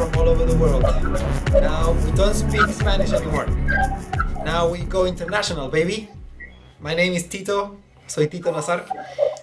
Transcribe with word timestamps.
from 0.00 0.18
all 0.18 0.28
over 0.30 0.46
the 0.46 0.56
world. 0.56 0.82
Now 1.52 1.92
we 1.92 2.10
don't 2.12 2.32
speak 2.32 2.66
Spanish 2.72 3.12
anymore. 3.12 3.46
Now 4.48 4.66
we 4.66 4.78
go 4.84 5.04
international, 5.04 5.68
baby. 5.68 6.08
My 6.80 6.94
name 6.94 7.12
is 7.12 7.28
Tito. 7.28 7.76
Soy 8.06 8.26
Tito 8.26 8.50
Nazar, 8.50 8.86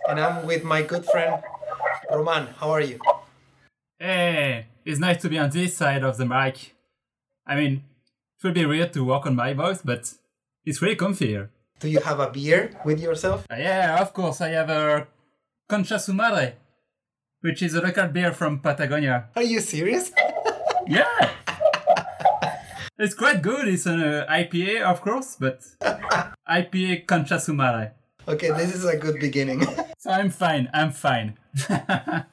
and 0.09 0.19
I'm 0.19 0.47
with 0.47 0.63
my 0.63 0.81
good 0.81 1.05
friend 1.05 1.43
Roman. 2.11 2.47
How 2.57 2.71
are 2.71 2.81
you? 2.81 2.97
Hey, 3.99 4.65
it's 4.83 4.99
nice 4.99 5.21
to 5.21 5.29
be 5.29 5.37
on 5.37 5.51
this 5.51 5.77
side 5.77 6.03
of 6.03 6.17
the 6.17 6.25
mic. 6.25 6.73
I 7.45 7.53
mean, 7.55 7.83
it 8.37 8.43
will 8.43 8.53
be 8.53 8.65
weird 8.65 8.93
to 8.93 9.03
walk 9.03 9.27
on 9.27 9.35
my 9.35 9.53
voice, 9.53 9.81
but 9.85 10.11
it's 10.65 10.81
really 10.81 10.95
comfy 10.95 11.27
here. 11.27 11.51
Do 11.79 11.87
you 11.87 11.99
have 11.99 12.19
a 12.19 12.31
beer 12.31 12.71
with 12.83 12.99
yourself? 12.99 13.45
Uh, 13.51 13.57
yeah, 13.57 14.01
of 14.01 14.11
course, 14.11 14.41
I 14.41 14.49
have 14.49 14.71
a 14.71 15.07
Concha 15.69 15.99
Su 15.99 16.13
Madre, 16.13 16.55
which 17.41 17.61
is 17.61 17.75
a 17.75 17.81
local 17.81 18.07
beer 18.07 18.33
from 18.33 18.57
Patagonia. 18.57 19.29
Are 19.35 19.43
you 19.43 19.59
serious? 19.61 20.11
Yeah! 20.89 21.31
it's 22.97 23.13
quite 23.13 23.41
good. 23.41 23.67
It's 23.67 23.85
an 23.85 24.01
uh, 24.01 24.25
IPA, 24.29 24.81
of 24.81 25.01
course, 25.01 25.37
but 25.39 25.61
IPA 26.49 27.05
Concha 27.07 27.39
Su 27.39 27.53
Okay, 28.27 28.49
this 28.51 28.75
is 28.75 28.85
a 28.85 28.97
good 28.97 29.19
beginning. 29.19 29.65
So 29.99 30.11
I'm 30.11 30.29
fine, 30.29 30.69
I'm 30.73 30.91
fine. 30.91 31.37
I 31.69 32.23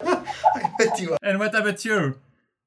bet 0.79 1.01
you 1.01 1.13
are. 1.13 1.19
and 1.23 1.39
what 1.41 1.55
about 1.55 1.83
you? 1.85 2.17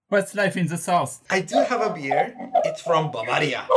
What's 0.09 0.33
life 0.35 0.57
in 0.57 0.67
the 0.67 0.75
south? 0.75 1.23
I 1.29 1.41
do 1.41 1.55
have 1.63 1.81
a 1.81 1.93
beer. 1.93 2.35
It's 2.65 2.81
from 2.81 3.11
Bavaria. 3.11 3.67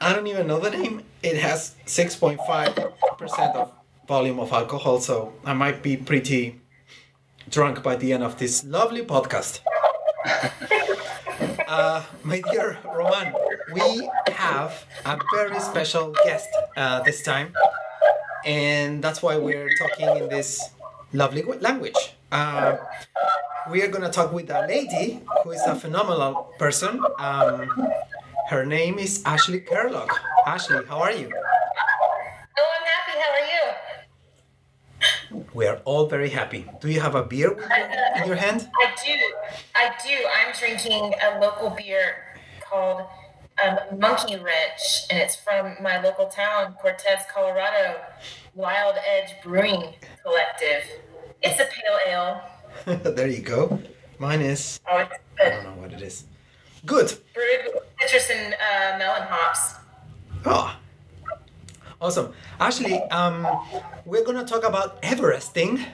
I 0.00 0.12
don't 0.14 0.26
even 0.26 0.46
know 0.46 0.58
the 0.58 0.70
name. 0.70 1.02
It 1.22 1.36
has 1.36 1.76
6.5% 1.86 3.54
of 3.54 3.72
volume 4.08 4.40
of 4.40 4.52
alcohol, 4.52 5.00
so 5.00 5.34
I 5.44 5.52
might 5.52 5.82
be 5.82 5.96
pretty 5.96 6.60
drunk 7.50 7.82
by 7.82 7.94
the 7.94 8.12
end 8.14 8.24
of 8.24 8.38
this 8.38 8.64
lovely 8.64 9.02
podcast. 9.02 9.60
Uh, 11.66 12.02
my 12.22 12.40
dear 12.52 12.78
Roman, 12.84 13.32
we 13.72 14.08
have 14.28 14.84
a 15.04 15.18
very 15.34 15.58
special 15.60 16.14
guest 16.24 16.46
uh, 16.76 17.02
this 17.02 17.22
time, 17.22 17.52
and 18.44 19.02
that's 19.02 19.22
why 19.22 19.36
we're 19.36 19.68
talking 19.76 20.08
in 20.16 20.28
this 20.28 20.70
lovely 21.12 21.42
language. 21.42 22.14
Uh, 22.30 22.76
we 23.70 23.82
are 23.82 23.88
going 23.88 24.02
to 24.04 24.10
talk 24.10 24.32
with 24.32 24.48
a 24.50 24.66
lady 24.68 25.20
who 25.42 25.50
is 25.50 25.62
a 25.66 25.74
phenomenal 25.74 26.52
person. 26.58 27.02
Um, 27.18 27.68
her 28.48 28.64
name 28.64 28.98
is 28.98 29.22
Ashley 29.26 29.60
Carlock. 29.60 30.10
Ashley, 30.46 30.84
how 30.86 30.98
are 31.00 31.12
you? 31.12 31.28
Oh, 31.34 32.68
I'm 32.78 32.86
happy. 32.86 33.18
How 33.18 33.30
are 33.34 33.46
you? 33.50 33.64
We 35.54 35.66
are 35.66 35.80
all 35.84 36.06
very 36.06 36.30
happy. 36.30 36.66
Do 36.80 36.88
you 36.88 37.00
have 37.00 37.14
a 37.14 37.22
beer 37.22 37.56
your, 37.56 38.22
in 38.22 38.26
your 38.26 38.36
hand? 38.36 38.68
I 38.82 38.94
do. 39.04 39.14
I 39.74 39.92
do. 40.04 40.14
I'm 40.38 40.54
drinking 40.58 41.14
a 41.22 41.40
local 41.40 41.70
beer 41.70 42.36
called 42.60 43.02
um, 43.64 43.78
Monkey 43.98 44.36
Wrench, 44.36 45.06
and 45.10 45.18
it's 45.18 45.36
from 45.36 45.76
my 45.80 46.00
local 46.02 46.26
town, 46.26 46.74
Cortez, 46.80 47.20
Colorado. 47.32 48.00
Wild 48.56 48.96
Edge 49.06 49.34
Brewing 49.42 49.92
Collective. 50.22 50.82
It's 51.42 51.60
a 51.60 51.66
pale 51.66 51.98
ale. 52.06 52.40
there 53.14 53.28
you 53.28 53.42
go. 53.42 53.78
Mine 54.18 54.40
is. 54.40 54.80
Oh, 54.90 54.98
it's 54.98 55.14
I 55.38 55.50
don't 55.50 55.64
know 55.64 55.82
what 55.82 55.92
it 55.92 56.00
is. 56.00 56.24
Good. 56.86 57.12
Brewed 57.34 57.74
with 57.74 57.82
citrus 58.00 58.30
and 58.30 58.54
uh, 58.54 58.98
melon 58.98 59.22
hops. 59.28 59.74
Oh, 60.46 60.74
awesome. 62.00 62.32
Ashley, 62.60 63.00
um, 63.10 63.46
we're 64.04 64.24
gonna 64.24 64.44
talk 64.44 64.64
about 64.64 65.00
Everesting. 65.02 65.84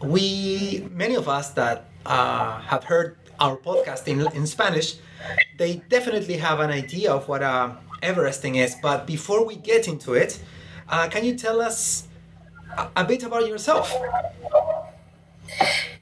We, 0.00 0.88
many 0.90 1.14
of 1.14 1.28
us 1.28 1.50
that 1.50 1.88
uh, 2.04 2.60
have 2.60 2.84
heard 2.84 3.16
our 3.38 3.56
podcast 3.56 4.08
in, 4.08 4.26
in 4.34 4.46
Spanish, 4.46 4.96
they 5.58 5.82
definitely 5.88 6.36
have 6.38 6.60
an 6.60 6.70
idea 6.70 7.12
of 7.12 7.28
what 7.28 7.42
uh, 7.42 7.74
Everesting 8.02 8.56
is. 8.56 8.76
But 8.82 9.06
before 9.06 9.44
we 9.46 9.56
get 9.56 9.86
into 9.88 10.14
it, 10.14 10.40
uh, 10.88 11.08
can 11.08 11.24
you 11.24 11.34
tell 11.36 11.60
us 11.60 12.08
a, 12.76 12.88
a 12.96 13.04
bit 13.04 13.22
about 13.22 13.46
yourself? 13.46 13.92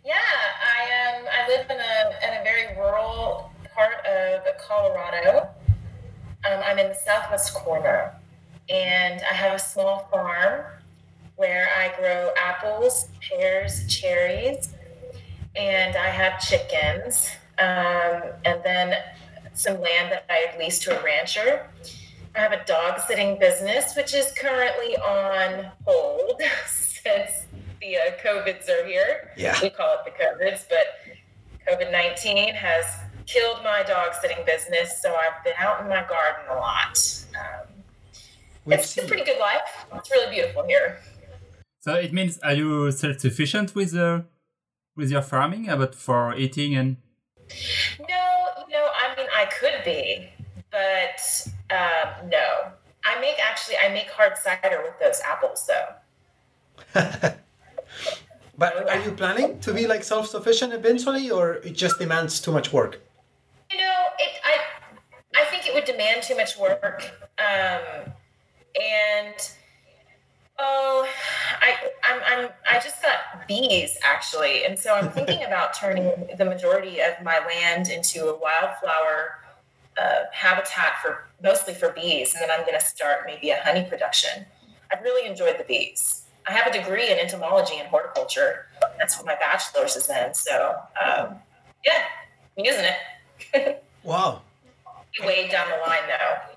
Yeah, 0.04 0.14
I 0.14 1.16
um 1.16 1.24
I 1.28 1.48
live 1.48 1.66
in 1.70 1.78
a 1.78 1.94
in 2.26 2.40
a 2.40 2.44
very 2.44 2.76
rural 2.78 3.50
part 3.74 4.04
of 4.06 4.42
Colorado. 4.66 5.48
Um, 6.48 6.60
I'm 6.64 6.78
in 6.78 6.88
the 6.88 6.94
southwest 6.94 7.52
corner, 7.54 8.14
and 8.70 9.20
I 9.28 9.34
have 9.34 9.54
a 9.54 9.58
small 9.58 10.08
farm 10.10 10.64
where 11.36 11.68
I 11.76 11.92
grow 11.98 12.30
apples, 12.36 13.08
pears, 13.20 13.86
cherries, 13.88 14.74
and 15.56 15.96
I 15.96 16.06
have 16.06 16.40
chickens, 16.40 17.30
um, 17.58 18.32
and 18.44 18.62
then 18.62 18.94
some 19.54 19.80
land 19.80 20.12
that 20.12 20.24
I 20.30 20.56
leased 20.58 20.82
to 20.82 20.98
a 20.98 21.02
rancher. 21.02 21.66
I 22.36 22.40
have 22.40 22.52
a 22.52 22.64
dog 22.64 23.00
sitting 23.00 23.38
business, 23.38 23.96
which 23.96 24.14
is 24.14 24.32
currently 24.38 24.96
on 24.96 25.72
hold 25.84 26.40
since 26.66 27.46
the 27.80 27.96
uh, 27.96 28.00
COVIDs 28.22 28.68
are 28.68 28.86
here. 28.86 29.32
Yeah. 29.36 29.58
We 29.60 29.70
call 29.70 29.94
it 29.94 30.00
the 30.04 30.12
COVIDs, 30.12 30.66
but 30.68 31.18
COVID 31.68 31.90
19 31.90 32.54
has 32.54 32.84
killed 33.26 33.58
my 33.64 33.82
dog 33.82 34.12
sitting 34.20 34.44
business. 34.46 35.00
So 35.02 35.14
I've 35.14 35.42
been 35.42 35.54
out 35.58 35.80
in 35.80 35.88
my 35.88 36.04
garden 36.06 36.44
a 36.50 36.54
lot. 36.54 37.24
Um, 37.34 37.69
We've 38.70 38.78
it's 38.78 38.96
a 38.98 39.02
pretty 39.06 39.24
good 39.24 39.38
life. 39.38 39.86
It's 39.94 40.10
really 40.10 40.34
beautiful 40.34 40.64
here. 40.66 40.98
So 41.80 41.94
it 41.94 42.12
means 42.12 42.38
are 42.40 42.52
you 42.52 42.90
self-sufficient 42.90 43.74
with 43.74 43.94
uh, 43.94 44.22
with 44.96 45.10
your 45.10 45.22
farming, 45.22 45.68
uh, 45.68 45.76
but 45.76 45.94
for 45.94 46.34
eating 46.34 46.74
and 46.76 46.96
No, 47.98 48.24
no, 48.70 48.82
I 49.02 49.14
mean, 49.16 49.26
I 49.34 49.46
could 49.46 49.84
be, 49.84 50.28
but 50.70 51.18
um, 51.70 52.28
no. 52.28 52.72
I 53.04 53.18
make 53.20 53.38
actually, 53.40 53.76
I 53.78 53.88
make 53.88 54.10
hard 54.10 54.36
cider 54.36 54.82
with 54.82 54.98
those 55.00 55.20
apples 55.22 55.66
though. 55.66 57.34
But 58.60 58.90
are 58.90 59.02
you 59.02 59.12
planning 59.12 59.58
to 59.60 59.72
be 59.72 59.86
like 59.86 60.04
self-sufficient 60.04 60.74
eventually, 60.74 61.30
or 61.30 61.54
it 61.68 61.72
just 61.72 61.98
demands 61.98 62.42
too 62.42 62.52
much 62.52 62.74
work? 62.74 63.00
You 63.72 63.78
know, 63.78 64.04
it. 64.18 64.32
I 64.44 64.54
I 65.40 65.44
think 65.46 65.66
it 65.66 65.72
would 65.72 65.86
demand 65.86 66.22
too 66.24 66.36
much 66.36 66.58
work, 66.58 67.10
um, 67.38 68.12
and 68.80 69.34
oh, 70.58 71.08
I 71.60 71.74
I'm, 72.04 72.20
I'm 72.26 72.50
I 72.70 72.74
just 72.74 73.02
got 73.02 73.46
bees 73.48 73.96
actually, 74.04 74.64
and 74.64 74.78
so 74.78 74.94
I'm 74.94 75.10
thinking 75.10 75.44
about 75.44 75.74
turning 75.80 76.12
the 76.36 76.44
majority 76.44 77.00
of 77.00 77.22
my 77.22 77.38
land 77.46 77.88
into 77.88 78.26
a 78.26 78.38
wildflower 78.38 79.38
uh, 80.00 80.24
habitat 80.32 80.94
for 81.02 81.24
mostly 81.42 81.74
for 81.74 81.90
bees, 81.92 82.34
and 82.34 82.42
then 82.42 82.50
I'm 82.50 82.64
going 82.66 82.78
to 82.78 82.84
start 82.84 83.22
maybe 83.26 83.50
a 83.50 83.60
honey 83.62 83.86
production. 83.88 84.44
I've 84.92 85.02
really 85.02 85.28
enjoyed 85.28 85.58
the 85.58 85.64
bees. 85.64 86.24
I 86.48 86.52
have 86.52 86.66
a 86.66 86.72
degree 86.76 87.10
in 87.10 87.18
entomology 87.18 87.76
and 87.78 87.88
horticulture. 87.88 88.66
That's 88.98 89.16
what 89.16 89.26
my 89.26 89.36
bachelor's 89.36 89.94
is 89.96 90.08
in. 90.08 90.34
So 90.34 90.76
um, 91.00 91.36
yeah, 91.84 92.02
I'm 92.58 92.64
using 92.64 92.84
it. 93.54 93.84
Wow. 94.02 94.40
way 95.22 95.46
down 95.48 95.68
the 95.68 95.76
line 95.86 96.08
though. 96.08 96.49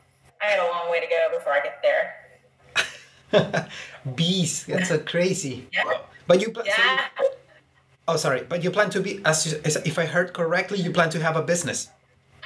I 0.44 0.48
had 0.52 0.60
a 0.60 0.68
long 0.70 0.92
way 0.92 1.00
to 1.00 1.08
go 1.08 1.38
before 1.38 1.54
I 1.54 1.62
get 1.62 1.82
there. 1.82 3.68
Bees. 4.16 4.66
That's 4.66 4.92
a 4.92 5.00
crazy. 5.00 5.68
Yeah. 5.74 5.84
But 6.28 6.42
you, 6.42 6.52
pl- 6.52 6.64
so 6.64 6.84
you- 6.84 7.30
oh 8.08 8.18
sorry, 8.18 8.44
but 8.48 8.64
you 8.64 8.72
plan 8.72 8.90
to 8.92 9.02
be, 9.02 9.22
as, 9.26 9.46
you- 9.52 9.60
as 9.66 9.76
if 9.78 9.98
I 9.98 10.06
heard 10.06 10.34
correctly, 10.34 10.80
you 10.80 10.92
plan 10.92 11.10
to 11.12 11.20
have 11.22 11.36
a 11.36 11.42
business. 11.42 11.90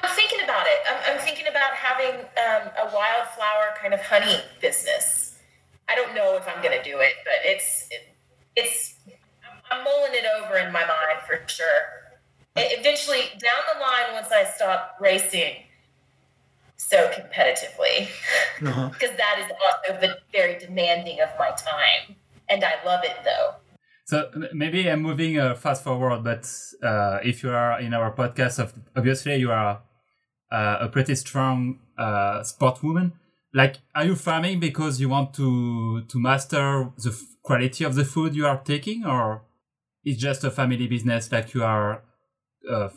I'm 0.04 0.16
thinking 0.16 0.42
about 0.44 0.66
it. 0.68 0.78
I'm, 0.90 1.14
I'm 1.16 1.20
thinking 1.26 1.48
about 1.48 1.74
having 1.74 2.20
um, 2.22 2.70
a 2.78 2.86
wildflower 2.94 3.74
kind 3.82 3.94
of 3.94 4.02
honey 4.02 4.40
business. 4.62 5.38
I 5.90 5.96
don't 5.96 6.14
know 6.14 6.36
if 6.38 6.48
I'm 6.48 6.62
going 6.62 6.78
to 6.78 6.84
do 6.84 7.00
it, 7.00 7.14
but 7.24 7.34
it's 7.44 7.88
it, 7.92 8.14
it's 8.56 8.96
I'm 9.72 9.84
mulling 9.84 10.12
it 10.14 10.26
over 10.40 10.58
in 10.58 10.72
my 10.72 10.82
mind 10.82 11.20
for 11.26 11.40
sure. 11.48 11.66
Eventually, 12.56 13.22
down 13.40 13.62
the 13.74 13.80
line, 13.80 14.14
once 14.14 14.30
I 14.32 14.44
stop 14.44 14.98
racing 15.00 15.56
so 16.78 17.10
competitively, 17.10 18.08
Uh-huh. 18.62 18.90
because 18.94 19.16
that 19.18 19.40
is 19.40 19.52
also 19.64 20.00
the 20.02 20.18
very 20.32 20.58
demanding 20.60 21.20
of 21.22 21.30
my 21.38 21.50
time, 21.52 22.16
and 22.50 22.64
I 22.64 22.74
love 22.86 23.04
it 23.04 23.18
though. 23.24 23.56
So 24.06 24.32
maybe 24.54 24.90
I'm 24.90 25.02
moving 25.02 25.38
uh, 25.38 25.54
fast 25.56 25.84
forward, 25.84 26.24
but 26.24 26.50
uh, 26.82 27.20
if 27.24 27.44
you 27.44 27.52
are 27.52 27.80
in 27.82 27.94
our 27.94 28.12
podcast, 28.16 28.58
of, 28.60 28.74
obviously 28.96 29.36
you 29.36 29.52
are 29.52 29.82
uh, 30.52 30.78
a 30.82 30.88
pretty 30.88 31.16
strong 31.16 31.80
uh, 31.98 32.40
sportwoman. 32.42 33.12
Like, 33.54 33.78
are 33.96 34.06
you 34.06 34.16
farming 34.16 34.60
because 34.62 35.02
you 35.02 35.10
want 35.10 35.34
to 35.36 36.04
to 36.04 36.20
master 36.20 36.90
the 37.04 37.10
f- 37.10 37.22
quality 37.44 37.84
of 37.84 37.96
the 37.96 38.06
food 38.06 38.36
you 38.36 38.46
are 38.46 38.62
taking, 38.64 39.06
or 39.06 39.44
it's 40.04 40.20
just 40.22 40.44
a 40.44 40.52
family 40.52 40.88
business 40.88 41.32
like 41.32 41.54
you 41.54 41.64
are 41.64 42.04
uh, 42.72 42.90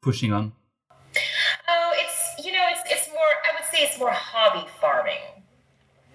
pushing 0.00 0.32
on? 0.32 0.52
It's 3.86 3.98
more 3.98 4.10
hobby 4.10 4.66
farming. 4.80 5.24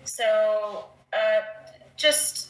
So, 0.04 0.86
uh, 1.14 1.42
just 1.96 2.50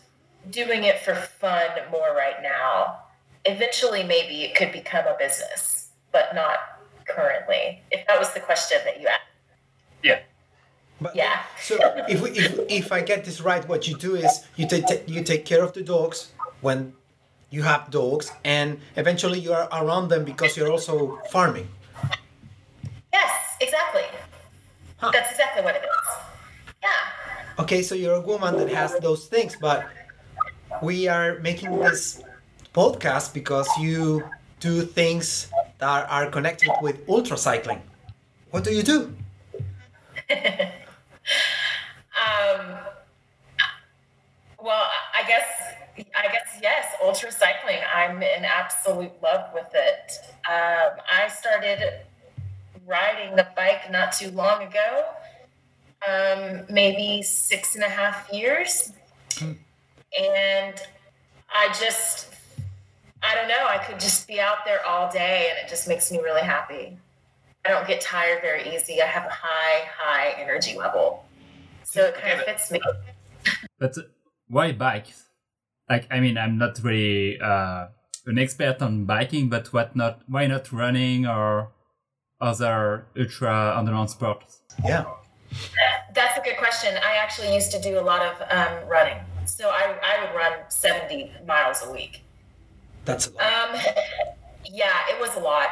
doing 0.49 0.83
it 0.83 0.99
for 0.99 1.15
fun 1.15 1.69
more 1.91 2.15
right 2.15 2.41
now. 2.41 3.03
Eventually, 3.45 4.03
maybe 4.03 4.43
it 4.43 4.55
could 4.55 4.71
become 4.71 5.05
a 5.07 5.15
business, 5.17 5.89
but 6.11 6.33
not 6.33 6.57
currently, 7.05 7.81
if 7.91 8.05
that 8.07 8.19
was 8.19 8.33
the 8.33 8.39
question 8.39 8.77
that 8.85 9.01
you 9.01 9.07
asked. 9.07 9.21
Yeah. 10.03 10.19
But, 10.99 11.15
Yeah. 11.15 11.41
So 11.61 11.77
if, 12.07 12.21
we, 12.21 12.29
if 12.31 12.59
if 12.69 12.91
I 12.91 13.01
get 13.01 13.25
this 13.25 13.41
right, 13.41 13.67
what 13.67 13.87
you 13.87 13.95
do 13.97 14.15
is 14.15 14.45
you 14.55 14.67
take 14.67 14.85
you 15.07 15.23
take 15.23 15.45
care 15.45 15.63
of 15.63 15.73
the 15.73 15.81
dogs 15.81 16.31
when 16.61 16.93
you 17.49 17.63
have 17.63 17.89
dogs, 17.89 18.31
and 18.45 18.79
eventually 18.95 19.39
you 19.39 19.51
are 19.53 19.67
around 19.71 20.09
them 20.09 20.23
because 20.23 20.55
you're 20.55 20.71
also 20.71 21.19
farming. 21.31 21.67
Yes, 23.11 23.31
exactly. 23.59 24.05
Huh. 25.01 25.09
That's 25.11 25.31
exactly 25.31 25.63
what 25.63 25.75
it 25.75 25.81
is. 25.81 26.07
Yeah. 26.83 26.89
Okay, 27.63 27.81
so 27.81 27.95
you're 27.95 28.15
a 28.15 28.21
woman 28.21 28.55
that 28.57 28.69
has 28.69 28.95
those 28.99 29.25
things, 29.25 29.57
but 29.59 29.89
we 30.83 31.07
are 31.07 31.39
making 31.39 31.79
this 31.79 32.21
podcast 32.73 33.33
because 33.33 33.67
you 33.79 34.23
do 34.59 34.83
things 34.83 35.49
that 35.79 36.07
are 36.09 36.27
connected 36.29 36.69
with 36.83 37.05
ultracycling. 37.07 37.81
What 38.51 38.63
do 38.63 38.71
you 38.71 38.83
do? 38.83 39.15
Um, 42.21 42.77
well, 44.61 44.85
I 45.15 45.25
guess 45.27 45.47
I 45.97 46.27
guess 46.27 46.59
yes, 46.61 46.85
ultracycling. 47.03 47.81
I'm 47.93 48.21
in 48.21 48.45
absolute 48.45 49.11
love 49.23 49.49
with 49.53 49.71
it. 49.73 50.11
Um, 50.47 50.99
I 51.11 51.27
started 51.29 52.01
riding 52.85 53.35
the 53.35 53.47
bike 53.55 53.91
not 53.91 54.11
too 54.11 54.31
long 54.31 54.63
ago, 54.63 55.05
um, 56.07 56.65
maybe 56.69 57.21
six 57.21 57.75
and 57.75 57.83
a 57.83 57.89
half 57.89 58.31
years, 58.31 58.91
and 59.41 60.75
I 61.53 61.67
just 61.79 62.31
I 63.23 63.35
don't 63.35 63.47
know. 63.47 63.67
I 63.67 63.77
could 63.77 63.99
just 63.99 64.27
be 64.27 64.39
out 64.39 64.65
there 64.65 64.85
all 64.85 65.11
day, 65.11 65.49
and 65.49 65.63
it 65.63 65.69
just 65.69 65.87
makes 65.87 66.11
me 66.11 66.19
really 66.19 66.41
happy. 66.41 66.97
I 67.65 67.69
don't 67.69 67.87
get 67.87 68.01
tired 68.01 68.41
very 68.41 68.75
easy. 68.75 69.01
I 69.01 69.05
have 69.05 69.25
a 69.25 69.29
high, 69.29 69.87
high 69.95 70.41
energy 70.41 70.75
level. 70.75 71.25
So 71.83 72.05
it 72.05 72.15
kind 72.15 72.39
of 72.39 72.45
fits 72.45 72.71
me. 72.71 72.81
But 73.77 73.95
why 74.47 74.71
bikes? 74.71 75.25
Like, 75.89 76.07
I 76.09 76.19
mean, 76.19 76.37
I'm 76.37 76.57
not 76.57 76.79
really 76.83 77.39
uh, 77.39 77.87
an 78.25 78.39
expert 78.39 78.81
on 78.81 79.05
biking, 79.05 79.49
but 79.49 79.71
what 79.73 79.95
not? 79.95 80.21
Why 80.27 80.47
not 80.47 80.71
running 80.71 81.27
or 81.27 81.69
other 82.41 83.05
ultra 83.17 83.77
endurance 83.77 84.11
sports? 84.11 84.61
Yeah. 84.83 85.05
That's 86.13 86.37
a 86.37 86.41
good 86.41 86.57
question. 86.57 86.95
I 87.03 87.15
actually 87.15 87.53
used 87.53 87.71
to 87.71 87.81
do 87.81 87.99
a 87.99 88.01
lot 88.01 88.21
of 88.21 88.41
um, 88.49 88.87
running. 88.87 89.17
So 89.45 89.69
I, 89.69 89.95
I 90.03 90.23
would 90.23 90.35
run 90.35 90.53
70 90.69 91.31
miles 91.47 91.83
a 91.85 91.91
week. 91.91 92.23
That's 93.05 93.27
a 93.27 93.31
lot. 93.33 93.43
Um, 93.43 93.81
yeah, 94.65 94.93
it 95.09 95.19
was 95.19 95.35
a 95.35 95.39
lot. 95.39 95.69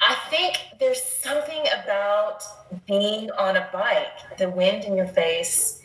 I 0.00 0.16
think 0.30 0.58
there's 0.78 1.02
something 1.02 1.64
about 1.82 2.42
being 2.86 3.30
on 3.32 3.56
a 3.56 3.68
bike, 3.72 4.38
the 4.38 4.48
wind 4.48 4.84
in 4.84 4.96
your 4.96 5.08
face, 5.08 5.82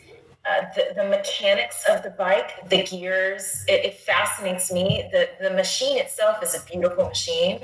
uh, 0.48 0.66
the, 0.76 0.92
the 0.94 1.08
mechanics 1.08 1.84
of 1.88 2.02
the 2.02 2.10
bike, 2.10 2.68
the 2.68 2.84
gears, 2.84 3.64
it, 3.66 3.84
it 3.84 3.94
fascinates 3.94 4.70
me. 4.70 5.08
The, 5.10 5.28
the 5.40 5.50
machine 5.50 5.98
itself 5.98 6.42
is 6.42 6.54
a 6.54 6.64
beautiful 6.64 7.08
machine. 7.08 7.60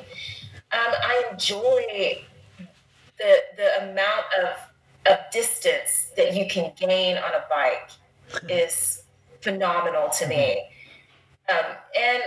Um, 0.73 0.95
I 1.03 1.25
enjoy 1.33 2.25
the, 3.19 3.37
the 3.57 3.91
amount 3.91 4.27
of, 4.43 5.13
of 5.13 5.19
distance 5.33 6.11
that 6.17 6.35
you 6.35 6.47
can 6.49 6.73
gain 6.79 7.17
on 7.17 7.33
a 7.33 7.45
bike 7.51 7.91
is 8.49 9.03
phenomenal 9.41 10.09
to 10.11 10.27
me. 10.29 10.65
Um, 11.51 11.65
and 11.99 12.23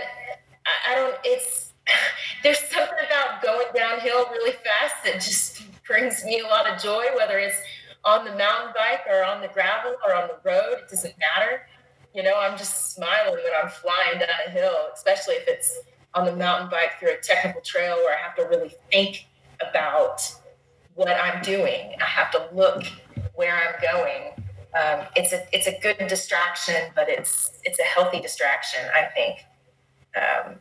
I, 0.66 0.92
I 0.92 0.94
don't, 0.94 1.16
it's, 1.24 1.72
there's 2.42 2.58
something 2.58 2.98
about 3.06 3.42
going 3.42 3.66
downhill 3.74 4.26
really 4.30 4.52
fast 4.52 5.02
that 5.04 5.14
just 5.14 5.62
brings 5.86 6.24
me 6.24 6.40
a 6.40 6.46
lot 6.46 6.68
of 6.68 6.82
joy, 6.82 7.04
whether 7.16 7.38
it's 7.38 7.56
on 8.04 8.24
the 8.24 8.36
mountain 8.36 8.72
bike 8.74 9.00
or 9.08 9.24
on 9.24 9.40
the 9.40 9.48
gravel 9.48 9.96
or 10.06 10.14
on 10.14 10.28
the 10.28 10.36
road. 10.48 10.78
It 10.82 10.90
doesn't 10.90 11.14
matter. 11.18 11.62
You 12.14 12.22
know, 12.22 12.38
I'm 12.38 12.56
just 12.56 12.94
smiling 12.94 13.34
when 13.34 13.52
I'm 13.62 13.70
flying 13.70 14.18
down 14.18 14.28
a 14.46 14.50
hill, 14.50 14.76
especially 14.94 15.34
if 15.34 15.48
it's 15.48 15.80
on 16.14 16.26
the 16.26 16.36
mountain 16.36 16.68
bike 16.70 16.98
through 16.98 17.10
a 17.10 17.18
technical 17.18 17.60
trail 17.60 17.96
where 17.96 18.16
I 18.16 18.22
have 18.22 18.36
to 18.36 18.44
really 18.44 18.74
think 18.90 19.26
about 19.60 20.20
what 20.94 21.08
I'm 21.08 21.42
doing. 21.42 21.94
I 22.00 22.04
have 22.04 22.30
to 22.32 22.48
look 22.52 22.84
where 23.34 23.54
I'm 23.54 23.74
going. 23.82 24.32
Um, 24.80 25.06
it's 25.14 25.32
a 25.32 25.46
it's 25.52 25.66
a 25.66 25.78
good 25.80 26.06
distraction, 26.08 26.90
but 26.94 27.08
it's 27.08 27.52
it's 27.62 27.78
a 27.78 27.84
healthy 27.84 28.20
distraction, 28.20 28.80
I 28.94 29.04
think. 29.14 29.38
Um, 30.16 30.56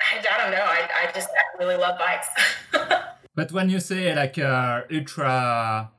I, 0.00 0.18
I 0.18 0.38
don't 0.38 0.52
know. 0.52 0.64
I, 0.64 0.88
I 1.08 1.12
just 1.12 1.28
I 1.30 1.58
really 1.58 1.76
love 1.76 1.98
bikes. 1.98 2.28
But 3.38 3.52
when 3.52 3.70
you 3.70 3.78
say 3.78 4.12
like 4.16 4.36
uh, 4.36 4.82
ultra 4.92 5.92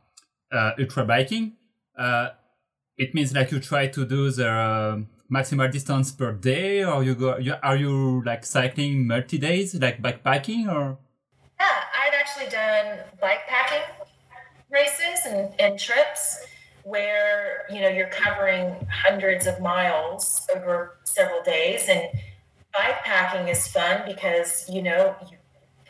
uh, 0.51 0.71
ultra 0.77 1.05
biking, 1.05 1.53
uh, 1.97 2.31
it 2.97 3.15
means 3.15 3.33
like 3.33 3.49
you 3.53 3.61
try 3.61 3.87
to 3.87 4.05
do 4.05 4.29
the 4.29 4.49
uh, 4.49 4.99
maximal 5.31 5.71
distance 5.71 6.11
per 6.11 6.31
day, 6.33 6.83
or 6.83 7.03
you 7.03 7.15
go. 7.15 7.37
You, 7.37 7.55
are 7.61 7.75
you 7.75 8.23
like 8.25 8.45
cycling 8.45 9.07
multi 9.07 9.37
days, 9.37 9.75
like 9.75 10.01
backpacking, 10.01 10.67
or? 10.67 10.97
Yeah, 11.59 11.83
I've 11.95 12.13
actually 12.13 12.49
done 12.49 12.99
bike 13.21 13.47
packing 13.47 13.83
races 14.71 15.25
and, 15.25 15.53
and 15.59 15.79
trips 15.79 16.45
where 16.83 17.65
you 17.69 17.81
know 17.81 17.89
you're 17.89 18.09
covering 18.09 18.75
hundreds 18.89 19.47
of 19.47 19.59
miles 19.59 20.47
over 20.55 20.97
several 21.03 21.41
days 21.43 21.87
and 21.89 22.03
bike 22.73 23.03
packing 23.03 23.47
is 23.47 23.67
fun 23.67 24.01
because 24.07 24.65
you 24.69 24.81
know 24.81 25.15
you 25.29 25.37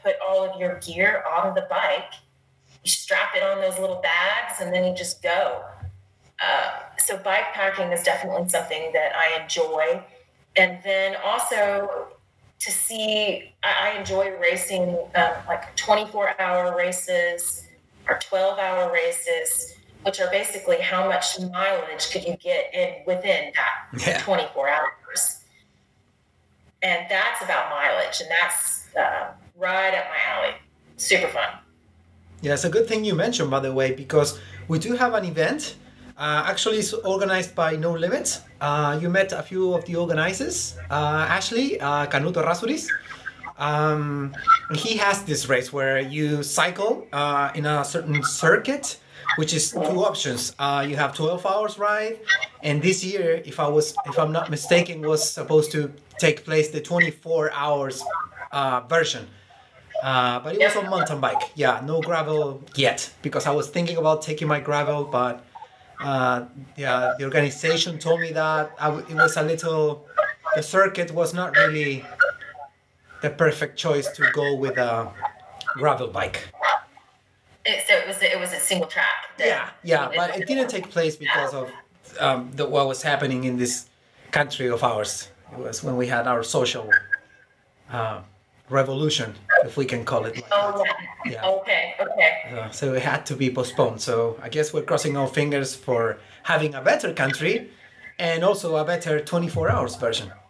put 0.04 0.16
all 0.28 0.44
of 0.44 0.60
your 0.60 0.80
gear 0.80 1.24
on 1.32 1.54
the 1.54 1.66
bike 1.70 2.14
you 2.84 2.90
strap 2.90 3.36
it 3.36 3.44
on 3.44 3.62
those 3.62 3.78
little 3.80 4.02
bags 4.02 4.62
and 4.62 4.74
then 4.74 4.86
you 4.86 4.96
just 4.96 5.22
go 5.22 5.64
uh, 6.44 6.72
so 6.98 7.18
bikepacking 7.18 7.94
is 7.94 8.04
definitely 8.04 8.48
something 8.50 8.92
that 8.94 9.12
i 9.16 9.42
enjoy 9.42 10.02
and 10.56 10.80
then 10.84 11.16
also 11.24 12.08
to 12.60 12.72
see 12.72 13.54
i, 13.64 13.92
I 13.94 14.00
enjoy 14.00 14.32
racing 14.40 14.98
um, 15.16 15.32
like 15.48 15.76
24 15.76 16.40
hour 16.42 16.76
races 16.78 17.68
or 18.08 18.20
12 18.22 18.60
hour 18.60 18.92
races 18.92 19.76
which 20.04 20.22
are 20.22 20.30
basically 20.32 20.78
how 20.80 21.08
much 21.10 21.40
mileage 21.52 22.10
could 22.12 22.24
you 22.24 22.36
get 22.38 22.74
in 22.74 23.04
within 23.06 23.52
that 23.56 24.08
Yeah. 24.08 24.22
24 24.22 24.70
hours 24.70 25.44
and 26.82 27.06
that's 27.10 27.44
about 27.44 27.70
mileage 27.70 28.22
and 28.22 28.30
that's 28.32 28.88
uh, 28.96 29.32
right 29.58 29.94
up 29.94 30.06
my 30.10 30.34
alley 30.34 30.56
super 30.98 31.28
fun 31.28 31.50
Yeah, 32.42 32.54
it's 32.54 32.64
a 32.64 32.70
good 32.70 32.88
thing 32.88 33.04
you 33.04 33.16
mentioned, 33.16 33.52
by 33.52 33.60
the 33.60 33.74
way, 33.74 33.92
because 33.94 34.40
we 34.70 34.80
do 34.80 34.96
have 34.96 35.14
an 35.14 35.26
event. 35.26 35.76
Uh, 36.20 36.44
actually, 36.46 36.80
it's 36.80 36.92
organized 36.92 37.56
by 37.56 37.78
No 37.78 37.94
Limits. 37.94 38.42
Uh, 38.60 39.00
you 39.02 39.10
met 39.10 39.32
a 39.32 39.42
few 39.42 39.74
of 39.74 39.86
the 39.86 39.96
organizers, 39.96 40.76
uh, 40.92 41.26
Ashley, 41.30 41.80
uh, 41.80 42.08
Canuto 42.08 42.44
Rasuris. 42.44 42.90
Um, 43.58 44.36
he 44.74 44.98
has 44.98 45.24
this 45.24 45.48
race 45.48 45.72
where 45.72 46.00
you 46.00 46.44
cycle 46.44 47.08
uh, 47.14 47.52
in 47.56 47.66
a 47.66 47.86
certain 47.86 48.22
circuit, 48.24 49.00
which 49.38 49.54
is 49.54 49.72
two 49.72 50.04
options. 50.04 50.54
Uh, 50.60 50.86
you 50.86 50.98
have 50.98 51.16
12 51.16 51.46
hours 51.46 51.80
ride, 51.80 52.20
and 52.64 52.82
this 52.82 53.02
year, 53.02 53.42
if 53.46 53.58
I 53.58 53.70
was, 53.70 53.96
if 54.06 54.20
I'm 54.20 54.34
not 54.34 54.50
mistaken, 54.50 55.00
was 55.02 55.24
supposed 55.24 55.72
to 55.72 55.90
take 56.20 56.44
place 56.44 56.68
the 56.68 56.82
24 56.82 57.52
hours 57.54 58.04
version. 58.90 59.26
But 60.04 60.54
it 60.54 60.60
was 60.60 60.76
on 60.76 60.90
mountain 60.90 61.22
bike. 61.22 61.52
Yeah, 61.56 61.82
no 61.86 62.02
gravel 62.02 62.62
yet 62.76 63.10
because 63.22 63.46
I 63.46 63.52
was 63.52 63.70
thinking 63.70 63.96
about 63.96 64.22
taking 64.22 64.50
my 64.50 64.60
gravel, 64.60 65.06
but 65.06 65.46
uh, 66.00 66.46
yeah, 66.78 67.14
the 67.18 67.26
organization 67.26 68.00
told 68.00 68.22
me 68.22 68.32
that 68.32 68.72
I 68.80 68.86
w- 68.86 69.06
it 69.10 69.16
was 69.16 69.38
a 69.38 69.44
little. 69.44 70.06
The 70.56 70.64
circuit 70.64 71.12
was 71.12 71.34
not 71.34 71.56
really 71.56 72.06
the 73.22 73.30
perfect 73.30 73.78
choice 73.78 74.10
to 74.14 74.30
go 74.34 74.56
with 74.56 74.78
a 74.78 75.12
gravel 75.76 76.08
bike. 76.08 76.48
it, 77.66 77.84
so 77.88 77.94
it 77.94 78.08
was 78.08 78.22
it 78.22 78.40
was 78.40 78.54
a 78.54 78.60
single 78.60 78.88
track 78.88 79.06
Yeah, 79.38 79.70
yeah, 79.84 80.10
but 80.16 80.38
it 80.38 80.48
didn't 80.48 80.70
take 80.70 80.90
place 80.90 81.16
because 81.16 81.54
of 81.54 81.70
um, 82.20 82.50
the, 82.56 82.66
what 82.66 82.88
was 82.88 83.02
happening 83.04 83.44
in 83.44 83.58
this 83.58 83.88
country 84.32 84.68
of 84.68 84.84
ours. 84.84 85.30
It 85.52 85.60
was 85.60 85.84
when 85.84 85.98
we 85.98 86.08
had 86.08 86.28
our 86.28 86.44
social 86.44 86.90
uh, 87.92 88.22
revolution, 88.70 89.36
if 89.66 89.78
we 89.78 89.86
can 89.86 90.04
call 90.06 90.26
it. 90.26 90.36
Like 90.36 90.46
oh 90.52 90.84
yeah. 90.86 91.32
Yeah. 91.32 91.46
okay 91.48 91.96
okay 92.00 92.32
Uh, 92.58 92.70
so 92.72 92.94
it 92.94 93.02
had 93.02 93.26
to 93.28 93.36
be 93.36 93.50
postponed. 93.52 94.02
So 94.02 94.40
I 94.42 94.50
guess 94.50 94.74
we're 94.74 94.84
crossing 94.84 95.18
our 95.18 95.28
fingers 95.28 95.76
for 95.76 96.18
having 96.44 96.74
a 96.76 96.82
better 96.82 97.14
country 97.14 97.70
and 98.18 98.44
also 98.44 98.76
a 98.78 98.86
better 98.86 99.20
24 99.20 99.70
hours 99.70 99.96
version. 99.96 100.32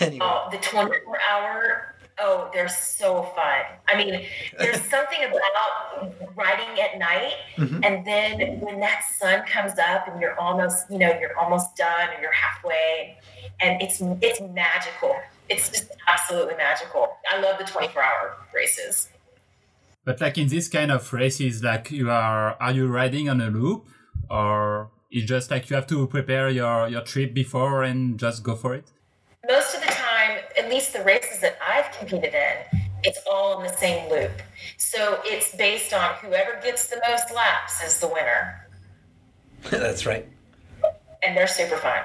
Anyway, 0.00 0.24
Oh, 0.26 0.48
the 0.50 0.56
24 0.58 1.18
hour. 1.30 1.90
Oh, 2.18 2.48
they're 2.54 2.68
so 2.68 3.24
fun. 3.36 3.62
I 3.88 3.96
mean, 3.98 4.24
there's 4.58 4.80
something 4.94 5.18
about 5.24 6.14
riding 6.36 6.80
at 6.80 6.96
night, 6.98 7.34
and 7.58 8.06
then 8.06 8.60
when 8.60 8.78
that 8.80 9.02
sun 9.18 9.44
comes 9.46 9.78
up 9.80 10.06
and 10.08 10.20
you're 10.20 10.38
almost, 10.38 10.88
you 10.90 10.98
know, 10.98 11.12
you're 11.20 11.36
almost 11.36 11.74
done 11.76 12.08
or 12.16 12.20
you're 12.22 12.32
halfway, 12.32 13.18
and 13.60 13.82
it's 13.82 14.00
it's 14.22 14.40
magical. 14.40 15.14
It's 15.48 15.68
just 15.68 15.90
absolutely 16.08 16.54
magical. 16.56 17.08
I 17.30 17.40
love 17.40 17.58
the 17.58 17.64
24 17.64 18.02
hour 18.02 18.36
races. 18.54 19.08
But 20.04 20.20
like 20.20 20.38
in 20.38 20.48
this 20.48 20.68
kind 20.68 20.90
of 20.90 21.12
races, 21.12 21.62
like 21.62 21.90
you 21.90 22.10
are, 22.10 22.56
are 22.60 22.72
you 22.72 22.86
riding 22.86 23.28
on 23.28 23.40
a 23.40 23.50
loop 23.50 23.86
or 24.30 24.90
it's 25.10 25.26
just 25.26 25.50
like 25.50 25.70
you 25.70 25.76
have 25.76 25.86
to 25.88 26.06
prepare 26.06 26.48
your, 26.50 26.88
your 26.88 27.00
trip 27.02 27.34
before 27.34 27.82
and 27.82 28.18
just 28.18 28.42
go 28.42 28.54
for 28.54 28.74
it? 28.74 28.90
Most 29.46 29.74
of 29.74 29.80
the 29.82 29.88
time, 29.88 30.38
at 30.58 30.68
least 30.68 30.92
the 30.92 31.02
races 31.04 31.40
that 31.40 31.58
I've 31.66 31.90
competed 31.92 32.34
in, 32.34 32.80
it's 33.02 33.20
all 33.30 33.60
in 33.60 33.66
the 33.66 33.76
same 33.76 34.10
loop. 34.10 34.32
So 34.78 35.20
it's 35.24 35.54
based 35.56 35.92
on 35.92 36.14
whoever 36.16 36.58
gets 36.62 36.88
the 36.88 37.00
most 37.08 37.32
laps 37.34 37.82
is 37.82 38.00
the 38.00 38.08
winner. 38.08 38.66
That's 39.70 40.06
right. 40.06 40.26
And 41.22 41.36
they're 41.36 41.46
super 41.46 41.76
fun. 41.76 42.02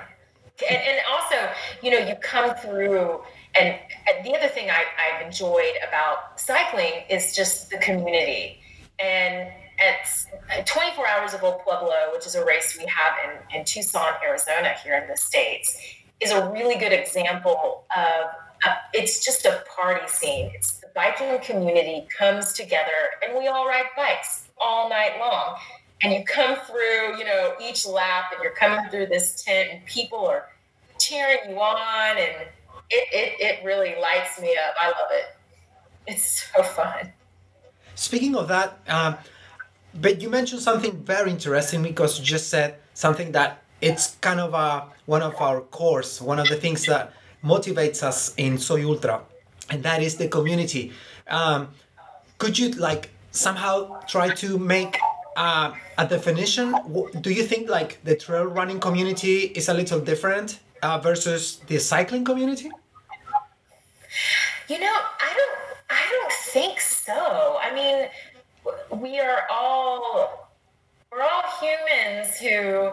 And, 0.67 0.77
and 0.77 0.99
also, 1.09 1.49
you 1.81 1.91
know, 1.91 1.99
you 1.99 2.15
come 2.21 2.55
through, 2.55 3.21
and, 3.55 3.77
and 4.07 4.25
the 4.25 4.35
other 4.35 4.47
thing 4.47 4.69
I, 4.69 4.83
I've 4.97 5.25
enjoyed 5.25 5.73
about 5.87 6.39
cycling 6.39 7.03
is 7.09 7.35
just 7.35 7.69
the 7.69 7.77
community. 7.77 8.59
And 8.99 9.51
at 9.79 10.65
24 10.65 11.07
Hours 11.07 11.33
of 11.33 11.43
Old 11.43 11.61
Pueblo, 11.63 12.11
which 12.13 12.25
is 12.25 12.35
a 12.35 12.45
race 12.45 12.77
we 12.77 12.85
have 12.87 13.13
in, 13.23 13.59
in 13.59 13.65
Tucson, 13.65 14.13
Arizona, 14.23 14.73
here 14.83 14.95
in 14.97 15.07
the 15.09 15.15
States, 15.15 15.77
is 16.19 16.31
a 16.31 16.49
really 16.51 16.75
good 16.75 16.91
example 16.91 17.85
of 17.95 18.25
uh, 18.65 18.75
it's 18.93 19.23
just 19.23 19.45
a 19.45 19.63
party 19.73 20.05
scene. 20.07 20.51
It's 20.53 20.79
the 20.79 20.87
biking 20.93 21.39
community 21.39 22.07
comes 22.17 22.51
together 22.51 22.91
and 23.23 23.37
we 23.37 23.47
all 23.47 23.67
ride 23.67 23.85
bikes 23.95 24.49
all 24.59 24.89
night 24.89 25.13
long. 25.17 25.55
And 26.01 26.13
you 26.13 26.23
come 26.23 26.55
through, 26.65 27.17
you 27.17 27.25
know, 27.25 27.53
each 27.61 27.85
lap 27.85 28.31
and 28.33 28.41
you're 28.41 28.53
coming 28.53 28.89
through 28.89 29.07
this 29.07 29.43
tent 29.43 29.69
and 29.71 29.85
people 29.85 30.25
are 30.25 30.45
cheering 30.97 31.49
you 31.49 31.59
on 31.59 32.17
and 32.17 32.47
it, 32.89 33.07
it, 33.11 33.39
it 33.39 33.65
really 33.65 33.95
lights 34.01 34.39
me 34.41 34.57
up. 34.67 34.75
I 34.81 34.87
love 34.87 35.09
it. 35.11 35.35
It's 36.07 36.49
so 36.53 36.63
fun. 36.63 37.11
Speaking 37.95 38.35
of 38.35 38.47
that, 38.47 38.79
um, 38.87 39.17
but 39.93 40.21
you 40.21 40.29
mentioned 40.29 40.61
something 40.61 41.03
very 41.03 41.31
interesting 41.31 41.83
because 41.83 42.17
you 42.17 42.25
just 42.25 42.49
said 42.49 42.75
something 42.93 43.31
that 43.33 43.61
it's 43.81 44.15
kind 44.21 44.39
of 44.39 44.53
a, 44.53 44.85
one 45.05 45.21
of 45.21 45.35
our 45.41 45.61
cores, 45.61 46.21
one 46.21 46.39
of 46.39 46.47
the 46.47 46.55
things 46.55 46.85
that 46.85 47.13
motivates 47.43 48.03
us 48.03 48.33
in 48.37 48.57
Soy 48.57 48.85
Ultra, 48.85 49.21
and 49.69 49.83
that 49.83 50.01
is 50.01 50.15
the 50.15 50.27
community. 50.27 50.91
Um, 51.27 51.69
could 52.37 52.57
you 52.57 52.69
like 52.71 53.09
somehow 53.31 53.99
try 54.07 54.33
to 54.35 54.57
make 54.57 54.97
uh, 55.39 55.73
a 55.97 56.05
definition? 56.05 56.75
Do 57.21 57.31
you 57.31 57.43
think 57.43 57.69
like 57.69 58.03
the 58.03 58.15
trail 58.15 58.45
running 58.45 58.79
community 58.79 59.37
is 59.59 59.69
a 59.69 59.73
little 59.73 59.99
different 59.99 60.59
uh, 60.83 60.99
versus 60.99 61.61
the 61.67 61.79
cycling 61.79 62.23
community? 62.23 62.69
You 64.67 64.79
know, 64.79 64.97
I 65.27 65.33
don't. 65.37 65.57
I 65.91 66.05
don't 66.11 66.31
think 66.53 66.79
so. 66.79 67.57
I 67.59 67.73
mean, 67.73 68.09
we 68.91 69.19
are 69.19 69.43
all 69.49 70.49
we're 71.11 71.21
all 71.21 71.43
humans 71.59 72.37
who 72.37 72.91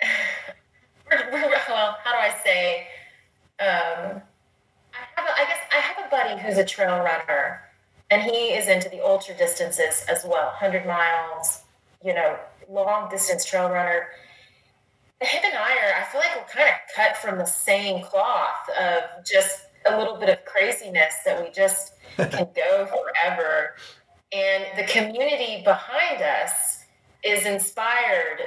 well 1.10 1.96
how 2.02 2.12
do 2.12 2.18
i 2.18 2.34
say 2.42 2.86
um, 3.60 4.20
I, 4.92 5.00
have 5.16 5.26
a, 5.26 5.32
I 5.32 5.44
guess 5.46 5.58
i 5.72 5.76
have 5.76 6.06
a 6.06 6.10
buddy 6.10 6.40
who's 6.40 6.58
a 6.58 6.64
trail 6.64 6.98
runner 6.98 7.60
and 8.10 8.22
he 8.22 8.54
is 8.54 8.68
into 8.68 8.88
the 8.88 9.04
ultra 9.04 9.36
distances 9.36 10.04
as 10.08 10.24
well 10.24 10.46
100 10.46 10.86
miles 10.86 11.63
you 12.04 12.14
know 12.14 12.38
long 12.68 13.08
distance 13.10 13.44
trail 13.44 13.68
runner 13.70 14.08
him 15.20 15.42
and 15.44 15.54
i 15.54 15.72
are 15.72 16.00
i 16.00 16.04
feel 16.10 16.20
like 16.20 16.36
we're 16.36 16.52
kind 16.52 16.68
of 16.68 16.94
cut 16.94 17.16
from 17.16 17.38
the 17.38 17.46
same 17.46 18.02
cloth 18.04 18.68
of 18.80 19.24
just 19.24 19.66
a 19.86 19.98
little 19.98 20.16
bit 20.16 20.28
of 20.28 20.44
craziness 20.44 21.14
that 21.24 21.42
we 21.42 21.50
just 21.50 21.94
can 22.16 22.48
go 22.54 22.86
forever 22.86 23.74
and 24.34 24.64
the 24.76 24.84
community 24.84 25.62
behind 25.64 26.20
us 26.20 26.84
is 27.22 27.46
inspired 27.46 28.40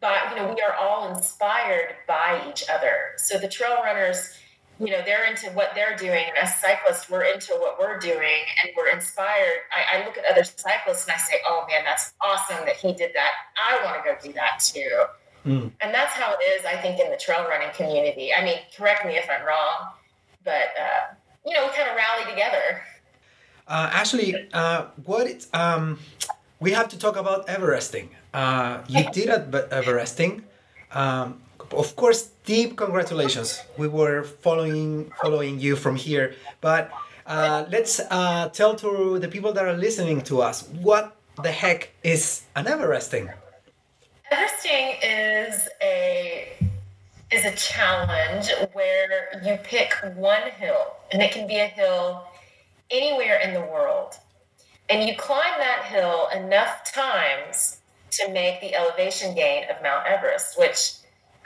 by, 0.00 0.18
you 0.30 0.36
know, 0.36 0.52
we 0.54 0.62
are 0.62 0.74
all 0.74 1.14
inspired 1.14 1.94
by 2.08 2.42
each 2.48 2.64
other. 2.70 3.12
So 3.18 3.38
the 3.38 3.48
trail 3.48 3.76
runners, 3.84 4.32
you 4.80 4.90
know, 4.90 5.02
they're 5.04 5.30
into 5.30 5.50
what 5.50 5.72
they're 5.74 5.94
doing. 5.94 6.24
And 6.26 6.38
as 6.42 6.58
cyclists, 6.58 7.10
we're 7.10 7.24
into 7.24 7.52
what 7.52 7.78
we're 7.78 7.98
doing 7.98 8.40
and 8.64 8.72
we're 8.74 8.88
inspired. 8.88 9.58
I, 9.76 9.98
I 9.98 10.04
look 10.06 10.16
at 10.16 10.24
other 10.24 10.42
cyclists 10.42 11.06
and 11.06 11.14
I 11.14 11.18
say, 11.18 11.34
oh 11.46 11.66
man, 11.68 11.84
that's 11.84 12.14
awesome 12.22 12.64
that 12.64 12.76
he 12.76 12.94
did 12.94 13.10
that. 13.14 13.30
I 13.62 13.84
want 13.84 14.02
to 14.02 14.10
go 14.10 14.16
do 14.26 14.32
that 14.32 14.58
too. 14.60 15.04
Mm. 15.44 15.70
And 15.82 15.94
that's 15.94 16.14
how 16.14 16.32
it 16.32 16.42
is, 16.54 16.64
I 16.64 16.76
think, 16.76 16.98
in 16.98 17.10
the 17.10 17.18
trail 17.18 17.46
running 17.46 17.68
community. 17.74 18.32
I 18.32 18.42
mean, 18.42 18.56
correct 18.74 19.04
me 19.04 19.16
if 19.16 19.28
I'm 19.30 19.46
wrong, 19.46 19.92
but, 20.44 20.72
uh, 20.80 21.14
you 21.46 21.54
know, 21.54 21.66
we 21.66 21.72
kind 21.76 21.88
of 21.88 21.96
rally 21.96 22.30
together. 22.30 22.82
Uh, 23.68 23.90
actually, 23.92 24.48
uh, 24.52 24.86
what 25.04 25.26
it, 25.26 25.46
um, 25.54 25.98
we 26.58 26.72
have 26.72 26.88
to 26.88 26.98
talk 26.98 27.16
about 27.16 27.46
Everesting. 27.48 28.08
Uh, 28.32 28.78
you 28.88 29.04
did 29.12 29.28
it, 29.28 29.50
but 29.50 29.70
Everesting. 29.70 30.42
Um, 30.92 31.40
of 31.72 31.96
course, 31.96 32.30
deep 32.50 32.76
congratulations. 32.76 33.62
We 33.78 33.86
were 33.86 34.24
following 34.24 35.12
following 35.22 35.60
you 35.60 35.76
from 35.76 35.94
here, 35.94 36.34
but 36.60 36.90
uh, 37.24 37.64
let's 37.70 38.00
uh, 38.10 38.48
tell 38.48 38.74
to 38.82 39.20
the 39.20 39.28
people 39.28 39.52
that 39.52 39.64
are 39.70 39.78
listening 39.86 40.18
to 40.30 40.42
us 40.42 40.66
what 40.82 41.14
the 41.44 41.52
heck 41.62 41.80
is 42.02 42.42
an 42.56 42.64
Everesting. 42.66 43.30
Everesting 44.32 44.88
is 44.98 45.68
a 45.80 45.94
is 47.30 47.44
a 47.44 47.54
challenge 47.54 48.46
where 48.72 49.14
you 49.46 49.54
pick 49.62 49.90
one 50.16 50.46
hill, 50.62 50.82
and 51.12 51.22
it 51.22 51.30
can 51.30 51.46
be 51.46 51.58
a 51.68 51.70
hill 51.80 52.26
anywhere 52.90 53.38
in 53.46 53.54
the 53.54 53.64
world. 53.74 54.18
And 54.88 55.08
you 55.08 55.14
climb 55.16 55.56
that 55.58 55.84
hill 55.84 56.26
enough 56.34 56.74
times 56.92 57.78
to 58.16 58.28
make 58.32 58.60
the 58.60 58.74
elevation 58.74 59.36
gain 59.36 59.70
of 59.70 59.80
Mount 59.84 60.04
Everest, 60.04 60.58
which 60.58 60.99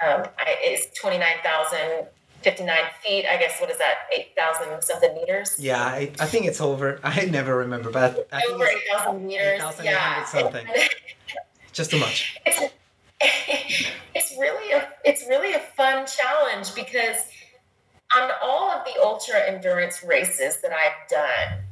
um, 0.04 0.26
is 0.64 0.86
29,059 1.00 2.76
feet. 3.02 3.26
I 3.26 3.36
guess, 3.36 3.60
what 3.60 3.70
is 3.70 3.78
that, 3.78 3.94
8,000 4.16 4.82
something 4.82 5.14
meters? 5.14 5.56
Yeah, 5.58 5.82
I, 5.82 6.10
I, 6.20 6.26
think 6.26 6.46
it's 6.46 6.60
over. 6.60 7.00
I 7.04 7.24
never 7.26 7.56
remember, 7.56 7.90
but 7.90 8.28
I 8.32 8.42
over 8.50 8.64
8,000 8.64 9.26
meters. 9.26 9.60
8, 9.80 9.84
yeah. 9.84 10.24
something. 10.24 10.66
Just 11.72 11.90
too 11.90 11.98
much. 11.98 12.40
It's, 12.46 12.72
it's 14.14 14.36
really 14.38 14.72
a 14.72 14.88
it's 15.04 15.26
really 15.28 15.54
a 15.54 15.58
fun 15.58 16.06
challenge 16.06 16.74
because 16.74 17.16
on 18.16 18.30
all 18.42 18.70
of 18.70 18.84
the 18.84 19.00
ultra 19.02 19.40
endurance 19.46 20.04
races 20.04 20.60
that 20.62 20.72
I've 20.72 21.08
done, 21.08 21.64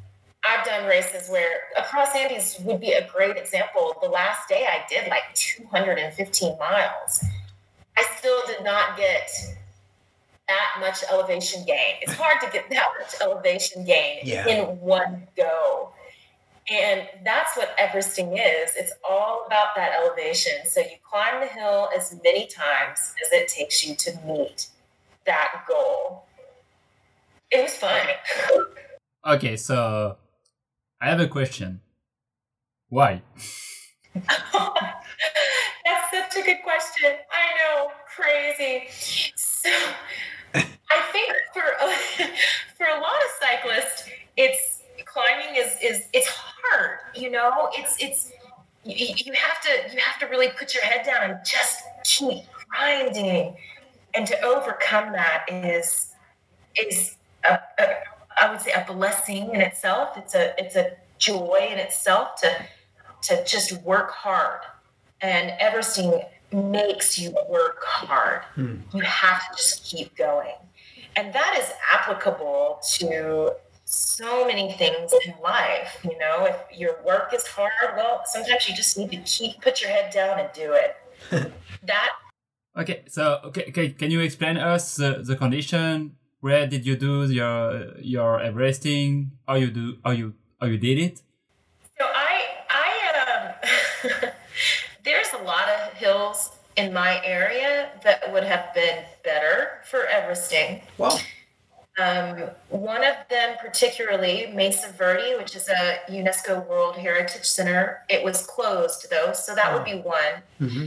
I've 0.44 0.64
done 0.66 0.88
races 0.88 1.28
where 1.30 1.60
across 1.78 2.14
Andes 2.16 2.58
would 2.64 2.80
be 2.80 2.92
a 2.92 3.06
great 3.08 3.36
example. 3.36 3.94
The 4.02 4.08
last 4.08 4.48
day 4.48 4.66
I 4.68 4.84
did 4.88 5.08
like 5.08 5.22
215 5.34 6.58
miles. 6.58 7.24
I 8.02 8.16
still 8.16 8.40
did 8.46 8.64
not 8.64 8.96
get 8.96 9.30
that 10.48 10.76
much 10.80 11.04
elevation 11.10 11.64
gain. 11.64 11.94
It's 12.00 12.14
hard 12.14 12.40
to 12.40 12.50
get 12.50 12.68
that 12.70 12.88
much 12.98 13.14
elevation 13.20 13.84
gain 13.84 14.20
yeah. 14.24 14.48
in 14.48 14.80
one 14.80 15.28
go. 15.36 15.92
And 16.70 17.08
that's 17.24 17.56
what 17.56 17.76
Everesting 17.78 18.32
is. 18.34 18.72
It's 18.76 18.92
all 19.08 19.44
about 19.46 19.68
that 19.76 19.92
elevation. 20.00 20.52
So 20.64 20.80
you 20.80 20.96
climb 21.08 21.40
the 21.40 21.46
hill 21.46 21.88
as 21.96 22.18
many 22.24 22.46
times 22.46 23.14
as 23.24 23.32
it 23.32 23.48
takes 23.48 23.86
you 23.86 23.94
to 23.96 24.18
meet 24.26 24.68
that 25.26 25.64
goal. 25.68 26.24
It 27.50 27.62
was 27.62 27.74
fun. 27.74 28.06
Okay, 29.26 29.56
so 29.56 30.16
I 31.00 31.08
have 31.08 31.20
a 31.20 31.28
question. 31.28 31.80
Why? 32.88 33.22
That's 34.14 36.10
such 36.10 36.42
a 36.42 36.44
good 36.44 36.62
question. 36.62 37.12
I 37.30 37.44
know, 37.58 37.90
crazy. 38.14 38.88
So, 39.36 39.70
I 40.54 41.00
think 41.12 41.32
for 41.54 41.62
a, 41.62 42.26
for 42.76 42.86
a 42.86 43.00
lot 43.00 43.16
of 43.16 43.30
cyclists, 43.40 44.08
it's 44.36 44.82
climbing 45.04 45.56
is 45.56 45.76
is 45.82 46.08
it's 46.12 46.28
hard. 46.28 46.98
You 47.14 47.30
know, 47.30 47.70
it's 47.72 47.96
it's 48.00 48.32
you, 48.84 49.14
you 49.16 49.32
have 49.32 49.60
to 49.62 49.94
you 49.94 50.00
have 50.00 50.18
to 50.20 50.26
really 50.26 50.48
put 50.58 50.74
your 50.74 50.84
head 50.84 51.06
down 51.06 51.30
and 51.30 51.38
just 51.44 51.82
keep 52.04 52.44
grinding, 52.68 53.56
and 54.14 54.26
to 54.26 54.40
overcome 54.42 55.12
that 55.12 55.44
is 55.48 56.12
is 56.76 57.16
a, 57.44 57.58
a, 57.78 57.84
I 58.40 58.50
would 58.50 58.60
say 58.60 58.72
a 58.72 58.84
blessing 58.92 59.54
in 59.54 59.60
itself. 59.60 60.16
It's 60.16 60.34
a 60.34 60.54
it's 60.58 60.76
a 60.76 60.92
joy 61.18 61.68
in 61.70 61.78
itself 61.78 62.40
to 62.42 62.50
to 63.22 63.44
just 63.44 63.72
work 63.82 64.10
hard. 64.10 64.60
And 65.20 65.52
Everesting 65.60 66.24
makes 66.52 67.18
you 67.18 67.34
work 67.48 67.82
hard. 67.84 68.42
Hmm. 68.54 68.76
You 68.92 69.02
have 69.02 69.40
to 69.40 69.56
just 69.56 69.84
keep 69.84 70.16
going. 70.16 70.54
And 71.16 71.32
that 71.32 71.56
is 71.58 71.72
applicable 71.92 72.80
to 72.98 73.52
so 73.84 74.46
many 74.46 74.72
things 74.72 75.12
in 75.24 75.34
life. 75.42 75.98
You 76.02 76.18
know, 76.18 76.46
if 76.46 76.78
your 76.78 76.96
work 77.04 77.32
is 77.34 77.46
hard, 77.46 77.72
well, 77.96 78.22
sometimes 78.24 78.68
you 78.68 78.74
just 78.74 78.96
need 78.98 79.10
to 79.10 79.18
keep 79.18 79.60
put 79.60 79.80
your 79.80 79.90
head 79.90 80.12
down 80.12 80.40
and 80.40 80.48
do 80.54 80.72
it. 80.72 80.96
that 81.84 82.08
Okay, 82.74 83.02
so 83.06 83.38
okay, 83.44 83.66
okay, 83.68 83.90
can 83.90 84.10
you 84.10 84.20
explain 84.20 84.56
us 84.56 84.96
the, 84.96 85.20
the 85.22 85.36
condition 85.36 86.16
where 86.40 86.66
did 86.66 86.86
you 86.86 86.96
do 86.96 87.22
your 87.30 87.98
your 88.00 88.40
Everesting? 88.40 89.30
How 89.46 89.56
you 89.56 89.70
do? 89.70 89.98
How 90.02 90.12
you 90.12 90.32
how 90.58 90.66
you 90.68 90.78
did 90.78 90.98
it? 90.98 91.20
So 91.98 92.06
a 95.42 95.42
lot 95.42 95.68
of 95.68 95.92
hills 95.94 96.50
in 96.76 96.92
my 96.92 97.20
area 97.24 97.90
that 98.04 98.32
would 98.32 98.44
have 98.44 98.72
been 98.74 99.04
better 99.24 99.80
for 99.84 100.06
Everesting. 100.10 100.82
Wow. 100.98 101.18
Um, 101.98 102.50
one 102.70 103.04
of 103.04 103.16
them, 103.28 103.56
particularly 103.60 104.50
Mesa 104.54 104.88
Verde, 104.96 105.34
which 105.36 105.54
is 105.54 105.68
a 105.68 105.98
UNESCO 106.08 106.66
World 106.66 106.96
Heritage 106.96 107.44
Center, 107.44 107.98
it 108.08 108.24
was 108.24 108.46
closed 108.46 109.06
though, 109.10 109.32
so 109.32 109.54
that 109.54 109.74
would 109.74 109.84
be 109.84 109.98
one. 110.00 110.42
hmm 110.58 110.86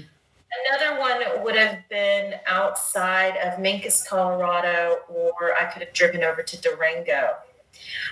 Another 0.70 1.00
one 1.00 1.44
would 1.44 1.56
have 1.56 1.80
been 1.90 2.36
outside 2.48 3.36
of 3.38 3.60
Mancos, 3.60 4.08
Colorado, 4.08 5.00
or 5.10 5.54
I 5.60 5.66
could 5.66 5.82
have 5.82 5.92
driven 5.92 6.24
over 6.24 6.42
to 6.44 6.62
Durango. 6.62 7.34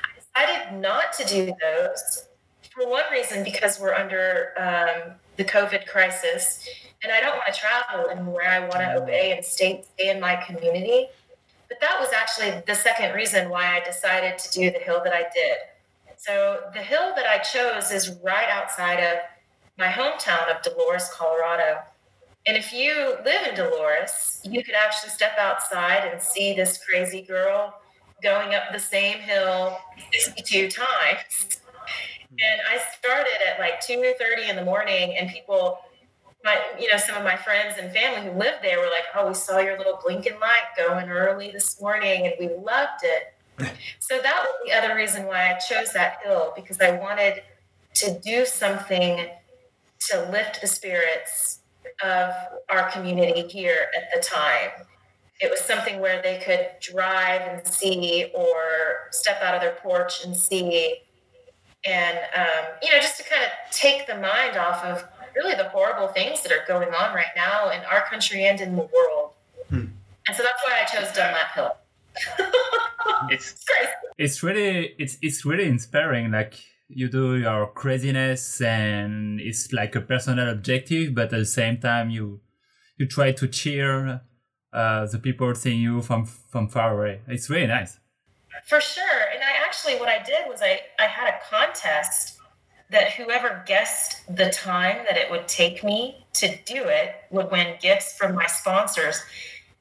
I 0.03 0.45
decided 0.45 0.79
not 0.79 1.13
to 1.13 1.25
do 1.25 1.53
those 1.61 2.27
for 2.73 2.89
one 2.89 3.03
reason 3.11 3.43
because 3.43 3.79
we're 3.79 3.93
under 3.93 4.51
um, 4.57 5.13
the 5.37 5.45
COVID 5.45 5.85
crisis, 5.87 6.67
and 7.03 7.11
I 7.11 7.19
don't 7.19 7.35
want 7.35 7.53
to 7.53 7.59
travel 7.59 8.09
anywhere. 8.09 8.49
I 8.49 8.59
want 8.59 8.73
to 8.73 8.79
mm-hmm. 8.79 9.03
obey 9.03 9.35
and 9.35 9.45
stay, 9.45 9.83
stay 9.95 10.09
in 10.09 10.19
my 10.19 10.35
community. 10.35 11.07
But 11.67 11.79
that 11.81 11.99
was 11.99 12.09
actually 12.13 12.61
the 12.65 12.75
second 12.75 13.13
reason 13.13 13.49
why 13.49 13.75
I 13.75 13.83
decided 13.83 14.37
to 14.37 14.51
do 14.51 14.71
the 14.71 14.79
hill 14.79 15.01
that 15.03 15.13
I 15.13 15.25
did. 15.33 15.57
So 16.17 16.61
the 16.73 16.81
hill 16.81 17.13
that 17.15 17.25
I 17.25 17.39
chose 17.39 17.91
is 17.91 18.17
right 18.23 18.47
outside 18.49 18.99
of 18.99 19.17
my 19.77 19.87
hometown 19.87 20.55
of 20.55 20.61
Dolores, 20.61 21.09
Colorado. 21.13 21.79
And 22.45 22.55
if 22.55 22.71
you 22.71 23.15
live 23.25 23.47
in 23.47 23.55
Dolores, 23.55 24.41
you 24.43 24.63
could 24.63 24.75
actually 24.75 25.09
step 25.09 25.37
outside 25.37 26.09
and 26.11 26.21
see 26.21 26.53
this 26.53 26.79
crazy 26.85 27.21
girl 27.21 27.73
going 28.21 28.53
up 28.53 28.63
the 28.71 28.79
same 28.79 29.19
hill 29.19 29.77
62 30.11 30.69
times. 30.69 31.59
Hmm. 32.29 32.35
And 32.39 32.61
I 32.69 32.79
started 32.97 33.33
at 33.47 33.59
like 33.59 33.81
2:30 33.81 34.49
in 34.49 34.55
the 34.55 34.63
morning, 34.63 35.17
and 35.17 35.29
people, 35.29 35.79
my 36.43 36.59
you 36.79 36.91
know, 36.91 36.97
some 36.97 37.15
of 37.15 37.23
my 37.23 37.37
friends 37.37 37.75
and 37.79 37.91
family 37.91 38.29
who 38.29 38.37
lived 38.37 38.59
there 38.61 38.79
were 38.79 38.85
like, 38.85 39.05
"Oh, 39.15 39.27
we 39.27 39.33
saw 39.33 39.59
your 39.59 39.77
little 39.77 39.99
blinking 40.03 40.39
light 40.39 40.75
going 40.77 41.09
early 41.09 41.51
this 41.51 41.79
morning, 41.81 42.25
and 42.25 42.35
we 42.39 42.47
loved 42.55 43.03
it." 43.03 43.33
so 43.99 44.19
that 44.21 44.43
was 44.43 44.49
the 44.65 44.73
other 44.73 44.95
reason 44.95 45.25
why 45.25 45.53
I 45.53 45.59
chose 45.59 45.93
that 45.93 46.17
hill 46.23 46.53
because 46.55 46.81
I 46.81 46.91
wanted 46.91 47.43
to 47.95 48.19
do 48.19 48.45
something 48.45 49.27
to 49.99 50.29
lift 50.31 50.59
the 50.59 50.67
spirits 50.67 51.59
of 52.03 52.33
our 52.69 52.89
community 52.89 53.47
here 53.47 53.87
at 53.95 54.13
the 54.13 54.27
time. 54.27 54.71
It 55.39 55.49
was 55.49 55.59
something 55.59 55.99
where 55.99 56.21
they 56.21 56.39
could 56.39 56.67
drive 56.81 57.41
and 57.41 57.67
see, 57.67 58.31
or 58.33 59.09
step 59.11 59.41
out 59.41 59.55
of 59.55 59.61
their 59.61 59.75
porch 59.81 60.25
and 60.25 60.35
see, 60.35 60.97
and 61.85 62.17
um, 62.35 62.65
you 62.81 62.91
know, 62.91 62.97
just 62.97 63.17
to 63.17 63.23
kind 63.23 63.43
of 63.43 63.49
take 63.71 64.07
the 64.07 64.15
mind 64.15 64.57
off 64.57 64.83
of 64.83 65.05
really 65.35 65.55
the 65.55 65.69
horrible 65.69 66.07
things 66.09 66.41
that 66.43 66.51
are 66.51 66.63
going 66.67 66.89
on 66.93 67.13
right 67.13 67.33
now 67.35 67.69
in 67.69 67.81
our 67.85 68.01
country 68.09 68.45
and 68.45 68.59
in 68.61 68.75
the 68.75 68.81
world. 68.81 69.31
Hmm. 69.69 69.85
And 70.27 70.35
so 70.37 70.43
that's 70.43 70.61
why 70.65 70.81
I 70.81 70.85
chose 70.85 71.13
Dunlap 71.15 71.53
Hill. 71.55 71.71
It's 73.29 73.51
It's 73.51 73.63
crazy. 73.65 73.91
it's 74.17 74.43
really 74.43 74.95
it's 74.97 75.17
it's 75.21 75.45
really 75.45 75.65
inspiring. 75.65 76.31
Like 76.31 76.53
you 76.87 77.09
do 77.09 77.35
your 77.37 77.67
craziness, 77.67 78.61
and 78.61 79.39
it's 79.41 79.73
like 79.73 79.95
a 79.95 80.01
personal 80.01 80.49
objective, 80.49 81.13
but 81.15 81.25
at 81.33 81.39
the 81.39 81.45
same 81.45 81.77
time 81.79 82.09
you 82.09 82.39
you 82.97 83.07
try 83.07 83.31
to 83.31 83.47
cheer 83.47 84.21
uh, 84.71 85.05
the 85.07 85.19
people 85.19 85.53
seeing 85.55 85.81
you 85.81 86.01
from 86.01 86.25
from 86.25 86.67
far 86.69 86.97
away. 86.97 87.21
It's 87.27 87.49
really 87.49 87.67
nice. 87.67 87.99
For 88.65 88.79
sure. 88.79 89.19
And 89.33 89.43
I 89.43 89.65
actually, 89.65 89.95
what 89.95 90.07
I 90.09 90.21
did 90.23 90.47
was 90.47 90.61
I, 90.61 90.79
I 90.99 91.07
had 91.07 91.27
a 91.33 91.39
contest 91.49 92.32
that 92.93 93.11
whoever 93.13 93.63
guessed 93.65 94.21
the 94.33 94.49
time 94.49 94.97
that 95.07 95.17
it 95.17 95.29
would 95.29 95.47
take 95.47 95.83
me 95.83 96.25
to 96.33 96.47
do 96.65 96.81
it 96.85 97.15
would 97.29 97.51
win 97.51 97.75
gifts 97.81 98.15
from 98.17 98.33
my 98.33 98.47
sponsors. 98.47 99.21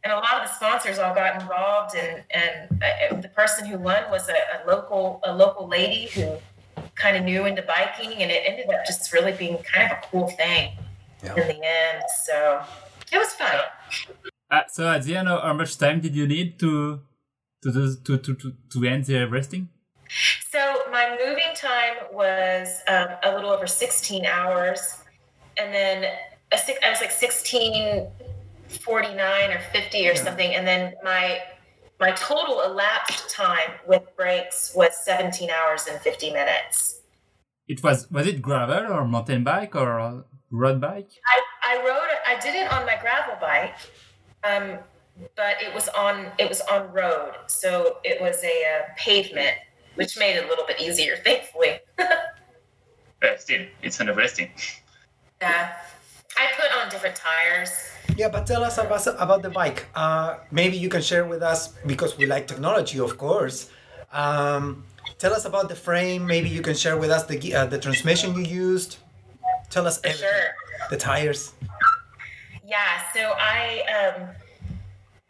And 0.05 0.13
a 0.13 0.17
lot 0.17 0.35
of 0.43 0.49
the 0.49 0.55
sponsors 0.55 0.99
all 0.99 1.15
got 1.15 1.41
involved, 1.41 1.95
and 1.95 2.25
and 2.35 2.83
uh, 2.83 3.21
the 3.21 3.29
person 3.29 3.67
who 3.67 3.79
won 3.79 4.03
was 4.11 4.29
a, 4.29 4.33
a 4.33 4.59
local 4.69 5.21
a 5.25 5.33
local 5.33 5.69
lady 5.69 6.09
who 6.15 6.39
kind 6.97 7.17
of 7.17 7.23
knew 7.23 7.47
into 7.47 7.63
biking, 7.63 8.11
and 8.21 8.29
it 8.37 8.43
ended 8.45 8.67
up 8.75 8.85
just 8.85 9.13
really 9.13 9.33
being 9.33 9.59
kind 9.59 9.85
of 9.93 9.99
a 9.99 10.01
cool 10.11 10.27
thing 10.29 10.73
Yeah. 11.23 11.37
in 11.41 11.47
the 11.47 11.61
end. 11.65 12.03
So 12.27 12.63
it 13.13 13.19
was 13.19 13.33
fun. 13.35 13.61
Uh, 14.51 14.63
so 14.69 14.89
at 14.89 15.05
the 15.05 15.17
end, 15.17 15.29
how 15.29 15.53
much 15.53 15.79
time 15.79 16.01
did 16.01 16.15
you 16.17 16.27
need 16.27 16.59
to 16.59 17.01
to 17.63 17.73
do, 17.73 17.97
to, 18.07 18.19
to 18.19 18.35
to 18.35 18.53
to 18.73 18.85
end 18.85 19.05
the 19.05 19.29
resting? 19.29 19.69
So 20.51 20.83
my 20.91 21.17
moving 21.19 21.55
time 21.55 21.95
was 22.13 22.81
um, 22.89 23.09
a 23.23 23.35
little 23.35 23.51
over 23.51 23.67
16 23.67 24.27
hours, 24.27 24.99
and 25.59 25.73
then 25.73 26.13
a 26.53 26.59
six, 26.59 26.79
I 26.85 26.91
was 26.91 27.01
like 27.01 27.11
16, 27.11 28.07
49 28.69 29.51
or 29.51 29.61
50 29.73 30.09
or 30.09 30.15
something, 30.15 30.55
and 30.55 30.67
then 30.67 30.95
my 31.03 31.41
my 32.01 32.11
total 32.13 32.63
elapsed 32.63 33.31
time 33.31 33.71
with 33.87 34.03
breaks 34.17 34.73
was 34.75 34.91
17 35.05 35.49
hours 35.51 35.87
and 35.87 36.01
50 36.01 36.33
minutes. 36.33 37.01
It 37.69 37.83
was 37.83 38.11
was 38.11 38.27
it 38.27 38.43
gravel 38.43 38.93
or 38.93 39.07
mountain 39.07 39.45
bike 39.45 39.77
or 39.77 40.25
road 40.51 40.81
bike? 40.81 41.11
I, 41.27 41.43
I 41.65 41.77
rode. 41.87 42.19
I 42.27 42.41
did 42.41 42.55
it 42.55 42.73
on 42.73 42.85
my 42.87 42.99
gravel 43.01 43.37
bike, 43.41 43.75
um, 44.45 44.79
but 45.37 45.63
it 45.63 45.73
was 45.75 45.89
on 45.89 46.27
it 46.39 46.49
was 46.49 46.61
on 46.63 46.93
road, 46.93 47.35
so 47.47 47.99
it 48.05 48.21
was 48.21 48.43
a 48.43 48.49
uh, 48.49 48.83
pavement, 48.97 49.57
which 49.95 50.19
made 50.19 50.37
it 50.37 50.45
a 50.45 50.49
little 50.49 50.67
bit 50.67 50.81
easier, 50.81 51.17
thankfully. 51.17 51.79
But 53.21 53.41
still, 53.41 53.65
it's 53.83 54.01
an 54.01 54.13
resting. 54.17 54.51
Yeah. 55.41 55.75
I 56.37 56.49
put 56.57 56.73
on 56.77 56.91
different 56.91 57.15
tires. 57.15 57.71
Yeah, 58.17 58.29
but 58.29 58.47
tell 58.49 58.65
us 58.65 58.79
about, 58.79 59.07
about 59.23 59.43
the 59.43 59.51
bike. 59.51 59.87
Uh, 59.95 60.39
maybe 60.51 60.77
you 60.77 60.89
can 60.89 61.03
share 61.03 61.25
with 61.25 61.41
us 61.41 61.69
because 61.87 62.19
we 62.19 62.27
like 62.27 62.49
technology, 62.49 62.99
of 62.99 63.17
course. 63.19 63.71
Um, 64.13 64.85
tell 65.19 65.33
us 65.33 65.45
about 65.45 65.69
the 65.69 65.77
frame. 65.77 66.27
Maybe 66.27 66.49
you 66.49 66.63
can 66.63 66.75
share 66.75 66.97
with 66.97 67.11
us 67.11 67.23
the 67.25 67.39
ge- 67.39 67.53
uh, 67.53 67.67
the 67.67 67.79
transmission 67.79 68.35
you 68.35 68.43
used. 68.43 68.97
Tell 69.71 69.87
us 69.87 70.01
everything. 70.03 70.29
Sure. 70.29 70.91
The 70.91 70.97
tires. 70.97 71.53
Yeah, 72.67 73.03
so 73.15 73.35
I 73.39 73.83
um 73.97 74.29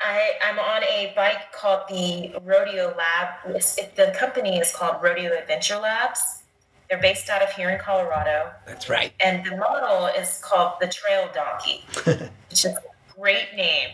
I 0.03 0.33
I'm 0.43 0.59
on 0.59 0.83
a 0.85 1.12
bike 1.15 1.53
called 1.53 1.83
the 1.88 2.35
Rodeo 2.43 2.95
Lab. 2.97 3.57
It, 3.57 3.93
the 3.97 4.15
company 4.19 4.59
is 4.59 4.75
called 4.75 5.03
Rodeo 5.03 5.33
Adventure 5.37 5.79
Labs. 5.79 6.43
They're 6.88 7.01
based 7.01 7.31
out 7.31 7.41
of 7.43 7.51
here 7.51 7.71
in 7.71 7.79
Colorado, 7.79 8.51
That's 8.67 8.91
right. 8.91 9.15
and 9.25 9.47
the 9.47 9.57
model 9.57 10.07
is 10.09 10.38
called 10.45 10.75
the 10.79 10.88
Trail 10.88 11.31
Donkey, 11.33 11.85
which 12.51 12.67
is 12.67 12.67
a 12.67 12.83
great 13.19 13.55
name. 13.57 13.88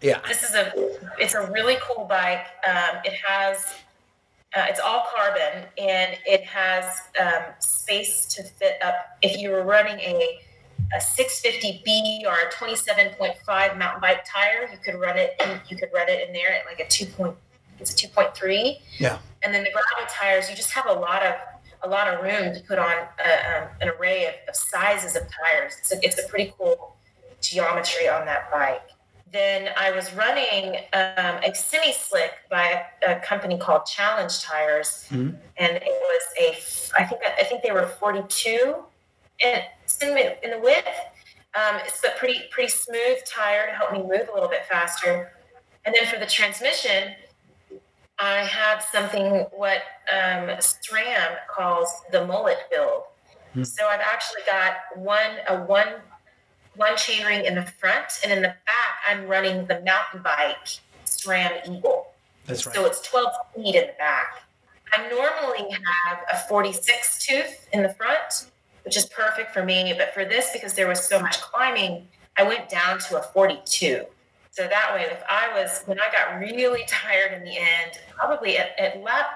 Yeah. 0.00 0.20
This 0.26 0.42
is 0.42 0.54
a 0.54 0.72
it's 1.18 1.34
a 1.34 1.50
really 1.52 1.76
cool 1.82 2.06
bike. 2.06 2.46
Um, 2.66 2.96
it 3.04 3.12
has 3.24 3.66
uh, 4.56 4.66
it's 4.68 4.80
all 4.80 5.06
carbon 5.14 5.64
and 5.78 6.16
it 6.26 6.42
has 6.42 7.02
um, 7.20 7.42
space 7.60 8.26
to 8.34 8.42
fit 8.42 8.78
up. 8.82 8.96
If 9.22 9.40
you 9.40 9.50
were 9.50 9.62
running 9.62 10.00
a 10.00 10.40
a 10.94 10.98
650B 10.98 12.22
or 12.26 12.34
a 12.34 12.50
27.5 12.52 13.78
mountain 13.78 14.00
bike 14.00 14.24
tire, 14.24 14.68
you 14.72 14.78
could 14.84 14.98
run 15.00 15.16
it. 15.18 15.34
In, 15.40 15.60
you 15.68 15.76
could 15.76 15.90
run 15.94 16.08
it 16.08 16.26
in 16.26 16.32
there 16.34 16.52
at 16.52 16.66
like 16.66 16.80
a 16.80 16.88
two 16.88 17.06
point. 17.06 17.36
It's 17.78 17.92
a 17.92 18.08
2.3, 18.08 18.78
Yeah. 18.98 19.18
and 19.42 19.54
then 19.54 19.64
the 19.64 19.70
gravel 19.70 20.06
tires. 20.08 20.50
You 20.50 20.56
just 20.56 20.70
have 20.72 20.86
a 20.86 20.92
lot 20.92 21.22
of 21.24 21.34
a 21.82 21.88
lot 21.88 22.08
of 22.12 22.22
room 22.22 22.52
to 22.54 22.60
put 22.68 22.78
on 22.78 22.92
a, 22.92 23.62
um, 23.62 23.68
an 23.80 23.88
array 23.88 24.26
of, 24.26 24.34
of 24.50 24.54
sizes 24.54 25.16
of 25.16 25.22
tires. 25.22 25.76
It's 25.78 25.92
a, 25.92 26.04
it's 26.04 26.18
a 26.22 26.28
pretty 26.28 26.52
cool 26.58 26.94
geometry 27.40 28.06
on 28.06 28.26
that 28.26 28.50
bike. 28.50 28.82
Then 29.32 29.70
I 29.78 29.90
was 29.92 30.12
running 30.12 30.76
um, 30.92 31.36
a 31.42 31.54
semi 31.54 31.92
slick 31.92 32.32
by 32.50 32.84
a, 33.08 33.12
a 33.16 33.20
company 33.20 33.56
called 33.56 33.86
Challenge 33.86 34.42
Tires, 34.42 35.06
Mhm. 35.10 35.36
and 35.56 35.76
it 35.76 35.82
was 35.86 36.22
a 36.38 36.48
I 37.00 37.04
think 37.06 37.22
I 37.24 37.44
think 37.44 37.62
they 37.62 37.70
were 37.72 37.86
42 37.86 38.74
in, 39.44 39.60
in 40.42 40.50
the 40.50 40.58
width. 40.60 40.88
Um, 41.54 41.80
it's 41.84 42.00
but 42.00 42.16
pretty 42.16 42.42
pretty 42.50 42.70
smooth 42.70 43.18
tire 43.26 43.66
to 43.66 43.72
help 43.72 43.92
me 43.92 43.98
move 43.98 44.28
a 44.30 44.34
little 44.34 44.48
bit 44.48 44.66
faster. 44.66 45.32
And 45.84 45.94
then 45.98 46.06
for 46.06 46.18
the 46.18 46.26
transmission, 46.26 47.14
I 48.18 48.44
have 48.44 48.82
something 48.82 49.46
what 49.50 49.82
um, 50.12 50.48
SRAM 50.58 51.36
calls 51.52 51.92
the 52.12 52.24
mullet 52.26 52.58
build. 52.70 53.02
Hmm. 53.54 53.64
So 53.64 53.86
I've 53.86 54.00
actually 54.00 54.42
got 54.46 54.74
one 54.94 55.38
a 55.48 55.64
one 55.64 55.88
one 56.76 56.92
chainring 56.92 57.44
in 57.44 57.56
the 57.56 57.62
front, 57.62 58.20
and 58.22 58.32
in 58.32 58.42
the 58.42 58.54
back 58.66 58.94
I'm 59.08 59.26
running 59.26 59.66
the 59.66 59.80
mountain 59.80 60.22
bike 60.22 60.80
SRAM 61.04 61.68
Eagle. 61.68 62.06
That's 62.46 62.64
right. 62.66 62.74
So 62.74 62.86
it's 62.86 63.00
12 63.08 63.28
feet 63.56 63.74
in 63.74 63.86
the 63.86 63.94
back. 63.98 64.42
I 64.92 65.08
normally 65.08 65.70
have 65.72 66.18
a 66.32 66.38
46 66.48 67.26
tooth 67.26 67.68
in 67.72 67.82
the 67.82 67.90
front, 67.90 68.50
which 68.84 68.96
is 68.96 69.06
perfect 69.06 69.52
for 69.52 69.64
me. 69.64 69.94
But 69.96 70.14
for 70.14 70.24
this, 70.24 70.50
because 70.52 70.74
there 70.74 70.88
was 70.88 71.04
so 71.04 71.20
much 71.20 71.40
climbing, 71.40 72.08
I 72.36 72.42
went 72.44 72.68
down 72.68 72.98
to 73.00 73.18
a 73.18 73.22
42. 73.22 74.04
So 74.52 74.66
that 74.66 74.94
way, 74.94 75.06
if 75.10 75.22
I 75.28 75.48
was, 75.54 75.82
when 75.86 76.00
I 76.00 76.10
got 76.10 76.38
really 76.40 76.84
tired 76.88 77.32
in 77.32 77.44
the 77.44 77.56
end, 77.56 77.98
probably 78.16 78.58
at, 78.58 78.78
at 78.78 79.02
lap, 79.02 79.26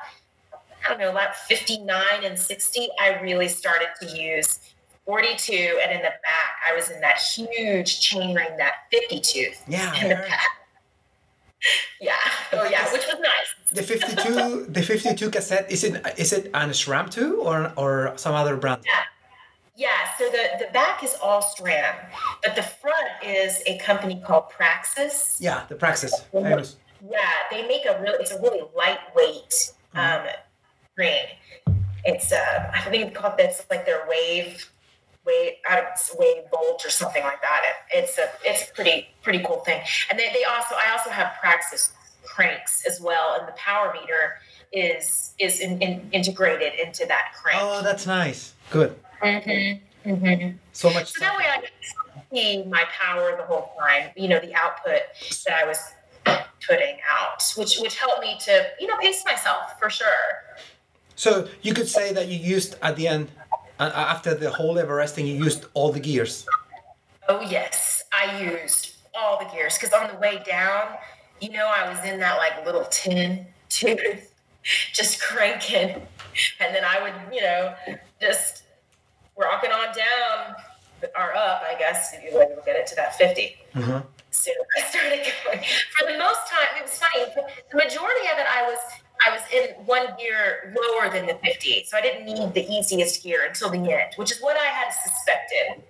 I 0.85 0.89
don't 0.89 0.99
know, 0.99 1.13
lap 1.13 1.37
59 1.37 2.03
and 2.25 2.39
60, 2.39 2.89
I 3.01 3.21
really 3.21 3.49
started 3.49 3.89
to 4.01 4.07
use 4.07 4.59
42, 5.07 5.81
and 5.83 5.93
in 5.93 5.99
the 5.99 6.09
back, 6.09 6.57
I 6.69 6.75
was 6.75 6.91
in 6.91 7.01
that 7.01 7.19
huge 7.19 8.01
chain 8.01 8.35
ring, 8.35 8.57
that 8.57 8.73
52. 8.91 9.53
Yeah. 9.69 9.95
in 10.03 10.09
the 10.09 10.15
back. 10.17 10.41
Yeah. 11.99 12.13
Oh, 12.53 12.69
yeah, 12.69 12.93
which 12.93 13.07
was 13.07 13.17
nice. 13.21 13.55
The 13.73 13.83
52, 13.83 14.67
the 14.67 14.83
52 14.83 15.31
cassette 15.31 15.71
is 15.71 15.83
it 15.83 16.05
is 16.19 16.35
it 16.35 16.51
an 16.53 16.69
SRAM 16.69 17.11
too 17.11 17.41
or 17.41 17.73
or 17.79 18.13
some 18.17 18.35
other 18.35 18.55
brand? 18.57 18.83
Yeah. 18.85 19.01
Yeah, 19.77 19.89
so 20.17 20.29
the, 20.31 20.65
the 20.65 20.73
back 20.73 21.03
is 21.03 21.17
all 21.21 21.43
SRAM, 21.43 21.97
but 22.43 22.55
the 22.55 22.63
front 22.63 23.09
is 23.25 23.61
a 23.67 23.77
company 23.79 24.23
called 24.25 24.49
Praxis. 24.49 25.37
Yeah, 25.41 25.65
the 25.69 25.75
Praxis. 25.75 26.15
Famous. 26.33 26.77
Yeah, 27.11 27.29
they 27.51 27.67
make 27.67 27.85
a 27.85 28.01
really 28.01 28.19
it's 28.21 28.31
a 28.31 28.41
really 28.41 28.63
lightweight 28.77 29.73
um, 29.95 30.23
ring. 30.97 31.25
It's 32.05 32.33
uh, 32.33 32.71
I 32.73 32.83
think 32.83 33.09
it's 33.09 33.19
called 33.19 33.35
it's 33.39 33.67
like 33.69 33.85
their 33.85 34.07
wave 34.09 34.71
wave 35.27 35.55
I 35.69 35.77
don't 35.77 36.19
wave 36.19 36.51
bolt 36.53 36.85
or 36.87 36.91
something 36.91 37.23
like 37.23 37.43
that. 37.43 37.63
It, 37.65 37.99
it's 37.99 38.19
a 38.19 38.29
it's 38.45 38.71
a 38.71 38.73
pretty 38.75 39.09
pretty 39.23 39.43
cool 39.45 39.61
thing. 39.61 39.83
And 40.09 40.19
they, 40.19 40.33
they 40.33 40.45
also 40.45 40.77
I 40.77 40.93
also 40.93 41.11
have 41.11 41.33
Praxis 41.41 41.93
cranks 42.23 42.85
as 42.87 43.01
well, 43.01 43.37
and 43.39 43.49
the 43.49 43.53
power 43.53 43.93
meter 43.93 44.37
is 44.75 45.35
is 45.39 45.61
in, 45.61 45.81
in, 45.81 46.09
integrated 46.13 46.75
into 46.79 47.07
that 47.07 47.33
crank. 47.41 47.61
Oh, 47.63 47.83
that's 47.83 48.07
nice. 48.07 48.55
Good. 48.71 48.95
Mm-hmm. 49.23 50.11
Mm-hmm. 50.11 50.57
So 50.73 50.91
much. 50.91 51.13
So 51.13 51.21
that 51.21 51.39
way 51.39 51.45
I 51.49 51.61
could 51.61 51.71
see 52.33 52.65
my 52.65 52.85
power 53.01 53.37
the 53.37 53.45
whole 53.45 53.73
time, 53.79 54.11
you 54.17 54.29
know, 54.29 54.41
the 54.41 54.55
output 54.55 55.01
that 55.47 55.63
I 55.63 55.65
was 55.67 55.79
putting 56.69 56.97
out, 57.09 57.43
which 57.57 57.79
which 57.79 57.99
helped 57.99 58.21
me 58.21 58.37
to, 58.41 58.67
you 58.81 58.87
know, 58.87 58.97
pace 58.99 59.25
myself 59.25 59.79
for 59.79 59.89
sure. 59.89 60.09
So 61.17 61.49
you 61.63 61.73
could 61.73 61.89
say 61.89 62.13
that 62.13 62.29
you 62.29 62.37
used 62.37 62.77
at 62.83 62.97
the 62.97 63.07
end, 63.07 63.31
uh, 63.79 63.93
after 63.95 64.35
the 64.35 64.51
whole 64.51 64.75
Everesting, 64.75 65.27
you 65.27 65.35
used 65.35 65.67
all 65.75 65.93
the 65.93 66.01
gears. 66.01 66.47
Oh 67.29 67.41
yes, 67.41 68.03
I 68.13 68.41
used 68.43 68.97
all 69.15 69.39
the 69.39 69.49
gears 69.55 69.79
because 69.79 69.93
on 69.93 70.13
the 70.13 70.19
way 70.19 70.43
down, 70.45 70.97
you 71.41 71.51
know, 71.51 71.67
I 71.67 71.89
was 71.89 72.05
in 72.05 72.19
that 72.21 72.37
like 72.39 72.67
little 72.67 72.85
tin 72.91 73.47
tooth, 73.69 74.34
just 74.93 75.21
cranking, 75.23 75.91
and 76.61 76.75
then 76.75 76.85
I 76.85 77.03
would, 77.03 77.35
you 77.35 77.43
know, 77.43 77.75
just 78.21 78.63
rocking 79.37 79.71
on 79.73 79.95
down 79.95 80.55
or 81.17 81.35
up, 81.35 81.63
I 81.69 81.77
guess, 81.79 82.15
if 82.15 82.25
you 82.25 82.37
want 82.39 82.51
to 82.51 82.57
look 82.57 82.69
at 82.69 82.77
it 82.77 82.87
to 82.89 82.97
that 82.97 83.15
50. 83.17 83.57
Mhm. 83.75 84.07
So 84.31 84.51
I 84.79 84.83
started 84.89 85.27
going. 85.45 85.65
For 85.99 86.11
the 86.11 86.19
most 86.19 86.47
time, 86.49 86.77
it 86.79 86.83
was 86.83 86.99
funny. 86.99 87.25
The 87.71 87.77
majority 87.77 88.27
of 88.33 88.39
it, 88.39 88.47
I 88.49 88.63
was 88.65 88.79
I 89.27 89.31
was 89.31 89.43
in 89.53 89.71
one 89.87 90.07
gear 90.19 90.75
lower 90.77 91.09
than 91.11 91.27
the 91.27 91.35
50, 91.37 91.85
so 91.85 91.97
I 91.97 92.01
didn't 92.01 92.25
need 92.27 92.53
the 92.53 92.67
easiest 92.69 93.23
gear 93.23 93.45
until 93.47 93.71
the 93.71 93.79
end, 93.79 94.13
which 94.17 94.33
is 94.33 94.41
what 94.41 94.57
I 94.57 94.65
had 94.67 94.91
suspected. 94.91 95.83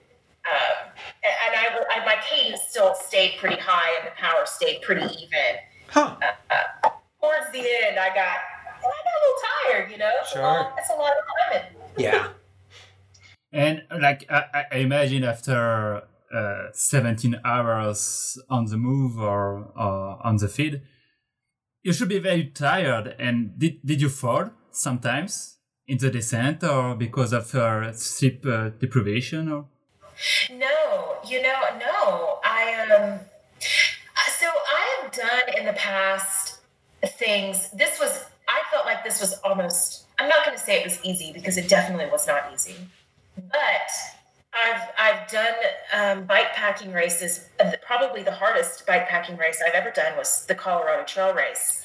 Um, 0.44 0.90
and 1.24 1.54
I, 1.56 1.84
I, 1.90 2.04
my 2.04 2.16
cadence 2.28 2.60
still 2.68 2.94
stayed 2.94 3.38
pretty 3.38 3.56
high, 3.56 3.98
and 3.98 4.06
the 4.06 4.12
power 4.16 4.44
stayed 4.44 4.82
pretty 4.82 5.06
even. 5.06 5.56
Huh. 5.88 6.16
Towards 7.20 7.50
the 7.52 7.60
end, 7.60 7.98
I 7.98 8.14
got 8.14 8.36
I 8.86 8.98
got 9.06 9.14
a 9.16 9.20
little 9.22 9.40
tired. 9.50 9.90
You 9.92 9.98
know, 9.98 10.10
It's 10.20 10.30
a 10.30 10.34
Sure. 10.34 10.42
lot- 10.42 10.76
That's 10.76 10.90
a 10.90 10.94
lot 10.94 11.12
of 11.18 11.24
climbing. 11.30 11.66
Yeah. 11.96 12.28
And 13.52 13.82
like 14.00 14.24
I, 14.28 14.44
I- 14.52 14.64
I 14.72 14.76
imagine 14.78 15.22
after 15.24 16.02
uh, 16.34 16.66
17 16.72 17.40
hours 17.44 18.36
on 18.50 18.64
the 18.66 18.76
move 18.76 19.18
or, 19.20 19.70
or 19.76 20.18
on 20.26 20.36
the 20.38 20.48
feed, 20.48 20.82
you 21.82 21.92
should 21.92 22.08
be 22.08 22.18
very 22.18 22.46
tired. 22.46 23.14
And 23.18 23.56
did, 23.58 23.74
did 23.86 24.00
you 24.00 24.08
fall 24.08 24.50
sometimes 24.72 25.58
in 25.86 25.98
the 25.98 26.10
descent 26.10 26.64
or 26.64 26.96
because 26.96 27.32
of 27.32 27.54
uh, 27.54 27.92
sleep 27.92 28.44
uh, 28.44 28.70
deprivation 28.70 29.52
or? 29.52 29.66
No, 30.50 31.16
you 31.28 31.40
know, 31.42 31.60
no. 31.78 32.38
I 32.44 32.86
um 32.90 33.20
so 33.60 34.46
I 34.46 34.98
have 35.02 35.12
done 35.12 35.58
in 35.58 35.66
the 35.66 35.72
past 35.74 36.58
things. 37.18 37.70
This 37.70 37.98
was 38.00 38.24
I 38.48 38.62
felt 38.70 38.86
like 38.86 39.04
this 39.04 39.20
was 39.20 39.34
almost 39.44 40.04
I'm 40.18 40.28
not 40.28 40.44
going 40.44 40.56
to 40.56 40.62
say 40.62 40.80
it 40.80 40.84
was 40.84 40.98
easy 41.02 41.32
because 41.32 41.56
it 41.56 41.68
definitely 41.68 42.06
was 42.06 42.26
not 42.26 42.50
easy. 42.52 42.76
But 43.36 43.90
I've 44.54 44.82
I've 44.98 45.28
done 45.28 45.54
um, 45.92 46.24
bike 46.26 46.52
packing 46.54 46.92
races. 46.92 47.48
Probably 47.86 48.22
the 48.22 48.32
hardest 48.32 48.86
bike 48.86 49.08
packing 49.08 49.36
race 49.36 49.62
I've 49.66 49.74
ever 49.74 49.90
done 49.90 50.16
was 50.16 50.46
the 50.46 50.54
Colorado 50.54 51.04
Trail 51.04 51.34
Race, 51.34 51.84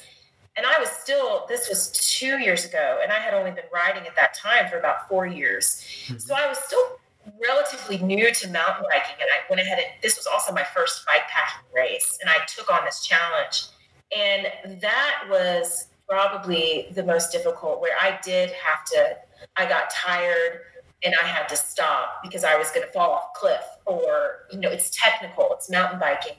and 0.56 0.64
I 0.64 0.78
was 0.78 0.88
still. 0.88 1.46
This 1.48 1.68
was 1.68 1.90
two 1.92 2.38
years 2.38 2.64
ago, 2.64 3.00
and 3.02 3.10
I 3.10 3.16
had 3.16 3.34
only 3.34 3.50
been 3.50 3.64
riding 3.72 4.06
at 4.06 4.14
that 4.16 4.34
time 4.34 4.68
for 4.70 4.78
about 4.78 5.08
four 5.08 5.26
years. 5.26 5.84
So 6.18 6.34
I 6.34 6.46
was 6.46 6.58
still 6.58 6.98
relatively 7.42 7.98
new 7.98 8.32
to 8.32 8.48
mountain 8.48 8.84
biking, 8.88 9.16
and 9.20 9.28
I 9.34 9.48
went 9.50 9.60
ahead 9.60 9.78
and 9.78 9.88
this 10.02 10.16
was 10.16 10.26
also 10.26 10.52
my 10.52 10.64
first 10.74 11.04
bike 11.06 11.26
packing 11.28 11.66
race, 11.74 12.18
and 12.20 12.30
I 12.30 12.36
took 12.46 12.72
on 12.72 12.84
this 12.84 13.04
challenge, 13.04 13.66
and 14.16 14.80
that 14.80 15.24
was 15.28 15.88
probably 16.10 16.88
the 16.94 17.04
most 17.04 17.30
difficult. 17.30 17.80
Where 17.80 17.96
I 18.00 18.18
did 18.22 18.50
have 18.50 18.84
to, 18.86 19.16
I 19.56 19.66
got 19.66 19.90
tired 19.90 20.60
and 21.04 21.14
I 21.22 21.26
had 21.26 21.48
to 21.48 21.56
stop 21.56 22.22
because 22.22 22.44
I 22.44 22.58
was 22.58 22.70
going 22.70 22.86
to 22.86 22.92
fall 22.92 23.12
off 23.12 23.30
a 23.34 23.38
cliff, 23.38 23.64
or 23.86 24.46
you 24.52 24.58
know, 24.58 24.68
it's 24.68 24.90
technical, 24.90 25.48
it's 25.52 25.70
mountain 25.70 25.98
biking. 25.98 26.36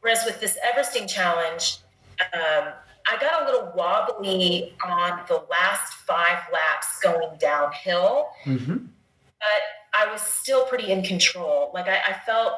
Whereas 0.00 0.24
with 0.24 0.38
this 0.40 0.56
Everesting 0.70 1.08
challenge, 1.08 1.78
um, 2.20 2.72
I 3.10 3.16
got 3.20 3.42
a 3.42 3.44
little 3.50 3.72
wobbly 3.74 4.74
on 4.84 5.20
the 5.26 5.44
last 5.50 5.94
five 5.94 6.38
laps 6.52 7.00
going 7.02 7.36
downhill 7.38 8.28
Mm-hmm. 8.44 8.76
but 8.76 9.62
I 9.98 10.10
was 10.12 10.20
still 10.20 10.64
pretty 10.66 10.92
in 10.92 11.02
control. 11.02 11.70
Like 11.74 11.88
I, 11.88 11.98
I 12.08 12.12
felt, 12.24 12.52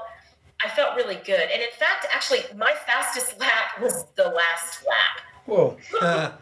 I 0.65 0.69
felt 0.69 0.97
really 0.97 1.21
good. 1.25 1.41
And 1.41 1.63
in 1.63 1.71
fact, 1.79 2.07
actually, 2.13 2.41
my 2.57 2.73
fastest 2.87 3.39
lap 3.39 3.81
was 3.81 4.05
the 4.17 4.25
last 4.25 4.85
lap 4.87 5.25
Whoa. 5.49 5.77
Uh, 6.03 6.33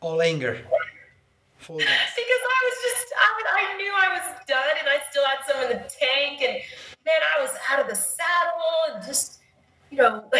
all 0.00 0.22
anger. 0.22 0.60
Full 1.58 1.78
gas. 1.78 2.12
because 2.14 2.42
I 2.44 2.60
was 2.64 2.76
just, 2.82 3.06
I, 3.16 3.42
I 3.72 3.76
knew 3.76 3.92
I 3.94 4.08
was 4.14 4.46
done, 4.46 4.76
and 4.78 4.88
I 4.88 4.98
still 5.10 5.24
had 5.24 5.38
some 5.46 5.62
in 5.62 5.68
the 5.70 5.90
tank, 5.90 6.42
and 6.42 6.58
man, 7.04 7.20
I 7.36 7.42
was 7.42 7.50
out 7.70 7.80
of 7.80 7.88
the 7.88 7.96
saddle 7.96 8.94
and 8.94 9.04
just, 9.04 9.40
you 9.90 9.98
know. 9.98 10.24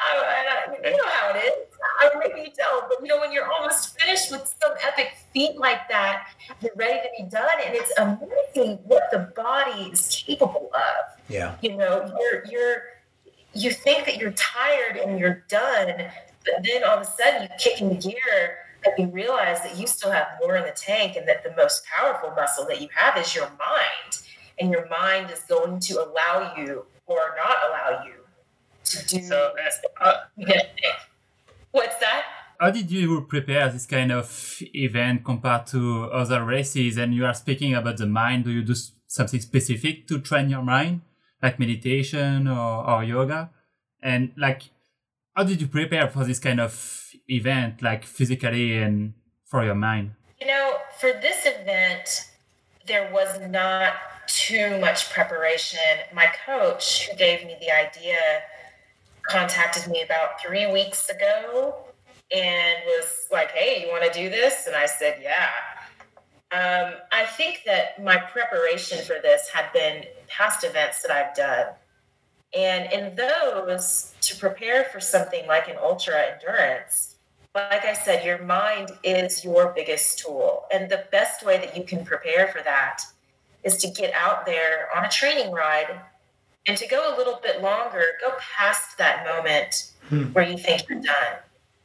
I, 0.00 0.66
I, 0.70 0.88
you 0.90 0.96
know 0.96 1.08
how 1.08 1.30
it 1.34 1.38
is. 1.38 1.52
I 2.00 2.08
don't 2.08 2.20
maybe 2.20 2.48
you 2.48 2.54
tell, 2.56 2.86
but 2.88 2.98
you 3.02 3.08
know 3.08 3.20
when 3.20 3.32
you're 3.32 3.50
almost 3.50 3.98
finished 4.00 4.30
with 4.30 4.54
some 4.62 4.72
epic 4.86 5.16
feat 5.32 5.58
like 5.58 5.88
that, 5.88 6.28
you're 6.62 6.72
ready 6.76 7.00
to 7.00 7.24
be 7.24 7.28
done, 7.28 7.48
and 7.64 7.74
it's 7.74 7.92
amazing 7.98 8.78
what 8.84 9.10
the 9.10 9.32
body 9.34 9.90
is 9.90 10.22
capable 10.24 10.70
of. 10.72 11.18
Yeah. 11.28 11.56
you 11.60 11.76
know 11.76 12.10
you're 12.20 12.44
you're 12.50 12.82
you 13.52 13.70
think 13.70 14.06
that 14.06 14.16
you're 14.18 14.32
tired 14.32 14.96
and 14.96 15.18
you're 15.18 15.44
done 15.48 16.10
but 16.52 16.64
then 16.64 16.84
all 16.84 16.98
of 16.98 17.02
a 17.02 17.04
sudden 17.04 17.42
you 17.42 17.48
kick 17.58 17.80
in 17.80 17.98
gear 17.98 18.58
and 18.84 18.94
you 18.98 19.06
realize 19.12 19.60
that 19.62 19.76
you 19.76 19.86
still 19.86 20.10
have 20.10 20.26
more 20.40 20.56
in 20.56 20.64
the 20.64 20.72
tank 20.72 21.16
and 21.16 21.26
that 21.28 21.42
the 21.42 21.54
most 21.56 21.82
powerful 21.86 22.30
muscle 22.30 22.66
that 22.66 22.80
you 22.80 22.88
have 22.94 23.16
is 23.16 23.34
your 23.34 23.46
mind 23.46 24.20
and 24.60 24.70
your 24.70 24.88
mind 24.88 25.30
is 25.30 25.40
going 25.40 25.80
to 25.80 25.94
allow 26.02 26.54
you 26.56 26.84
or 27.06 27.34
not 27.36 27.56
allow 27.68 28.04
you 28.04 28.14
to 28.84 29.06
do 29.06 29.22
So, 29.22 29.52
uh, 30.00 30.14
what's 31.72 31.98
that 31.98 32.24
how 32.58 32.70
did 32.70 32.90
you 32.90 33.22
prepare 33.22 33.68
this 33.70 33.86
kind 33.86 34.10
of 34.10 34.60
event 34.74 35.24
compared 35.24 35.66
to 35.68 36.04
other 36.06 36.44
races? 36.44 36.96
And 36.96 37.14
you 37.14 37.24
are 37.24 37.34
speaking 37.34 37.74
about 37.74 37.98
the 37.98 38.06
mind. 38.06 38.44
Do 38.44 38.50
you 38.50 38.62
do 38.62 38.74
something 39.06 39.40
specific 39.40 40.08
to 40.08 40.18
train 40.18 40.50
your 40.50 40.62
mind, 40.62 41.02
like 41.40 41.58
meditation 41.58 42.48
or, 42.48 42.88
or 42.88 43.04
yoga? 43.04 43.50
And 44.02 44.32
like, 44.36 44.70
how 45.38 45.44
did 45.44 45.60
you 45.60 45.68
prepare 45.68 46.08
for 46.08 46.24
this 46.24 46.40
kind 46.40 46.58
of 46.58 47.14
event, 47.28 47.80
like 47.80 48.04
physically 48.04 48.76
and 48.76 49.14
for 49.44 49.64
your 49.64 49.76
mind? 49.76 50.10
You 50.40 50.48
know, 50.48 50.72
for 50.98 51.12
this 51.12 51.46
event, 51.46 52.28
there 52.88 53.08
was 53.12 53.38
not 53.48 53.92
too 54.26 54.80
much 54.80 55.10
preparation. 55.10 55.78
My 56.12 56.26
coach, 56.44 57.08
who 57.08 57.16
gave 57.16 57.46
me 57.46 57.56
the 57.60 57.70
idea, 57.70 58.18
contacted 59.22 59.86
me 59.86 60.02
about 60.02 60.42
three 60.42 60.66
weeks 60.72 61.08
ago 61.08 61.84
and 62.34 62.76
was 62.86 63.28
like, 63.30 63.52
hey, 63.52 63.82
you 63.82 63.92
want 63.92 64.12
to 64.12 64.18
do 64.22 64.28
this? 64.28 64.66
And 64.66 64.74
I 64.74 64.86
said, 64.86 65.20
yeah. 65.22 65.50
Um, 66.50 66.94
I 67.12 67.26
think 67.26 67.62
that 67.64 68.02
my 68.02 68.16
preparation 68.16 69.04
for 69.04 69.18
this 69.22 69.50
had 69.50 69.72
been 69.72 70.04
past 70.26 70.64
events 70.64 71.00
that 71.02 71.12
I've 71.12 71.36
done. 71.36 71.66
And 72.56 72.92
in 72.92 73.14
those, 73.14 74.14
to 74.22 74.36
prepare 74.36 74.84
for 74.84 75.00
something 75.00 75.46
like 75.46 75.68
an 75.68 75.76
ultra 75.82 76.32
endurance, 76.32 77.16
like 77.54 77.84
I 77.84 77.92
said, 77.92 78.24
your 78.24 78.42
mind 78.42 78.90
is 79.02 79.44
your 79.44 79.72
biggest 79.74 80.18
tool. 80.20 80.64
And 80.72 80.90
the 80.90 81.04
best 81.10 81.44
way 81.44 81.58
that 81.58 81.76
you 81.76 81.84
can 81.84 82.04
prepare 82.04 82.48
for 82.48 82.62
that 82.62 83.02
is 83.64 83.76
to 83.78 83.88
get 83.90 84.14
out 84.14 84.46
there 84.46 84.88
on 84.96 85.04
a 85.04 85.08
training 85.08 85.52
ride 85.52 86.00
and 86.66 86.76
to 86.76 86.86
go 86.86 87.14
a 87.14 87.16
little 87.16 87.40
bit 87.42 87.62
longer, 87.62 88.02
go 88.20 88.32
past 88.38 88.96
that 88.98 89.26
moment 89.26 89.92
Hmm. 90.08 90.24
where 90.32 90.48
you 90.48 90.56
think 90.56 90.88
you're 90.88 91.00
done. 91.00 91.36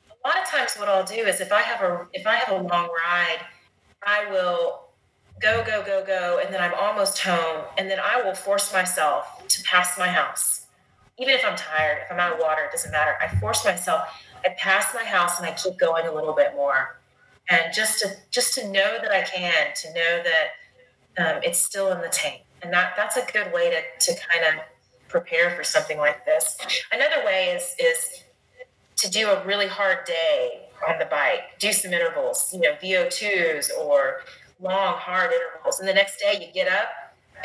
A 0.09 0.27
lot 0.27 0.41
of 0.41 0.47
times 0.47 0.75
what 0.75 0.87
I'll 0.87 1.03
do 1.03 1.15
is 1.15 1.41
if 1.41 1.51
I 1.51 1.61
have 1.61 1.81
a 1.81 2.07
if 2.13 2.25
I 2.25 2.35
have 2.35 2.49
a 2.49 2.61
long 2.63 2.87
ride, 2.87 3.39
I 4.01 4.29
will 4.31 4.82
go, 5.41 5.63
go, 5.65 5.83
go, 5.85 6.03
go, 6.05 6.39
and 6.43 6.53
then 6.53 6.61
I'm 6.61 6.73
almost 6.73 7.19
home, 7.19 7.65
and 7.77 7.89
then 7.89 7.99
I 7.99 8.21
will 8.21 8.33
force 8.33 8.71
myself 8.73 9.47
to 9.47 9.63
pass 9.63 9.97
my 9.97 10.07
house. 10.07 10.67
Even 11.19 11.35
if 11.35 11.45
I'm 11.45 11.55
tired, 11.55 11.99
if 12.05 12.11
I'm 12.11 12.19
out 12.19 12.33
of 12.33 12.39
water, 12.39 12.63
it 12.63 12.71
doesn't 12.71 12.91
matter. 12.91 13.15
I 13.21 13.27
force 13.39 13.63
myself. 13.63 14.01
I 14.45 14.49
pass 14.57 14.93
my 14.93 15.03
house 15.03 15.39
and 15.39 15.47
I 15.47 15.51
keep 15.51 15.77
going 15.77 16.07
a 16.07 16.13
little 16.13 16.33
bit 16.33 16.53
more, 16.55 16.99
and 17.49 17.73
just 17.73 17.99
to 17.99 18.09
just 18.31 18.55
to 18.55 18.67
know 18.69 18.97
that 19.01 19.11
I 19.11 19.21
can, 19.21 19.73
to 19.75 19.87
know 19.93 20.23
that 20.23 20.47
um, 21.35 21.41
it's 21.43 21.59
still 21.59 21.91
in 21.91 22.01
the 22.01 22.09
tank, 22.09 22.41
and 22.61 22.73
that 22.73 22.93
that's 22.97 23.17
a 23.17 23.25
good 23.31 23.53
way 23.53 23.69
to 23.69 24.11
to 24.11 24.19
kind 24.31 24.45
of 24.53 24.63
prepare 25.07 25.55
for 25.55 25.63
something 25.63 25.97
like 25.97 26.25
this. 26.25 26.57
Another 26.91 27.23
way 27.25 27.55
is 27.55 27.75
is 27.79 28.23
to 28.97 29.09
do 29.09 29.29
a 29.29 29.45
really 29.45 29.67
hard 29.67 30.05
day 30.05 30.63
on 30.87 30.99
the 30.99 31.05
bike, 31.05 31.59
do 31.59 31.71
some 31.71 31.93
intervals, 31.93 32.53
you 32.53 32.59
know, 32.59 32.73
VO2s 32.81 33.69
or 33.79 34.21
long, 34.63 34.95
hard 34.97 35.31
intervals. 35.31 35.79
And 35.79 35.87
the 35.87 35.93
next 35.93 36.19
day 36.19 36.45
you 36.45 36.53
get 36.53 36.71
up 36.71 36.89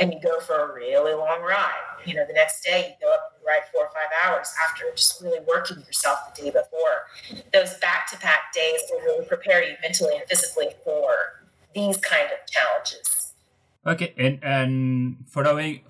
and 0.01 0.13
you 0.13 0.21
go 0.23 0.39
for 0.41 0.71
a 0.71 0.75
really 0.75 1.13
long 1.13 1.43
ride. 1.43 1.73
You 2.05 2.15
know, 2.15 2.25
the 2.27 2.33
next 2.33 2.63
day 2.65 2.89
you 2.89 3.07
go 3.07 3.13
up 3.13 3.35
and 3.37 3.47
ride 3.47 3.63
four 3.73 3.85
or 3.87 3.91
five 3.91 4.11
hours 4.25 4.53
after 4.69 4.85
just 4.95 5.21
really 5.21 5.41
working 5.47 5.79
yourself 5.81 6.35
the 6.35 6.43
day 6.43 6.51
before. 6.51 7.43
Those 7.53 7.75
back 7.79 8.09
to 8.13 8.19
back 8.21 8.53
days 8.55 8.81
will 8.91 9.01
really 9.01 9.27
prepare 9.27 9.63
you 9.63 9.75
mentally 9.83 10.17
and 10.17 10.25
physically 10.29 10.69
for 10.85 11.09
these 11.75 11.97
kind 11.99 12.27
of 12.27 12.39
challenges. 12.49 13.35
Okay, 13.87 14.15
and 14.17 14.39
and 14.43 15.17
following 15.27 15.81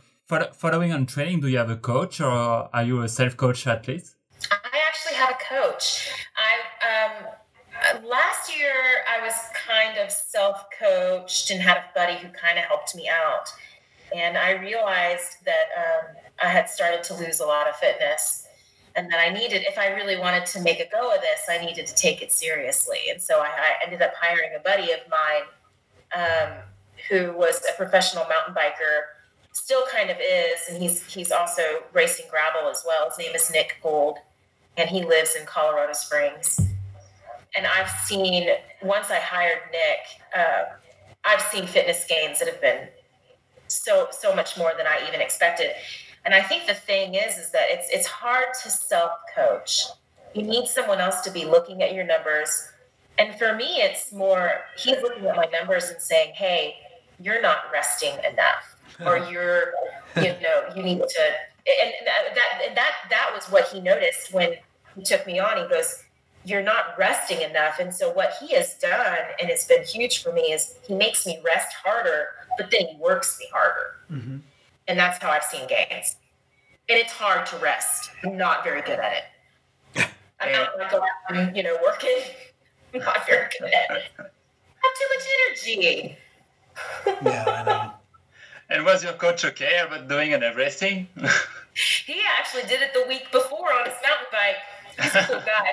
following 0.53 0.93
on 0.93 1.07
training, 1.07 1.41
do 1.41 1.49
you 1.49 1.59
have 1.59 1.71
a 1.71 1.77
coach 1.77 2.21
or 2.21 2.31
are 2.31 2.83
you 2.85 3.03
a 3.03 3.09
self 3.09 3.37
coach 3.37 3.67
athlete? 3.67 4.09
I 4.51 4.79
actually 4.87 5.17
have 5.17 5.31
a 5.31 5.55
coach. 5.55 6.11
I 6.37 6.53
um, 6.88 7.27
last 8.05 8.57
year 8.57 8.73
I 9.09 9.25
was 9.25 9.35
kind 9.67 9.99
of 9.99 10.11
self 10.11 10.64
coached 10.79 11.51
and 11.51 11.61
had 11.61 11.77
a 11.77 11.85
buddy 11.95 12.17
who 12.17 12.29
kind 12.29 12.59
of 12.59 12.64
helped 12.64 12.95
me 12.95 13.09
out. 13.09 13.49
And 14.14 14.38
I 14.38 14.53
realized 14.53 15.45
that 15.45 15.67
um, 15.77 16.17
I 16.43 16.49
had 16.49 16.69
started 16.69 17.03
to 17.05 17.14
lose 17.14 17.41
a 17.41 17.47
lot 17.47 17.69
of 17.69 17.77
fitness 17.77 18.47
and 18.97 19.11
that 19.12 19.21
I 19.21 19.33
needed, 19.33 19.62
if 19.62 19.79
I 19.79 19.88
really 19.88 20.19
wanted 20.19 20.47
to 20.47 20.61
make 20.61 20.81
a 20.81 20.88
go 20.91 21.14
of 21.14 21.21
this, 21.21 21.41
I 21.49 21.64
needed 21.64 21.87
to 21.87 21.95
take 21.95 22.23
it 22.23 22.33
seriously. 22.33 22.99
And 23.11 23.21
so 23.21 23.41
I, 23.41 23.47
I 23.47 23.85
ended 23.85 24.03
up 24.03 24.12
hiring 24.19 24.51
a 24.57 24.61
buddy 24.61 24.93
of 24.93 25.01
mine 25.11 25.45
um, 26.17 26.53
who 27.09 27.33
was 27.37 27.62
a 27.71 27.77
professional 27.77 28.25
mountain 28.25 28.55
biker, 28.55 29.03
still 29.53 29.85
kind 29.95 30.11
of 30.11 30.17
is, 30.17 30.61
and 30.69 30.83
he's 30.83 31.05
he's 31.05 31.31
also 31.31 31.62
racing 31.93 32.27
gravel 32.31 32.69
as 32.71 32.83
well. 32.87 33.09
His 33.09 33.19
name 33.19 33.35
is 33.35 33.51
Nick 33.51 33.77
Gould, 33.83 34.19
and 34.77 34.88
he 34.88 35.05
lives 35.05 35.37
in 35.38 35.45
Colorado 35.45 35.93
Springs 35.93 36.69
and 37.57 37.67
I've 37.67 37.91
seen 37.91 38.49
once 38.83 39.11
I 39.11 39.19
hired 39.19 39.61
Nick, 39.73 40.01
uh, 40.37 40.65
I've 41.25 41.43
seen 41.43 41.67
fitness 41.67 42.05
gains 42.09 42.39
that 42.39 42.49
have 42.49 42.61
been 42.61 42.89
so 43.69 44.09
so 44.11 44.35
much 44.35 44.57
more 44.57 44.73
than 44.77 44.87
I 44.87 45.01
even 45.07 45.21
expected. 45.21 45.71
And 46.25 46.35
I 46.35 46.43
think 46.43 46.67
the 46.67 46.75
thing 46.75 47.15
is, 47.15 47.37
is 47.39 47.51
that 47.53 47.67
it's 47.69 47.89
it's 47.91 48.07
hard 48.07 48.47
to 48.63 48.71
self 48.71 49.13
coach. 49.35 49.85
You 50.35 50.43
need 50.43 50.67
someone 50.67 51.01
else 51.01 51.21
to 51.23 51.31
be 51.31 51.45
looking 51.45 51.83
at 51.83 51.95
your 51.95 52.05
numbers. 52.05 52.69
And 53.19 53.37
for 53.37 53.55
me, 53.55 53.83
it's 53.83 54.13
more 54.13 54.61
he's 54.77 55.01
looking 55.03 55.27
at 55.27 55.37
my 55.37 55.47
numbers 55.47 55.89
and 55.91 56.01
saying, 56.01 56.35
"Hey, 56.35 56.77
you're 57.21 57.43
not 57.43 57.65
resting 57.73 58.15
enough, 58.31 58.77
or 59.05 59.19
you're, 59.31 59.73
you 60.17 60.35
know, 60.43 60.65
you 60.77 60.83
need 60.83 60.99
to." 60.99 61.23
And 61.83 61.93
that 62.07 62.63
and 62.67 62.77
that 62.77 62.93
that 63.11 63.31
was 63.35 63.47
what 63.47 63.69
he 63.69 63.81
noticed 63.81 64.33
when 64.33 64.55
he 64.97 65.03
took 65.03 65.27
me 65.27 65.39
on. 65.39 65.63
He 65.63 65.69
goes, 65.69 66.05
you're 66.44 66.62
not 66.62 66.96
resting 66.98 67.42
enough. 67.42 67.79
And 67.79 67.94
so 67.94 68.11
what 68.12 68.35
he 68.40 68.55
has 68.55 68.74
done, 68.74 69.18
and 69.40 69.51
it's 69.51 69.66
been 69.66 69.85
huge 69.85 70.22
for 70.22 70.33
me, 70.33 70.53
is 70.53 70.74
he 70.87 70.94
makes 70.94 71.27
me 71.27 71.40
rest 71.44 71.74
harder, 71.85 72.29
but 72.57 72.70
then 72.70 72.87
he 72.87 72.96
works 72.96 73.38
me 73.38 73.46
harder. 73.53 73.96
Mm-hmm. 74.11 74.38
And 74.87 74.98
that's 74.98 75.22
how 75.22 75.31
I've 75.31 75.44
seen 75.44 75.66
gains. 75.68 76.16
And 76.88 76.98
it's 76.98 77.12
hard 77.12 77.46
to 77.46 77.57
rest. 77.59 78.11
I'm 78.24 78.37
not 78.37 78.64
very 78.64 78.81
good 78.81 78.98
at 78.98 79.12
it. 79.12 80.07
I'm 80.40 80.53
not 80.53 80.79
like 80.79 80.92
around, 81.31 81.55
you 81.55 81.62
know, 81.62 81.77
working. 81.83 82.18
I'm 82.94 83.01
not 83.01 83.27
very 83.27 83.48
good 83.59 83.68
at 83.68 83.96
it. 83.96 84.03
I 84.18 84.22
have 84.22 84.94
too 84.96 85.09
much 85.14 85.27
energy. 85.66 86.16
yeah, 87.24 87.44
I 87.46 87.64
know. 87.64 87.92
And 88.70 88.85
was 88.85 89.03
your 89.03 89.14
coach 89.14 89.46
okay 89.46 89.79
about 89.79 90.09
doing 90.09 90.35
an 90.35 90.42
Everesting? 90.42 91.07
he 91.74 92.20
actually 92.38 92.64
did 92.64 92.83
it 92.83 92.92
the 92.92 93.07
week 93.09 93.33
before 93.33 93.72
on 93.72 93.87
his 93.87 93.94
mountain 94.05 94.27
bike. 94.31 94.57
He's 95.03 95.14
a 95.14 95.24
cool 95.27 95.40
guy 95.40 95.70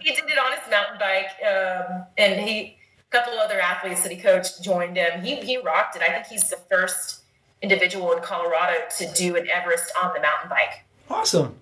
he 0.00 0.10
did 0.10 0.24
it 0.24 0.38
on 0.38 0.52
his 0.52 0.70
mountain 0.70 0.98
bike, 0.98 1.30
um, 1.42 2.04
and 2.18 2.40
he 2.40 2.76
a 2.98 3.10
couple 3.10 3.38
other 3.38 3.60
athletes 3.60 4.02
that 4.02 4.12
he 4.12 4.18
coached 4.18 4.62
joined 4.62 4.96
him. 4.96 5.22
He 5.22 5.36
he 5.36 5.56
rocked 5.58 5.96
it. 5.96 6.02
I 6.02 6.12
think 6.12 6.26
he's 6.26 6.50
the 6.50 6.58
first 6.70 7.22
individual 7.62 8.12
in 8.12 8.22
Colorado 8.22 8.74
to 8.98 9.12
do 9.14 9.36
an 9.36 9.48
Everest 9.48 9.92
on 10.02 10.12
the 10.14 10.20
mountain 10.20 10.50
bike. 10.50 10.84
Awesome. 11.08 11.54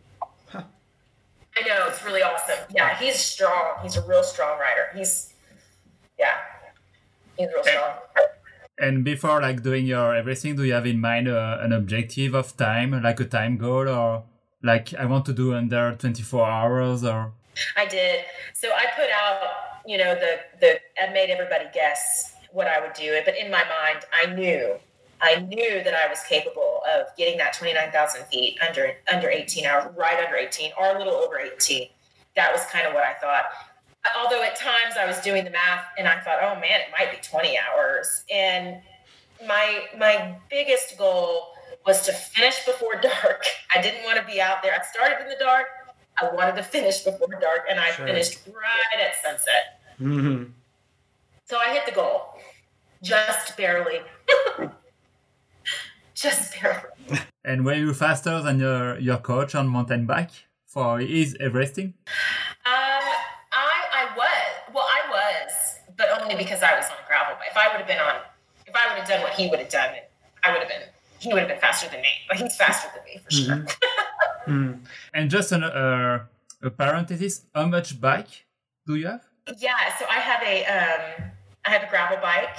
Huh. 0.48 0.62
I 1.57 1.68
know 1.68 1.87
it's 1.88 2.05
really 2.05 2.22
awesome. 2.22 2.59
Yeah, 2.75 2.96
he's 2.98 3.16
strong. 3.16 3.79
He's 3.83 3.96
a 3.96 4.07
real 4.07 4.25
strong 4.25 4.59
rider. 4.59 4.88
He's 4.96 5.33
yeah, 6.18 6.38
he's 7.37 7.48
real 7.48 7.64
strong. 7.64 7.92
And 8.79 9.05
before 9.05 9.40
like 9.40 9.62
doing 9.62 9.87
your 9.87 10.12
Everesting, 10.14 10.57
do 10.57 10.64
you 10.64 10.72
have 10.72 10.87
in 10.87 11.01
mind 11.01 11.29
uh, 11.29 11.59
an 11.61 11.72
objective 11.72 12.35
of 12.35 12.57
time, 12.57 13.01
like 13.01 13.20
a 13.20 13.25
time 13.25 13.57
goal, 13.57 13.88
or 13.88 14.25
like 14.62 14.92
I 14.94 15.05
want 15.05 15.25
to 15.27 15.33
do 15.33 15.55
under 15.55 15.94
twenty 15.94 16.22
four 16.22 16.46
hours, 16.46 17.05
or 17.05 17.33
I 17.77 17.87
did. 17.87 18.25
So 18.55 18.71
I 18.73 18.87
put 18.97 19.11
out, 19.11 19.41
you 19.87 19.99
know, 19.99 20.15
the 20.15 20.41
the 20.61 20.81
I 21.03 21.12
made 21.12 21.31
everybody 21.31 21.67
guess 21.73 22.35
what 22.53 22.67
I 22.67 22.81
would 22.81 22.93
do. 22.95 23.12
It. 23.12 23.25
But 23.25 23.37
in 23.37 23.51
my 23.51 23.65
mind, 23.65 24.05
I 24.15 24.33
knew, 24.35 24.77
I 25.21 25.37
knew 25.37 25.83
that 25.83 25.95
I 25.95 26.09
was 26.09 26.21
capable 26.29 26.81
of 26.93 27.07
getting 27.17 27.38
that 27.38 27.55
twenty 27.55 27.75
nine 27.75 27.91
thousand 27.91 28.25
feet 28.27 28.59
under 28.67 28.93
under 29.12 29.31
eighteen 29.31 29.67
hours, 29.67 29.93
right 29.97 30.23
under 30.25 30.37
eighteen, 30.37 30.73
or 30.79 30.95
a 30.95 30.99
little 30.99 31.15
over 31.15 31.38
eighteen. 31.38 31.88
That 32.37 32.53
was 32.53 32.65
kind 32.67 32.87
of 32.87 32.95
what 32.95 33.05
I 33.05 33.15
thought. 33.15 33.45
Although 34.19 34.43
at 34.43 34.57
times 34.57 34.95
I 34.99 35.07
was 35.07 35.19
doing 35.21 35.45
the 35.45 35.51
math 35.51 35.85
and 35.97 36.09
I 36.09 36.19
thought, 36.21 36.38
oh 36.43 36.55
man, 36.57 36.81
it 36.81 36.88
might 36.99 37.12
be 37.12 37.19
twenty 37.23 37.57
hours. 37.59 38.25
And 38.33 38.81
my 39.47 39.85
my 39.99 40.37
biggest 40.51 40.99
goal 40.99 41.49
was 41.87 42.03
to 42.07 42.12
finish 42.12 42.65
before 42.65 42.95
dark. 43.03 43.43
I 43.75 43.83
didn't 43.83 44.05
want 44.05 44.19
to 44.19 44.27
be 44.27 44.41
out 44.41 44.62
there. 44.62 44.73
I 44.73 44.85
started 44.85 45.23
in 45.23 45.29
the 45.29 45.37
dark 45.38 45.67
I 46.20 46.35
wanted 46.35 46.57
to 46.57 46.62
finish 46.62 47.01
before 47.01 47.29
dark, 47.40 47.66
and 47.68 47.81
I 47.81 47.90
sure. 47.92 48.07
finished 48.07 48.40
right 48.46 49.01
at 49.01 49.14
sunset. 49.22 49.81
Mm-hmm. 50.01 50.51
So 51.44 51.59
I 51.59 51.72
hit 51.72 51.87
the 51.87 51.92
goal, 51.92 52.38
just 53.03 53.57
barely. 53.57 54.01
just 56.14 56.61
barely. 56.61 57.20
And 57.44 57.64
were 57.64 57.75
you 57.75 57.92
faster 57.92 58.40
than 58.40 58.59
your, 58.61 58.98
your 58.98 59.18
coach 59.18 59.55
on 59.55 59.68
mountain 59.68 60.07
bike 60.07 60.31
for 60.66 61.01
his 61.01 61.37
Everesting? 61.40 61.94
Um, 62.64 63.03
I 63.53 63.79
I 63.92 64.16
was. 64.16 64.75
Well, 64.75 64.87
I 64.88 65.11
was, 65.11 65.79
but 65.96 66.22
only 66.22 66.37
because 66.37 66.62
I 66.62 66.75
was 66.77 66.87
on 66.87 66.96
gravel. 67.07 67.35
But 67.38 67.48
if 67.51 67.57
I 67.57 67.68
would 67.68 67.79
have 67.79 67.87
been 67.87 67.98
on, 67.98 68.20
if 68.66 68.75
I 68.75 68.88
would 68.88 68.98
have 68.98 69.09
done 69.09 69.22
what 69.22 69.33
he 69.33 69.48
would 69.48 69.59
have 69.59 69.68
done, 69.68 69.90
I 70.44 70.53
would 70.53 70.61
have 70.61 70.68
been. 70.68 70.83
He 71.18 71.33
would 71.33 71.40
have 71.40 71.48
been 71.48 71.61
faster 71.61 71.88
than 71.88 72.01
me. 72.01 72.09
But 72.29 72.38
he's 72.38 72.57
faster 72.57 72.88
than 72.94 73.05
me 73.05 73.18
for 73.18 73.31
mm-hmm. 73.31 73.66
sure. 73.66 73.77
Mm. 74.46 74.81
And 75.14 75.31
just 75.31 75.52
an, 75.52 75.64
uh, 75.64 76.24
a 76.62 76.70
parenthesis, 76.70 77.42
how 77.55 77.66
much 77.66 78.00
bike 78.00 78.46
do 78.87 78.94
you 78.96 79.07
have? 79.07 79.22
Yeah, 79.59 79.76
so 79.98 80.07
I 80.09 80.20
have 80.20 80.42
a 80.42 80.64
um, 80.66 81.31
I 81.64 81.70
have 81.70 81.83
a 81.83 81.90
gravel 81.90 82.18
bike. 82.18 82.59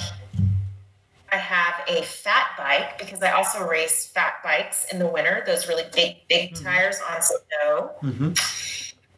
I 1.32 1.38
have 1.38 1.76
a 1.88 2.04
fat 2.04 2.50
bike 2.58 3.00
because 3.00 3.24
I 3.24 3.32
also 3.32 3.68
race 3.68 4.06
fat 4.06 4.36
bikes 4.44 4.86
in 4.92 5.00
the 5.00 5.08
winter. 5.08 5.44
Those 5.46 5.68
really 5.68 5.86
big, 5.94 6.18
big 6.30 6.54
mm-hmm. 6.54 6.64
tires 6.64 7.00
on 7.10 7.22
snow. 7.22 7.92
Mm-hmm. 8.04 8.34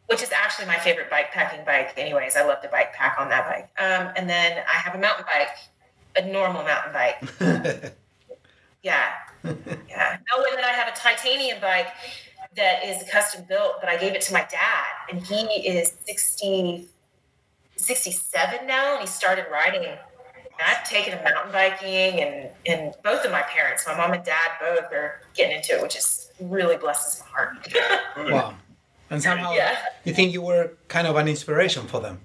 Which 0.08 0.21
is 0.21 0.32
actually 0.32 0.67
my 0.67 0.78
favorite 0.78 1.10
bike 1.10 1.32
packing 1.32 1.65
bike. 1.65 1.93
Anyways, 1.97 2.38
I 2.38 2.43
love 2.45 2.62
to 2.62 2.69
bike 2.69 2.93
pack 2.93 3.17
on 3.19 3.28
that 3.30 3.47
bike. 3.47 3.69
Um, 3.84 4.13
and 4.15 4.30
then 4.30 4.63
I 4.67 4.73
have 4.73 4.93
a 4.95 4.99
mountain 4.99 5.25
bike, 5.25 5.49
a 6.15 6.32
normal 6.32 6.63
mountain 6.63 6.93
bike. 6.93 7.17
yeah, 8.84 9.13
yeah. 9.43 10.17
Oh, 10.34 10.45
and 10.49 10.58
then 10.58 10.63
I 10.63 10.73
have 10.73 10.88
a 10.88 10.95
titanium 10.95 11.60
bike 11.60 11.88
that 12.56 12.86
is 12.86 13.04
custom 13.10 13.44
built, 13.48 13.74
but 13.82 13.89
I 13.89 13.98
gave 13.98 14.13
it 14.13 14.22
to 14.22 14.34
my 14.34 14.41
dad, 14.50 14.86
and 15.10 15.22
he 15.22 15.41
is 15.68 15.94
60, 16.06 16.88
67 17.76 18.68
now, 18.68 18.94
and 18.94 19.02
he 19.02 19.08
started 19.08 19.46
riding. 19.52 19.84
And 19.84 19.98
I've 20.65 20.88
taken 20.89 21.13
him 21.13 21.24
mountain 21.24 21.52
biking, 21.52 22.22
and 22.22 22.50
and 22.65 22.94
both 23.04 23.26
of 23.26 23.32
my 23.32 23.41
parents, 23.41 23.86
my 23.86 23.96
mom 23.98 24.13
and 24.13 24.24
dad, 24.24 24.52
both 24.60 24.91
are 24.94 25.22
getting 25.34 25.58
into 25.58 25.74
it, 25.74 25.82
which 25.82 25.98
is 25.98 26.32
really 26.39 26.78
blesses 26.78 27.22
my 27.22 27.28
heart. 27.28 27.68
wow! 28.32 28.54
And 29.10 29.22
somehow, 29.22 29.52
yeah. 29.52 29.78
you 30.06 30.13
think 30.13 30.32
you 30.32 30.41
were 30.41 30.72
kind 30.88 31.08
of 31.08 31.18
an 31.18 31.28
inspiration 31.28 31.88
for 31.88 32.00
them. 32.00 32.22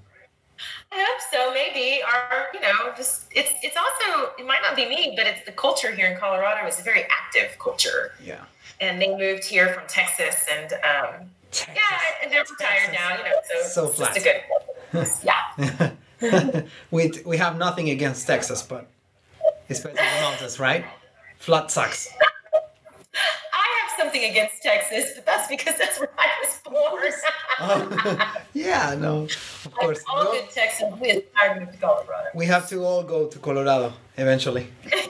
I 0.92 1.04
hope 1.08 1.20
so. 1.32 1.52
Maybe, 1.52 2.02
or 2.02 2.46
you 2.54 2.60
know, 2.60 2.92
just 2.96 3.24
it's 3.32 3.52
it's 3.64 3.76
also 3.76 4.30
it 4.38 4.46
might 4.46 4.62
not 4.62 4.76
be 4.76 4.88
me, 4.88 5.14
but 5.16 5.26
it's 5.26 5.44
the 5.44 5.52
culture 5.52 5.92
here 5.92 6.06
in 6.06 6.16
Colorado 6.16 6.68
is 6.68 6.78
a 6.78 6.82
very 6.82 7.02
active 7.10 7.58
culture. 7.58 8.12
Yeah 8.22 8.44
and 8.80 9.00
they 9.00 9.16
moved 9.16 9.44
here 9.44 9.68
from 9.72 9.84
Texas, 9.88 10.46
and 10.52 10.72
um, 10.72 11.30
Texas. 11.50 11.74
yeah, 11.76 12.22
and 12.22 12.32
they're 12.32 12.44
retired 12.48 12.92
now. 12.92 13.16
You 13.18 13.24
know, 13.24 13.30
so, 13.62 13.68
so 13.68 13.88
flat. 13.88 14.14
Just 14.14 14.26
a 14.26 14.42
good, 14.92 15.92
yeah. 16.22 16.62
we 16.90 17.12
we 17.24 17.36
have 17.36 17.58
nothing 17.58 17.90
against 17.90 18.26
Texas, 18.26 18.62
but 18.62 18.86
especially 19.68 19.96
the 19.96 20.20
mountains, 20.22 20.58
right? 20.58 20.84
Flood 21.38 21.70
sucks. 21.70 22.08
I 24.00 24.04
have 24.04 24.12
something 24.12 24.30
against 24.30 24.62
Texas, 24.62 25.12
but 25.14 25.26
that's 25.26 25.48
because 25.48 25.76
that's 25.78 26.00
where 26.00 26.10
I 26.18 26.28
was 26.42 26.58
born. 26.64 27.12
Oh, 27.60 28.36
yeah, 28.54 28.94
no, 28.98 29.24
of 29.24 29.66
like 29.66 29.74
course. 29.74 30.04
all 30.08 30.24
Well, 30.24 30.32
good 30.32 30.50
Texans, 30.50 30.98
we 31.00 31.10
aspire 31.10 31.54
to 31.54 31.60
move 31.60 31.72
to 31.72 31.78
Colorado. 31.78 32.28
we 32.34 32.46
have 32.46 32.68
to 32.70 32.82
all 32.82 33.02
go 33.02 33.26
to 33.26 33.38
Colorado 33.38 33.92
eventually. 34.16 34.68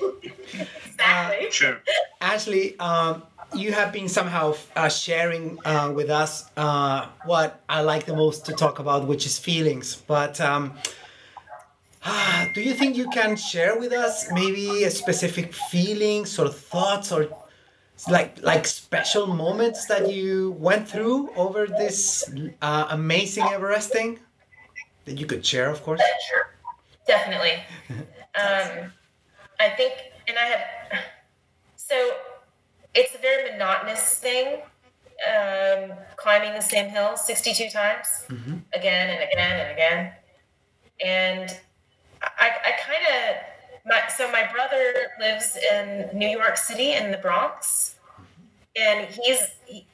Exactly. 0.85 1.50
Sure. 1.50 1.79
Ashley, 2.20 2.79
um, 2.79 3.22
you 3.55 3.72
have 3.72 3.90
been 3.90 4.07
somehow 4.09 4.55
uh, 4.76 4.88
sharing 4.90 5.59
uh, 5.64 5.90
with 5.94 6.11
us 6.11 6.44
uh, 6.59 7.07
what 7.24 7.62
I 7.70 7.81
like 7.81 8.05
the 8.05 8.14
most 8.14 8.44
to 8.46 8.53
talk 8.53 8.81
about, 8.81 9.07
which 9.07 9.24
is 9.24 9.38
feelings. 9.38 9.96
But 9.96 10.40
um, 10.42 10.74
do 12.55 12.61
you 12.61 12.74
think 12.74 12.96
you 12.98 13.09
can 13.09 13.37
share 13.37 13.79
with 13.79 13.92
us 13.92 14.31
maybe 14.33 14.85
a 14.85 14.90
specific 14.90 15.55
feelings 15.55 16.38
or 16.38 16.48
thoughts 16.48 17.11
or 17.12 17.29
like 18.08 18.42
like 18.42 18.66
special 18.66 19.26
moments 19.26 19.86
that 19.86 20.12
you 20.12 20.52
went 20.58 20.88
through 20.88 21.30
over 21.36 21.66
this 21.66 22.30
uh, 22.62 22.86
amazing 22.90 23.44
Everesting 23.44 24.18
that 25.04 25.18
you 25.18 25.26
could 25.26 25.44
share, 25.44 25.68
of 25.70 25.82
course? 25.82 26.00
Definitely. 27.06 27.62
Um, 28.38 28.92
I 29.58 29.68
think, 29.76 29.94
and 30.28 30.38
I 30.38 30.44
have, 30.44 30.60
so 31.76 32.12
it's 32.94 33.14
a 33.14 33.18
very 33.18 33.50
monotonous 33.50 34.14
thing, 34.14 34.62
um, 35.28 35.96
climbing 36.16 36.54
the 36.54 36.60
same 36.60 36.88
hill 36.88 37.16
62 37.16 37.70
times, 37.70 38.06
again 38.72 39.10
and 39.10 39.22
again 39.30 39.60
and 39.60 39.70
again. 39.72 40.12
And 41.04 41.58
I, 42.22 42.50
I 42.64 42.72
kind 42.80 43.02
of, 43.10 43.36
my, 43.84 44.00
so 44.08 44.30
my 44.30 44.50
brother 44.52 45.10
lives 45.18 45.56
in 45.72 46.08
New 46.16 46.28
York 46.28 46.56
City 46.56 46.92
in 46.92 47.10
the 47.10 47.18
Bronx, 47.18 47.89
and 48.80 49.06
he's, 49.06 49.40
he, 49.66 49.86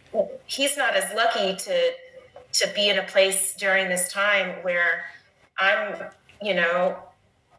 he's 0.47 0.77
not 0.77 0.95
as 0.95 1.15
lucky 1.15 1.57
to, 1.57 1.91
to 2.53 2.73
be 2.75 2.89
in 2.89 2.99
a 2.99 3.05
place 3.05 3.55
during 3.55 3.89
this 3.89 4.13
time 4.13 4.63
where 4.63 5.05
I'm, 5.59 5.97
you 6.41 6.55
know, 6.55 6.97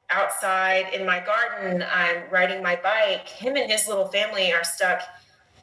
outside 0.10 0.94
in 0.94 1.06
my 1.06 1.20
garden. 1.20 1.84
I'm 1.92 2.24
riding 2.30 2.64
my 2.64 2.76
bike. 2.78 3.28
Him 3.28 3.56
and 3.56 3.70
his 3.70 3.88
little 3.88 4.08
family 4.08 4.52
are 4.54 4.64
stuck 4.64 5.02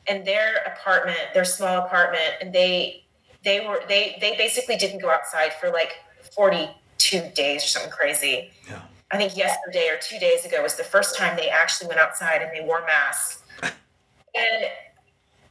in 0.07 0.24
their 0.24 0.57
apartment, 0.66 1.18
their 1.33 1.44
small 1.44 1.85
apartment, 1.87 2.35
and 2.40 2.53
they 2.53 3.05
they 3.44 3.66
were 3.66 3.83
they 3.88 4.16
they 4.20 4.37
basically 4.37 4.77
didn't 4.77 5.00
go 5.00 5.11
outside 5.11 5.53
for 5.55 5.70
like 5.70 5.92
42 6.35 7.31
days 7.35 7.64
or 7.64 7.68
something 7.68 7.90
crazy. 7.90 8.50
Yeah. 8.68 8.83
I 9.11 9.16
think 9.16 9.37
yesterday 9.37 9.88
or 9.88 9.98
two 10.00 10.18
days 10.18 10.44
ago 10.44 10.62
was 10.62 10.77
the 10.77 10.85
first 10.85 11.16
time 11.16 11.37
they 11.37 11.48
actually 11.48 11.88
went 11.88 12.00
outside 12.00 12.42
and 12.42 12.50
they 12.55 12.64
wore 12.64 12.85
masks. 12.87 13.42
And 14.37 14.64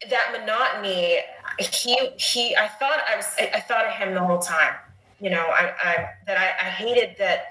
that 0.09 0.31
monotony, 0.31 1.19
he 1.59 2.09
he 2.17 2.55
I 2.55 2.67
thought 2.67 2.99
I 3.09 3.15
was 3.15 3.27
I, 3.39 3.51
I 3.55 3.59
thought 3.59 3.85
of 3.85 3.93
him 3.93 4.13
the 4.13 4.23
whole 4.23 4.39
time. 4.39 4.75
You 5.19 5.29
know, 5.29 5.45
I, 5.47 5.73
I 5.81 6.09
that 6.27 6.37
I, 6.37 6.67
I 6.67 6.69
hated 6.69 7.15
that 7.19 7.45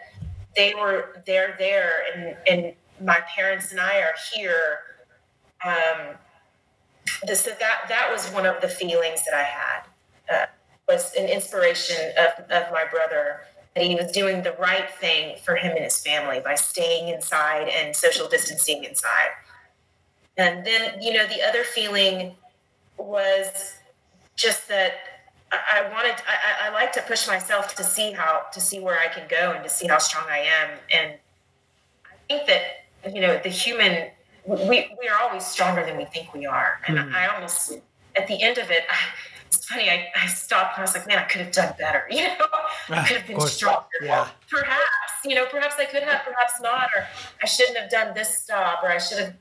they 0.56 0.74
were 0.74 1.22
they're 1.26 1.54
there 1.58 2.04
and 2.14 2.36
and 2.48 2.74
my 3.00 3.20
parents 3.34 3.70
and 3.70 3.80
I 3.80 4.00
are 4.00 4.14
here. 4.34 4.78
Um, 5.64 6.16
this, 7.24 7.40
so 7.40 7.50
that 7.58 7.86
that 7.88 8.10
was 8.10 8.28
one 8.30 8.46
of 8.46 8.60
the 8.60 8.68
feelings 8.68 9.24
that 9.24 9.34
I 9.34 9.42
had 9.42 9.82
uh, 10.30 10.46
was 10.88 11.14
an 11.14 11.28
inspiration 11.28 11.96
of, 12.18 12.44
of 12.50 12.72
my 12.72 12.84
brother 12.90 13.40
that 13.74 13.84
he 13.84 13.94
was 13.94 14.12
doing 14.12 14.42
the 14.42 14.52
right 14.52 14.90
thing 14.90 15.36
for 15.44 15.56
him 15.56 15.72
and 15.72 15.84
his 15.84 15.98
family 15.98 16.40
by 16.44 16.54
staying 16.54 17.08
inside 17.08 17.68
and 17.68 17.96
social 17.96 18.28
distancing 18.28 18.84
inside. 18.84 19.30
And 20.36 20.66
then 20.66 21.00
you 21.00 21.12
know 21.12 21.26
the 21.26 21.42
other 21.42 21.64
feeling 21.64 22.34
was 22.98 23.74
just 24.36 24.68
that 24.68 24.92
I, 25.52 25.82
wanted 25.92 26.14
I, 26.26 26.68
I 26.68 26.72
like 26.72 26.92
to 26.92 27.02
push 27.02 27.26
myself 27.28 27.74
to 27.74 27.84
see 27.84 28.12
how 28.12 28.44
to 28.52 28.60
see 28.60 28.80
where 28.80 28.98
I 28.98 29.08
can 29.08 29.28
go 29.28 29.52
and 29.52 29.62
to 29.64 29.68
see 29.68 29.86
how 29.86 29.98
strong 29.98 30.24
I 30.30 30.38
am. 30.38 30.78
And 30.90 31.14
I 32.06 32.14
think 32.26 32.46
that 32.46 32.62
you 33.14 33.20
know 33.20 33.38
the 33.42 33.50
human 33.50 34.10
we 34.46 34.96
we 35.00 35.08
are 35.08 35.20
always 35.22 35.44
stronger 35.44 35.84
than 35.84 35.96
we 35.98 36.06
think 36.06 36.32
we 36.32 36.46
are. 36.46 36.80
And 36.86 36.96
Mhm. 36.98 37.14
I 37.14 37.26
almost 37.34 37.72
at 38.16 38.26
the 38.28 38.42
end 38.42 38.56
of 38.58 38.70
it 38.70 38.84
I, 38.90 38.96
it's 39.46 39.66
funny 39.66 39.90
I, 39.90 40.08
I 40.16 40.26
stopped 40.26 40.78
and 40.78 40.82
I 40.82 40.84
was 40.86 40.94
like 40.94 41.06
man 41.06 41.18
I 41.18 41.24
could 41.24 41.42
have 41.42 41.52
done 41.52 41.74
better 41.78 42.06
you 42.10 42.22
know? 42.28 42.46
I 42.88 43.06
could 43.06 43.18
have 43.18 43.26
been 43.26 43.40
stronger. 43.40 43.86
Yeah. 44.00 44.28
perhaps 44.48 45.12
you 45.24 45.34
know 45.34 45.44
perhaps 45.46 45.74
I 45.78 45.84
could 45.84 46.02
have 46.02 46.22
perhaps 46.24 46.60
not 46.62 46.88
or 46.96 47.06
I 47.42 47.46
shouldn't 47.46 47.76
have 47.76 47.90
done 47.90 48.14
this 48.14 48.38
stop 48.38 48.82
or 48.82 48.88
I 48.90 48.98
should 48.98 49.18
have 49.18 49.34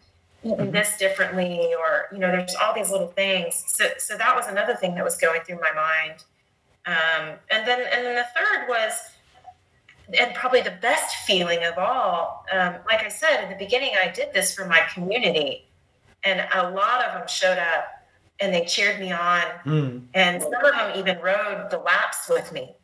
eaten 0.43 0.67
Mhm. 0.67 0.71
this 0.71 0.97
differently 0.97 1.73
or 1.75 2.07
you 2.11 2.17
know 2.19 2.31
there's 2.31 2.55
all 2.55 2.73
these 2.73 2.89
little 2.89 3.07
things. 3.09 3.63
So 3.67 3.89
so 3.97 4.17
that 4.17 4.35
was 4.35 4.47
another 4.47 4.75
thing 4.75 4.95
that 4.95 5.03
was 5.03 5.17
going 5.17 5.41
through 5.41 5.59
my 5.59 5.71
mind. 5.71 6.23
Um, 6.85 7.39
and 7.51 7.67
then 7.67 7.79
and 7.81 8.05
then 8.05 8.15
the 8.15 8.25
third 8.35 8.67
was 8.67 8.93
and 10.17 10.33
probably 10.35 10.61
the 10.61 10.77
best 10.81 11.15
feeling 11.27 11.63
of 11.63 11.77
all 11.77 12.43
um, 12.51 12.75
like 12.85 12.99
i 13.01 13.07
said 13.07 13.43
in 13.45 13.49
the 13.49 13.55
beginning 13.55 13.91
i 14.03 14.09
did 14.09 14.33
this 14.33 14.53
for 14.53 14.65
my 14.65 14.81
community. 14.93 15.67
And 16.23 16.45
a 16.53 16.69
lot 16.69 17.03
of 17.05 17.13
them 17.13 17.27
showed 17.27 17.57
up 17.57 17.85
and 18.39 18.53
they 18.53 18.65
cheered 18.65 18.99
me 18.99 19.11
on. 19.11 19.43
Mm. 19.65 20.07
and 20.13 20.41
some 20.41 20.53
of 20.53 20.71
them 20.73 20.91
even 20.97 21.19
rode 21.19 21.67
the 21.69 21.77
laps 21.77 22.27
with 22.29 22.51
me. 22.51 22.75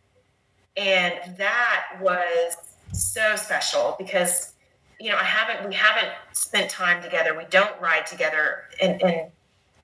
And 0.78 1.36
that 1.38 1.98
was 2.00 2.56
so 2.94 3.36
special 3.36 3.96
because 3.98 4.54
you 5.00 5.10
know 5.12 5.18
i 5.18 5.24
haven't 5.24 5.68
we 5.68 5.76
haven't 5.76 6.10
spent 6.34 6.70
time 6.70 7.02
together. 7.04 7.36
We 7.38 7.46
don't 7.50 7.80
ride 7.82 8.06
together 8.08 8.64
and 8.82 9.02
and 9.04 9.32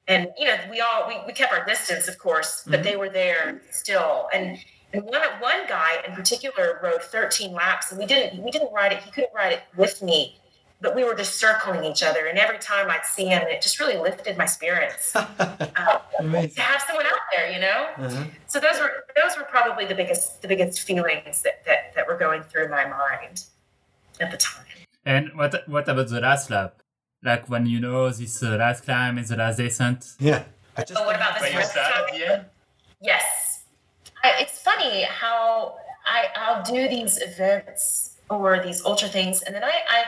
and 0.08 0.28
you 0.38 0.46
know 0.46 0.58
we 0.70 0.82
all 0.82 1.08
we, 1.08 1.16
we 1.28 1.34
kept 1.34 1.54
our 1.54 1.66
distance 1.66 2.08
of 2.08 2.18
course 2.18 2.64
but 2.68 2.80
Mhm. 2.82 2.84
they 2.84 2.96
were 2.96 3.10
there 3.10 3.62
still. 3.72 4.30
And 4.34 4.58
and 4.94 5.04
one 5.04 5.22
one 5.40 5.66
guy 5.68 6.04
in 6.08 6.14
particular 6.16 6.80
rode 6.84 7.02
13 7.02 7.54
laps 7.54 7.92
and 7.92 8.00
we 8.00 8.06
didn't 8.06 8.44
we 8.44 8.52
didn't 8.52 8.72
ride 8.74 8.92
it 8.94 9.00
he 9.04 9.12
couldn't 9.12 9.34
ride 9.34 9.54
it 9.54 9.62
with 9.76 10.02
me 10.02 10.40
but 10.82 10.96
we 10.96 11.04
were 11.04 11.16
just 11.16 11.36
circling 11.40 11.84
each 11.90 12.04
other 12.04 12.26
and 12.28 12.38
every 12.38 12.60
time 12.60 12.90
i'd 12.92 13.06
see 13.06 13.26
him 13.26 13.42
it 13.48 13.62
just 13.62 13.80
really 13.80 13.98
lifted 13.98 14.38
my 14.38 14.46
spirits 14.46 15.16
uh, 15.16 15.26
to 16.20 16.62
have 16.62 16.82
someone 16.86 17.06
out 17.08 17.20
there 17.36 17.50
you 17.52 17.60
know? 17.60 17.88
Uh-huh. 17.98 18.24
so 18.48 18.60
those 18.60 18.80
were 18.80 19.06
those 19.16 19.36
were 19.38 19.44
probably 19.46 19.86
the 19.86 19.96
biggest 19.96 20.42
the 20.44 20.48
biggest 20.48 20.82
feelings 20.82 21.42
that 21.42 21.64
that, 21.66 21.94
that 21.96 22.06
were 22.06 22.18
going 22.18 22.44
through 22.44 22.68
my 22.70 22.86
mind 22.86 23.46
at 24.20 24.30
the 24.30 24.38
time 24.38 24.66
And 25.06 25.32
what 25.36 25.68
what 25.68 25.88
about 25.90 26.08
the 26.08 26.22
last 26.22 26.50
lap? 26.50 26.82
Like 27.24 27.50
when 27.50 27.66
you 27.66 27.80
know 27.80 28.10
this 28.10 28.42
uh, 28.44 28.58
last 28.58 28.84
climb 28.84 29.18
is 29.18 29.30
the 29.30 29.38
last 29.38 29.58
descent. 29.58 30.14
Yeah. 30.20 30.44
I 30.78 30.84
just 30.84 31.00
oh 31.00 31.06
what 31.06 31.16
about 31.16 31.34
But 31.36 31.44
this 31.44 31.54
you 31.54 31.60
first 31.60 31.78
at 31.78 31.92
time? 31.94 32.04
the 32.12 32.34
end? 32.34 32.46
yes 33.02 33.64
I, 34.24 34.36
it's 34.40 34.60
funny 34.62 35.04
how 35.04 35.76
I, 36.06 36.28
I'll 36.36 36.64
do 36.64 36.88
these 36.88 37.22
events 37.22 38.18
or 38.30 38.60
these 38.64 38.84
ultra 38.86 39.08
things, 39.08 39.42
and 39.42 39.54
then 39.54 39.64
I, 39.64 39.74
I 39.90 40.04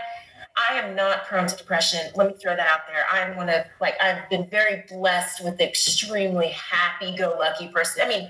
I 0.57 0.79
am 0.79 0.95
not 0.95 1.25
prone 1.25 1.47
to 1.47 1.55
depression. 1.55 1.99
Let 2.15 2.27
me 2.27 2.33
throw 2.41 2.55
that 2.55 2.67
out 2.67 2.87
there. 2.87 3.05
I'm 3.11 3.35
one 3.35 3.49
of 3.49 3.65
like 3.81 3.95
I've 4.01 4.29
been 4.29 4.49
very 4.49 4.83
blessed 4.89 5.43
with 5.43 5.59
extremely 5.59 6.47
happy-go-lucky 6.49 7.67
person. 7.69 8.03
I 8.05 8.07
mean, 8.07 8.29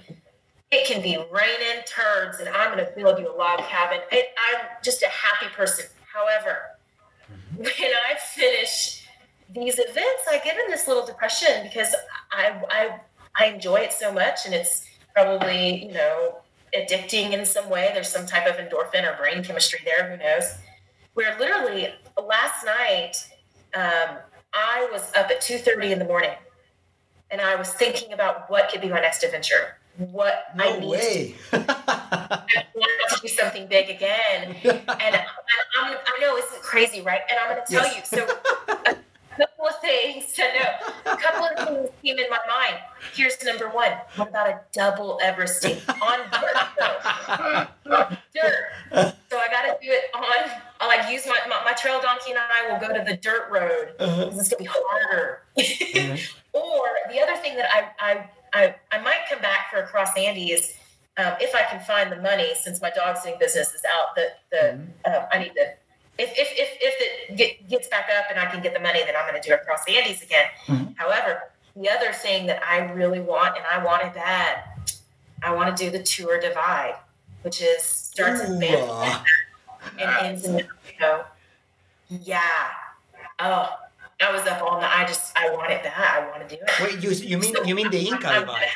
it 0.71 0.87
can 0.87 1.01
be 1.03 1.17
raining 1.17 1.83
turds, 1.85 2.39
and 2.39 2.49
I'm 2.49 2.73
going 2.73 2.83
to 2.83 2.91
build 2.93 3.19
you 3.19 3.31
a 3.31 3.35
log 3.35 3.59
cabin. 3.59 3.99
It, 4.11 4.33
I'm 4.51 4.65
just 4.83 5.03
a 5.03 5.07
happy 5.07 5.53
person. 5.53 5.85
However, 6.15 6.77
when 7.57 7.67
I 7.67 8.15
finish 8.17 9.05
these 9.49 9.77
events, 9.77 10.23
I 10.31 10.39
get 10.43 10.57
in 10.57 10.69
this 10.69 10.87
little 10.87 11.05
depression 11.05 11.63
because 11.63 11.93
I 12.31 12.61
I 12.69 12.99
I 13.37 13.45
enjoy 13.47 13.77
it 13.77 13.91
so 13.91 14.13
much, 14.13 14.45
and 14.45 14.53
it's 14.53 14.87
probably 15.13 15.85
you 15.85 15.93
know 15.93 16.37
addicting 16.73 17.33
in 17.33 17.45
some 17.45 17.69
way. 17.69 17.91
There's 17.93 18.07
some 18.07 18.25
type 18.25 18.47
of 18.47 18.55
endorphin 18.55 19.03
or 19.03 19.17
brain 19.17 19.43
chemistry 19.43 19.79
there. 19.83 20.09
Who 20.09 20.17
knows? 20.23 20.45
Where 21.15 21.37
literally 21.37 21.93
last 22.17 22.65
night 22.65 23.15
um, 23.75 24.17
I 24.53 24.87
was 24.93 25.11
up 25.15 25.29
at 25.29 25.41
two 25.41 25.57
thirty 25.57 25.91
in 25.91 25.99
the 25.99 26.05
morning, 26.05 26.31
and 27.35 27.41
I 27.45 27.55
was 27.55 27.67
thinking 27.73 28.13
about 28.13 28.49
what 28.49 28.69
could 28.69 28.79
be 28.79 28.87
my 28.87 29.01
next 29.01 29.21
adventure. 29.21 29.75
What 29.97 30.45
I 30.57 30.69
No 30.71 30.79
need 30.79 30.87
way. 30.89 31.35
to, 31.51 31.57
want 31.57 33.09
to 33.09 33.21
do 33.21 33.27
something 33.27 33.67
big 33.67 33.89
again. 33.89 34.55
And 34.63 34.85
I, 34.87 35.25
I'm, 35.81 35.97
I 35.97 36.17
know 36.21 36.37
it's 36.37 36.47
crazy, 36.61 37.01
right? 37.01 37.19
And 37.29 37.37
I'm 37.37 37.53
going 37.53 37.65
to 37.65 37.73
tell 37.73 37.83
Yes. 37.83 38.09
you. 38.13 38.17
So, 38.19 38.37
a 38.69 38.95
couple 39.37 39.67
of 39.67 39.81
things 39.81 40.31
to 40.33 40.43
know. 40.43 41.11
A 41.11 41.17
couple 41.17 41.45
of 41.45 41.67
things 41.67 41.89
came 42.01 42.17
in 42.19 42.29
my 42.29 42.39
mind. 42.47 42.75
Here's 43.13 43.41
number 43.43 43.67
one. 43.67 43.91
What 44.15 44.29
about 44.29 44.47
a 44.47 44.61
double 44.71 45.19
Everesting 45.21 45.77
on 46.01 46.19
dirt? 46.31 47.67
dirt. 48.33 49.13
So 49.29 49.37
I 49.37 49.47
got 49.51 49.63
to 49.63 49.77
do 49.81 49.91
it 49.91 50.03
on. 50.13 50.51
I 50.79 50.87
like 50.87 51.09
use 51.11 51.25
my, 51.25 51.37
my 51.49 51.63
my 51.63 51.73
trail 51.73 51.99
donkey 52.01 52.31
and 52.31 52.39
I 52.39 52.71
will 52.71 52.79
go 52.79 52.93
to 52.93 53.03
the 53.03 53.15
dirt 53.17 53.49
road. 53.51 53.93
Uh-huh. 53.99 54.25
This 54.29 54.39
is 54.41 54.49
gonna 54.49 54.63
be 54.63 54.69
harder. 54.71 55.41
Mhm. 55.57 56.31
or 56.53 56.81
the 57.11 57.19
other 57.21 57.35
thing 57.37 57.55
that 57.55 57.67
I 57.73 57.89
I 57.99 58.29
I, 58.53 58.75
I 58.91 59.01
might 59.01 59.21
come 59.29 59.41
back 59.41 59.69
for 59.71 59.79
across 59.79 60.15
Andes 60.17 60.59
is 60.59 60.73
um, 61.17 61.33
if 61.39 61.55
I 61.55 61.63
can 61.63 61.79
find 61.79 62.11
the 62.11 62.17
money 62.21 62.53
since 62.61 62.81
my 62.81 62.89
dog 62.89 63.17
sitting 63.17 63.39
business 63.39 63.73
is 63.73 63.83
out. 63.85 64.15
The 64.15 64.27
the 64.51 64.57
Mhm. 65.07 65.15
um, 65.15 65.27
I 65.31 65.39
need 65.39 65.53
to 65.55 65.73
if 66.17 66.29
if 66.37 66.47
if, 66.53 66.69
if 66.81 66.95
it 67.31 67.35
get, 67.37 67.69
gets 67.69 67.87
back 67.89 68.09
up 68.17 68.25
and 68.29 68.39
I 68.39 68.45
can 68.51 68.61
get 68.61 68.73
the 68.73 68.79
money, 68.79 69.03
then 69.05 69.15
I'm 69.17 69.29
going 69.29 69.41
to 69.41 69.45
do 69.47 69.53
it 69.53 69.61
across 69.61 69.83
the 69.85 69.97
Andes 69.97 70.21
again. 70.21 70.45
Mhm. 70.67 70.97
However, 70.97 71.51
the 71.75 71.89
other 71.89 72.13
thing 72.13 72.45
that 72.47 72.61
I 72.65 72.77
really 72.93 73.19
want, 73.19 73.57
and 73.57 73.65
I 73.69 73.83
want 73.83 74.03
it 74.03 74.13
bad, 74.13 74.63
I 75.43 75.53
want 75.53 75.75
to 75.75 75.83
do 75.85 75.89
the 75.91 76.01
Tour 76.01 76.39
Divide, 76.39 76.95
which 77.41 77.61
is 77.61 77.83
starts 77.83 78.39
in 78.41 78.53
Ooh, 78.53 78.59
Uh, 79.85 80.01
and 80.01 80.25
ends 80.27 80.45
in 80.45 80.55
Mexico. 80.55 81.25
Yeah. 82.09 82.41
Oh, 83.39 83.69
I 84.21 84.31
was 84.31 84.45
up 84.47 84.61
all 84.61 84.79
night. 84.81 84.93
I 84.99 85.05
just 85.05 85.37
I 85.37 85.49
wanted 85.51 85.83
that. 85.83 85.95
I 85.97 86.29
want 86.29 86.47
to 86.47 86.55
do 86.55 86.61
it. 86.61 86.71
Wait, 86.81 87.03
you 87.03 87.11
you 87.11 87.37
mean 87.37 87.53
you 87.65 87.75
mean 87.75 87.89
the 87.91 87.99
Inca 87.99 88.27
I'm 88.27 88.41
divide? 88.41 88.67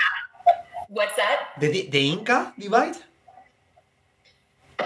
What's 0.90 1.16
that? 1.16 1.50
The 1.60 1.68
the, 1.72 1.90
the 1.90 2.10
Inca 2.12 2.54
divide? 2.60 2.96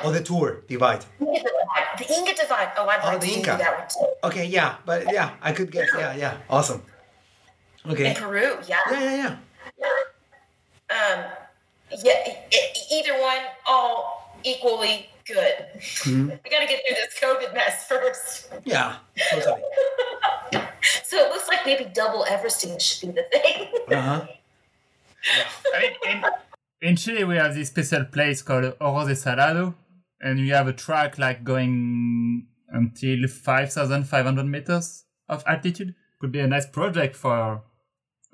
Or 0.03 0.11
the 0.11 0.21
tour 0.23 0.61
divide? 0.67 1.05
Inca 1.19 1.31
Divide. 1.43 1.97
The 1.97 2.13
Inca 2.13 2.33
Divide. 2.35 2.71
Oh, 2.77 2.87
I'd 2.87 2.99
Oh, 3.03 3.07
like 3.09 3.21
the 3.21 3.27
to 3.27 3.33
Inca. 3.33 3.51
do 3.51 3.57
that 3.57 3.77
one 3.79 3.87
too. 3.87 4.13
Okay, 4.27 4.45
yeah, 4.45 4.75
but 4.85 5.11
yeah, 5.13 5.31
I 5.41 5.51
could 5.53 5.71
guess. 5.71 5.87
Yeah, 5.97 6.15
yeah, 6.15 6.37
awesome. 6.49 6.81
Okay. 7.85 8.09
In 8.09 8.15
Peru, 8.15 8.57
yeah. 8.67 8.79
Yeah, 8.89 8.99
yeah, 9.03 9.35
yeah. 9.79 9.97
Um, 10.89 11.19
yeah. 12.03 12.33
either 12.91 13.13
one, 13.21 13.39
all 13.67 14.37
equally 14.43 15.09
good. 15.25 15.55
Mhm. 15.81 16.39
We 16.43 16.49
got 16.49 16.59
to 16.59 16.67
get 16.67 16.81
through 16.85 16.95
this 16.95 17.19
COVID 17.21 17.53
mess 17.53 17.87
first. 17.87 18.49
Yeah, 18.65 18.97
totally. 19.31 19.61
So 21.05 21.17
it 21.17 21.29
looks 21.29 21.47
like 21.47 21.65
maybe 21.65 21.85
double 21.93 22.25
Everesting 22.27 22.79
should 22.81 23.13
be 23.15 23.21
the 23.21 23.27
thing. 23.31 23.67
Uh 23.95 24.01
huh. 24.01 24.27
I 25.75 25.79
mean, 25.79 25.91
in, 26.81 26.89
in 26.89 26.95
Chile, 26.95 27.23
we 27.23 27.35
have 27.37 27.53
this 27.55 27.69
special 27.69 28.03
place 28.05 28.41
called 28.41 28.75
Ojos 28.81 29.07
del 29.07 29.15
Salado, 29.15 29.75
and 30.21 30.39
we 30.39 30.49
have 30.49 30.67
a 30.67 30.73
track 30.73 31.17
like 31.17 31.43
going 31.43 32.47
until 32.69 33.27
5,500 33.27 34.43
meters 34.45 35.05
of 35.29 35.43
altitude. 35.47 35.95
Could 36.19 36.31
be 36.31 36.39
a 36.39 36.47
nice 36.47 36.65
project 36.65 37.15
for 37.15 37.61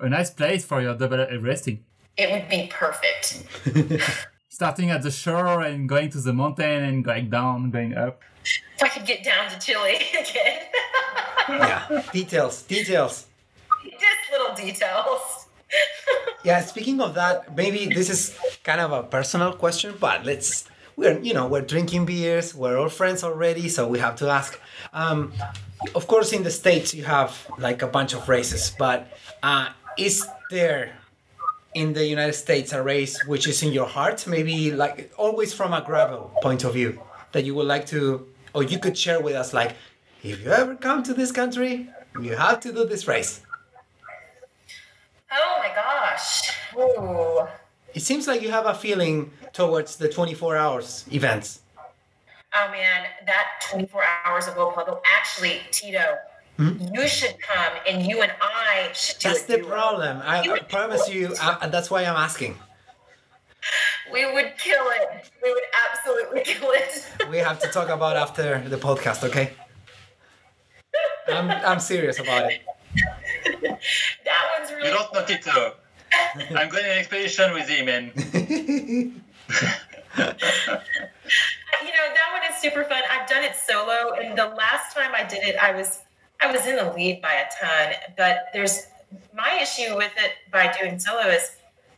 a 0.00 0.08
nice 0.08 0.30
place 0.30 0.64
for 0.64 0.80
your 0.80 0.94
double 0.94 1.18
Everesting. 1.18 1.80
it 2.16 2.30
would 2.30 2.48
be 2.48 2.68
perfect. 2.72 3.44
Starting 4.52 4.90
at 4.90 5.02
the 5.02 5.12
shore 5.12 5.62
and 5.62 5.88
going 5.88 6.10
to 6.10 6.18
the 6.18 6.32
mountain 6.32 6.82
and 6.82 7.04
going 7.04 7.30
down, 7.30 7.70
going 7.70 7.96
up. 7.96 8.20
If 8.44 8.82
I 8.82 8.88
could 8.88 9.06
get 9.06 9.22
down 9.22 9.48
to 9.48 9.56
Chile 9.60 9.94
again. 10.20 10.58
yeah, 11.48 12.02
details, 12.12 12.62
details. 12.64 13.26
Just 13.84 14.22
little 14.32 14.54
details. 14.54 15.46
Yeah, 16.42 16.62
speaking 16.62 17.02
of 17.02 17.14
that, 17.16 17.54
maybe 17.54 17.86
this 17.94 18.08
is 18.08 18.34
kind 18.64 18.80
of 18.80 18.92
a 18.92 19.02
personal 19.02 19.52
question, 19.52 19.94
but 20.00 20.24
let's 20.24 20.64
we're 20.96 21.18
you 21.20 21.34
know 21.34 21.46
we're 21.46 21.60
drinking 21.60 22.06
beers, 22.06 22.54
we're 22.54 22.78
all 22.78 22.88
friends 22.88 23.22
already, 23.22 23.68
so 23.68 23.86
we 23.86 23.98
have 23.98 24.16
to 24.16 24.28
ask. 24.30 24.58
Um, 24.94 25.34
of 25.94 26.06
course, 26.06 26.32
in 26.32 26.42
the 26.42 26.50
states 26.50 26.94
you 26.94 27.04
have 27.04 27.46
like 27.58 27.82
a 27.82 27.86
bunch 27.86 28.14
of 28.14 28.26
races, 28.26 28.72
but 28.78 29.06
uh, 29.42 29.68
is 29.98 30.26
there 30.50 30.96
in 31.74 31.92
the 31.92 32.04
United 32.04 32.34
States 32.34 32.72
a 32.72 32.82
race 32.82 33.24
which 33.26 33.46
is 33.46 33.62
in 33.62 33.72
your 33.72 33.86
heart? 33.86 34.26
Maybe 34.26 34.72
like 34.72 35.12
always 35.16 35.54
from 35.54 35.72
a 35.72 35.80
gravel 35.80 36.32
point 36.42 36.64
of 36.64 36.74
view 36.74 37.00
that 37.32 37.44
you 37.44 37.54
would 37.54 37.66
like 37.66 37.86
to, 37.86 38.26
or 38.54 38.62
you 38.62 38.78
could 38.78 38.96
share 38.96 39.20
with 39.20 39.34
us, 39.34 39.52
like 39.52 39.76
if 40.22 40.42
you 40.44 40.50
ever 40.50 40.74
come 40.74 41.02
to 41.04 41.14
this 41.14 41.32
country, 41.32 41.88
you 42.20 42.36
have 42.36 42.60
to 42.60 42.72
do 42.72 42.84
this 42.84 43.06
race. 43.06 43.40
Oh 45.32 45.56
my 45.60 45.72
gosh. 45.74 46.52
Ooh. 46.76 47.46
It 47.94 48.02
seems 48.02 48.26
like 48.26 48.42
you 48.42 48.50
have 48.50 48.66
a 48.66 48.74
feeling 48.74 49.30
towards 49.52 49.96
the 49.96 50.08
24 50.08 50.56
hours 50.56 51.04
events. 51.12 51.60
Oh 52.54 52.70
man, 52.72 53.06
that 53.26 53.64
24 53.70 54.02
hours 54.24 54.48
of 54.48 54.54
Puzzle. 54.54 55.00
Actually, 55.06 55.60
Tito, 55.70 56.18
you 56.60 57.08
should 57.08 57.36
come 57.40 57.72
and 57.88 58.06
you 58.06 58.20
and 58.22 58.32
I 58.40 58.90
should 58.92 59.18
do 59.18 59.28
That's 59.28 59.44
a 59.44 59.46
the 59.46 59.56
duo. 59.58 59.68
problem. 59.68 60.20
I, 60.24 60.40
I 60.48 60.58
promise 60.60 61.08
you, 61.08 61.34
uh, 61.40 61.66
that's 61.68 61.90
why 61.90 62.02
I'm 62.04 62.16
asking. 62.16 62.56
We 64.12 64.30
would 64.32 64.52
kill 64.58 64.84
it. 64.98 65.30
We 65.42 65.52
would 65.52 65.62
absolutely 65.90 66.42
kill 66.44 66.70
it. 66.72 67.06
We 67.30 67.38
have 67.38 67.58
to 67.60 67.68
talk 67.68 67.88
about 67.88 68.16
after 68.16 68.62
the 68.68 68.76
podcast, 68.76 69.24
okay? 69.24 69.52
I'm, 71.28 71.50
I'm 71.50 71.80
serious 71.80 72.18
about 72.18 72.50
it. 72.52 72.60
that 74.24 74.42
one's 74.58 74.70
really 74.72 74.88
You 74.88 74.94
don't 74.94 75.14
know 75.14 75.24
Tito. 75.24 75.74
I'm 76.56 76.68
going 76.68 76.84
on 76.84 76.90
an 76.90 76.98
expedition 76.98 77.52
with 77.54 77.68
him, 77.68 77.88
and 77.88 78.12
you 78.34 79.12
know 81.96 82.06
that 82.18 82.28
one 82.32 82.42
is 82.52 82.56
super 82.60 82.82
fun 82.84 83.02
i've 83.10 83.28
done 83.28 83.44
it 83.44 83.52
solo 83.54 84.12
and 84.20 84.36
the 84.36 84.46
last 84.46 84.92
time 84.94 85.12
i 85.14 85.22
did 85.22 85.42
it 85.44 85.56
i 85.62 85.72
was 85.74 86.00
i 86.42 86.50
was 86.52 86.66
in 86.66 86.76
the 86.76 86.92
lead 86.92 87.20
by 87.22 87.32
a 87.34 87.44
ton 87.60 87.94
but 88.16 88.48
there's 88.52 88.86
my 89.34 89.58
issue 89.60 89.96
with 89.96 90.12
it 90.18 90.32
by 90.52 90.72
doing 90.80 90.98
solo 90.98 91.22
is 91.28 91.56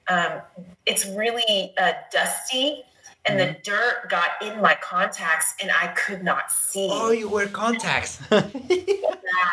um, 0.08 0.40
it's 0.86 1.06
really 1.06 1.72
uh, 1.78 1.92
dusty 2.12 2.82
and 3.24 3.38
the 3.38 3.56
dirt 3.62 4.08
got 4.10 4.30
in 4.42 4.60
my 4.60 4.74
contacts 4.82 5.54
and 5.62 5.70
i 5.80 5.86
could 5.88 6.22
not 6.24 6.50
see 6.50 6.88
Oh, 6.90 7.10
you 7.12 7.28
wear 7.28 7.46
contacts. 7.46 8.18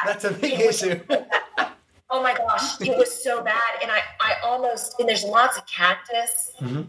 That's 0.05 0.23
a 0.25 0.31
big 0.31 0.59
issue. 0.59 0.99
oh 2.11 2.23
my 2.23 2.33
gosh 2.33 2.81
it 2.81 2.97
was 2.97 3.11
so 3.23 3.43
bad 3.43 3.61
and 3.83 3.91
i 3.91 3.99
i 4.19 4.33
almost 4.43 4.99
and 4.99 5.07
there's 5.07 5.23
lots 5.23 5.57
of 5.57 5.65
cactus 5.67 6.51
Mhm. 6.59 6.87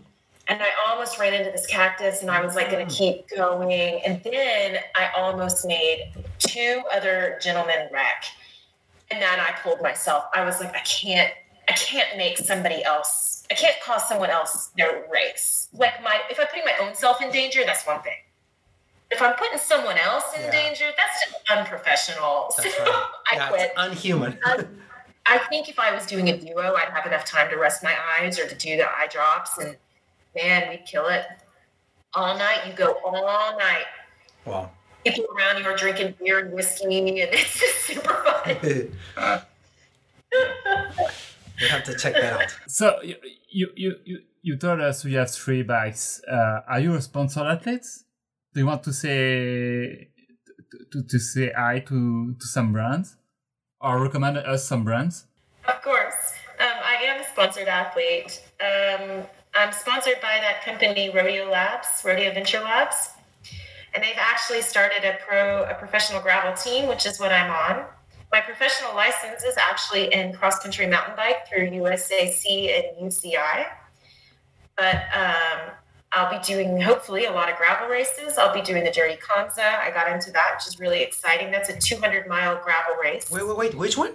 And 0.51 0.61
i 0.63 0.69
almost 0.89 1.19
ran 1.19 1.33
into 1.33 1.51
this 1.51 1.67
cactus 1.67 2.21
and 2.21 2.31
i 2.31 2.45
was 2.45 2.55
like 2.55 2.71
gonna 2.71 2.85
mm. 2.85 2.99
keep 2.99 3.27
going. 3.35 4.03
And 4.05 4.23
then 4.25 4.79
i 4.97 5.09
almost 5.17 5.67
made 5.67 6.13
two 6.39 6.83
other 6.93 7.39
gentlemen 7.41 7.89
wreck. 7.93 8.25
And 9.11 9.23
then 9.23 9.41
i 9.41 9.53
pulled 9.63 9.81
myself. 9.81 10.25
I 10.35 10.45
was 10.45 10.61
like 10.61 10.75
i 10.75 10.81
can't 10.81 11.33
i 11.69 11.73
can't 11.73 12.19
make 12.19 12.37
somebody 12.37 12.85
else 12.85 13.45
i 13.51 13.55
can't 13.55 13.77
cause 13.83 14.07
someone 14.09 14.31
else 14.31 14.71
their 14.77 15.07
race. 15.11 15.69
Like 15.73 16.03
my 16.03 16.21
if 16.29 16.39
i'm 16.39 16.49
putting 16.49 16.65
my 16.65 16.75
own 16.85 16.95
self 16.95 17.23
in 17.23 17.31
danger 17.31 17.61
that's 17.65 17.87
one 17.87 18.03
thing. 18.03 18.19
If 19.11 19.23
i'm 19.23 19.35
putting 19.35 19.59
someone 19.59 19.99
else 19.99 20.25
in 20.37 20.43
Yeah. 20.43 20.51
danger 20.51 20.87
that's 20.97 21.25
just 21.25 21.37
unprofessional. 21.51 22.53
That's 22.57 22.77
so 22.77 22.85
right. 22.85 23.05
i 23.33 23.39
That's 23.39 23.51
quit. 23.51 23.73
unhuman. 23.77 24.39
I, 24.45 24.65
I 25.27 25.39
think 25.39 25.69
if 25.69 25.79
I 25.79 25.95
was 25.95 26.07
doing 26.07 26.29
a 26.29 26.37
duo, 26.37 26.75
I'd 26.75 26.89
have 26.93 27.07
enough 27.07 27.25
time 27.25 27.51
to 27.51 27.57
rest 27.57 27.85
my 27.85 27.95
eyes 28.19 28.37
or 28.41 28.49
to 28.49 28.55
do 28.57 28.77
the 28.77 28.89
eye 28.89 29.07
drops, 29.09 29.59
and 29.59 29.77
man, 30.35 30.69
we'd 30.69 30.85
kill 30.87 31.07
it 31.07 31.25
all 32.15 32.37
night. 32.37 32.61
You 32.67 32.73
go 32.73 32.99
all 33.05 33.59
night. 33.59 33.87
Wow. 34.45 34.71
People 35.05 35.27
around 35.37 35.63
you 35.63 35.69
are 35.69 35.77
drinking 35.77 36.15
beer 36.19 36.41
and 36.41 36.53
whiskey, 36.53 36.99
and 36.99 37.09
it's 37.33 37.59
just 37.59 37.87
super 37.87 38.15
fun. 38.15 38.57
we 41.61 41.69
have 41.69 41.85
to 41.85 41.97
check 41.97 42.15
that 42.15 42.43
out. 42.43 42.57
so 42.69 43.01
you 43.03 43.17
you 43.49 43.69
you 43.77 43.97
you, 44.05 44.21
you 44.43 44.57
told 44.57 44.81
us 44.81 45.05
you 45.05 45.17
have 45.19 45.31
three 45.31 45.63
bikes. 45.63 46.21
Uh, 46.31 46.61
are 46.69 46.81
you 46.81 46.95
a 46.95 47.01
sponsored 47.01 47.47
athlete? 47.47 47.87
Do 48.53 48.61
you 48.61 48.67
want 48.67 48.83
to 48.85 48.93
say 48.93 50.11
to, 50.71 50.79
to, 50.93 51.03
to 51.03 51.19
say 51.19 51.53
hi 51.57 51.81
to 51.81 52.35
to 52.39 52.47
some 52.47 52.73
brands, 52.73 53.17
or 53.81 54.01
recommend 54.03 54.37
us 54.37 54.67
some 54.67 54.85
brands? 54.85 55.27
Of 55.67 55.81
course, 55.83 56.35
um, 56.59 56.77
I 56.85 56.95
am 57.05 57.21
a 57.21 57.25
sponsored 57.25 57.69
athlete. 57.69 58.43
Um, 58.61 59.25
I'm 59.55 59.73
sponsored 59.73 60.21
by 60.23 60.39
that 60.41 60.65
company, 60.65 61.11
Rodeo 61.11 61.51
Labs, 61.51 61.89
Rodeo 62.05 62.29
Adventure 62.29 62.61
Labs, 62.61 63.11
and 63.95 64.03
they've 64.03 64.19
actually 64.19 64.63
started 64.63 65.05
a 65.05 65.19
pro, 65.27 65.65
a 65.65 65.75
professional 65.75 66.21
gravel 66.21 66.55
team, 66.55 66.87
which 66.87 67.05
is 67.05 67.19
what 67.19 67.33
I'm 67.33 67.51
on. 67.51 67.85
My 68.33 68.41
professional 68.41 68.95
license 68.95 69.43
is 69.43 69.57
actually 69.57 70.13
in 70.15 70.33
cross 70.33 70.61
country 70.61 70.87
mountain 70.87 71.17
bike 71.17 71.49
through 71.49 71.69
USAC 71.71 72.45
and 72.47 73.11
UCI. 73.11 73.67
But 74.77 75.03
um, 75.13 75.73
I'll 76.13 76.31
be 76.31 76.45
doing 76.45 76.81
hopefully 76.81 77.25
a 77.25 77.33
lot 77.33 77.51
of 77.51 77.57
gravel 77.57 77.89
races. 77.89 78.39
I'll 78.39 78.55
be 78.55 78.63
doing 78.63 78.85
the 78.85 78.91
Dirty 78.93 79.17
Kanza. 79.17 79.79
I 79.81 79.91
got 79.91 80.11
into 80.11 80.31
that, 80.31 80.55
which 80.55 80.69
is 80.69 80.79
really 80.79 81.03
exciting. 81.03 81.51
That's 81.51 81.71
a 81.71 81.77
200 81.77 82.29
mile 82.29 82.61
gravel 82.63 82.95
race. 83.03 83.29
Wait, 83.31 83.47
wait, 83.47 83.57
wait. 83.57 83.75
Which 83.75 83.99
one? 83.99 84.13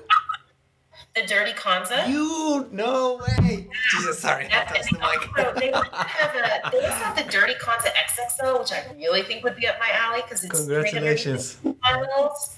The 1.16 1.24
Dirty 1.26 1.54
Kanza. 1.54 2.08
You? 2.10 2.68
No 2.72 3.18
way. 3.18 3.68
Jesus, 3.92 4.20
sorry. 4.20 4.46
I 4.46 4.48
Yeah, 4.50 4.64
touched 4.66 4.92
and 4.94 5.02
the 5.02 5.54
mic. 5.54 5.56
they 5.62 5.72
also 5.72 5.90
have 5.92 6.36
a 6.36 6.70
they 6.72 6.86
also 6.86 7.04
have 7.04 7.16
the 7.16 7.24
Dirty 7.32 7.54
Kanza 7.56 7.90
XXL, 7.94 8.60
which 8.60 8.72
I 8.74 8.84
really 8.98 9.24
think 9.24 9.44
would 9.44 9.56
be 9.56 9.68
up 9.68 9.76
my 9.80 9.90
alley 9.94 10.22
because 10.24 10.44
it's 10.44 10.58
Congratulations. 10.60 11.58
miles. 11.64 12.56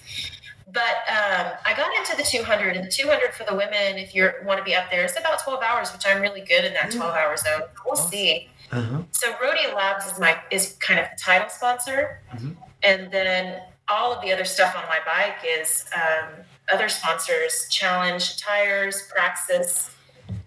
But 0.69 0.97
um, 1.07 1.53
I 1.65 1.73
got 1.77 1.95
into 1.97 2.17
the 2.17 2.23
200, 2.23 2.75
and 2.75 2.85
the 2.85 2.91
200 2.91 3.33
for 3.33 3.45
the 3.45 3.55
women, 3.55 3.97
if 3.97 4.13
you 4.13 4.29
want 4.43 4.57
to 4.59 4.63
be 4.65 4.75
up 4.75 4.91
there, 4.91 5.03
it's 5.05 5.17
about 5.17 5.41
12 5.41 5.63
hours, 5.63 5.93
which 5.93 6.05
I'm 6.05 6.21
really 6.21 6.41
good 6.41 6.65
in 6.65 6.73
that 6.73 6.91
12 6.91 7.15
hour 7.15 7.37
zone. 7.37 7.61
We'll 7.85 7.95
see. 7.95 8.49
Uh-huh. 8.71 9.03
So 9.11 9.33
Rodeo 9.41 9.73
Labs 9.75 10.05
is 10.11 10.19
my 10.19 10.37
is 10.51 10.75
kind 10.81 10.99
of 10.99 11.05
the 11.15 11.21
title 11.23 11.47
sponsor, 11.49 12.19
Mhm. 12.35 12.57
and 12.83 13.09
then 13.11 13.61
all 13.87 14.11
of 14.13 14.21
the 14.21 14.33
other 14.33 14.43
stuff 14.43 14.75
on 14.75 14.83
my 14.89 14.99
bike 15.05 15.37
is 15.57 15.85
um, 15.95 16.33
other 16.71 16.89
sponsors: 16.89 17.67
Challenge 17.69 18.37
Tires, 18.41 19.03
Praxis. 19.13 19.91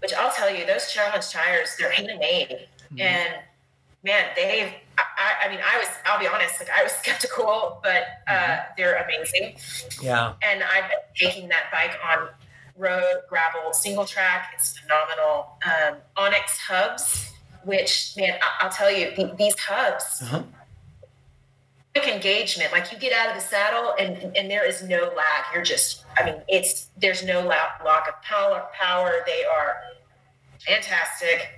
Which 0.01 0.13
I'll 0.15 0.33
tell 0.33 0.55
you, 0.55 0.67
those 0.67 0.93
Challenge 0.93 1.27
tires, 1.31 1.75
they're 1.79 1.91
handmade, 1.91 2.67
and 2.99 3.35
man, 4.03 4.27
they've 4.37 4.73
I, 4.99 5.47
I 5.47 5.49
mean, 5.51 5.61
I 5.65 5.79
was, 5.79 5.89
I'll 6.07 6.19
be 6.19 6.27
honest, 6.27 6.59
like 6.61 6.69
I 6.71 6.83
was 6.83 6.93
skeptical, 7.03 7.81
but 7.83 8.03
uh, 8.29 8.33
Mm-hmm. 8.33 8.73
they're 8.77 8.97
amazing. 9.05 9.57
Yeah. 10.03 10.35
And 10.43 10.63
I've 10.63 10.89
been 10.91 10.99
taking 11.29 11.49
that 11.49 11.65
bike 11.73 11.93
on 12.07 12.29
road, 12.77 13.23
gravel, 13.29 13.73
single 13.73 14.05
track. 14.07 14.51
It's 14.55 14.79
phenomenal. 14.79 15.49
Um, 15.67 15.97
Onyx 16.17 16.59
hubs, 16.59 17.31
which, 17.65 18.15
man, 18.17 18.39
I, 18.43 18.65
I'll 18.65 18.71
tell 18.71 18.91
you, 18.91 19.15
the, 19.17 19.35
these 19.39 19.59
hubs, 19.59 20.23
Uh-huh. 20.23 20.43
Quick 21.95 22.09
engagement. 22.09 22.73
Like 22.73 22.93
you 22.93 22.99
get 22.99 23.13
out 23.13 23.29
of 23.29 23.35
the 23.35 23.41
saddle 23.41 23.95
and, 23.99 24.37
and 24.37 24.51
there 24.51 24.65
is 24.65 24.83
no 24.83 25.13
lag. 25.17 25.45
You're 25.53 25.65
just, 25.65 26.05
I 26.19 26.25
mean, 26.25 26.37
it's, 26.49 26.91
there's 26.97 27.25
no 27.25 27.41
la- 27.41 27.85
lock 27.85 28.09
of 28.09 28.21
power. 28.23 28.67
Power. 28.73 29.21
They 29.27 29.45
are 29.45 29.77
fantastic. 30.67 31.49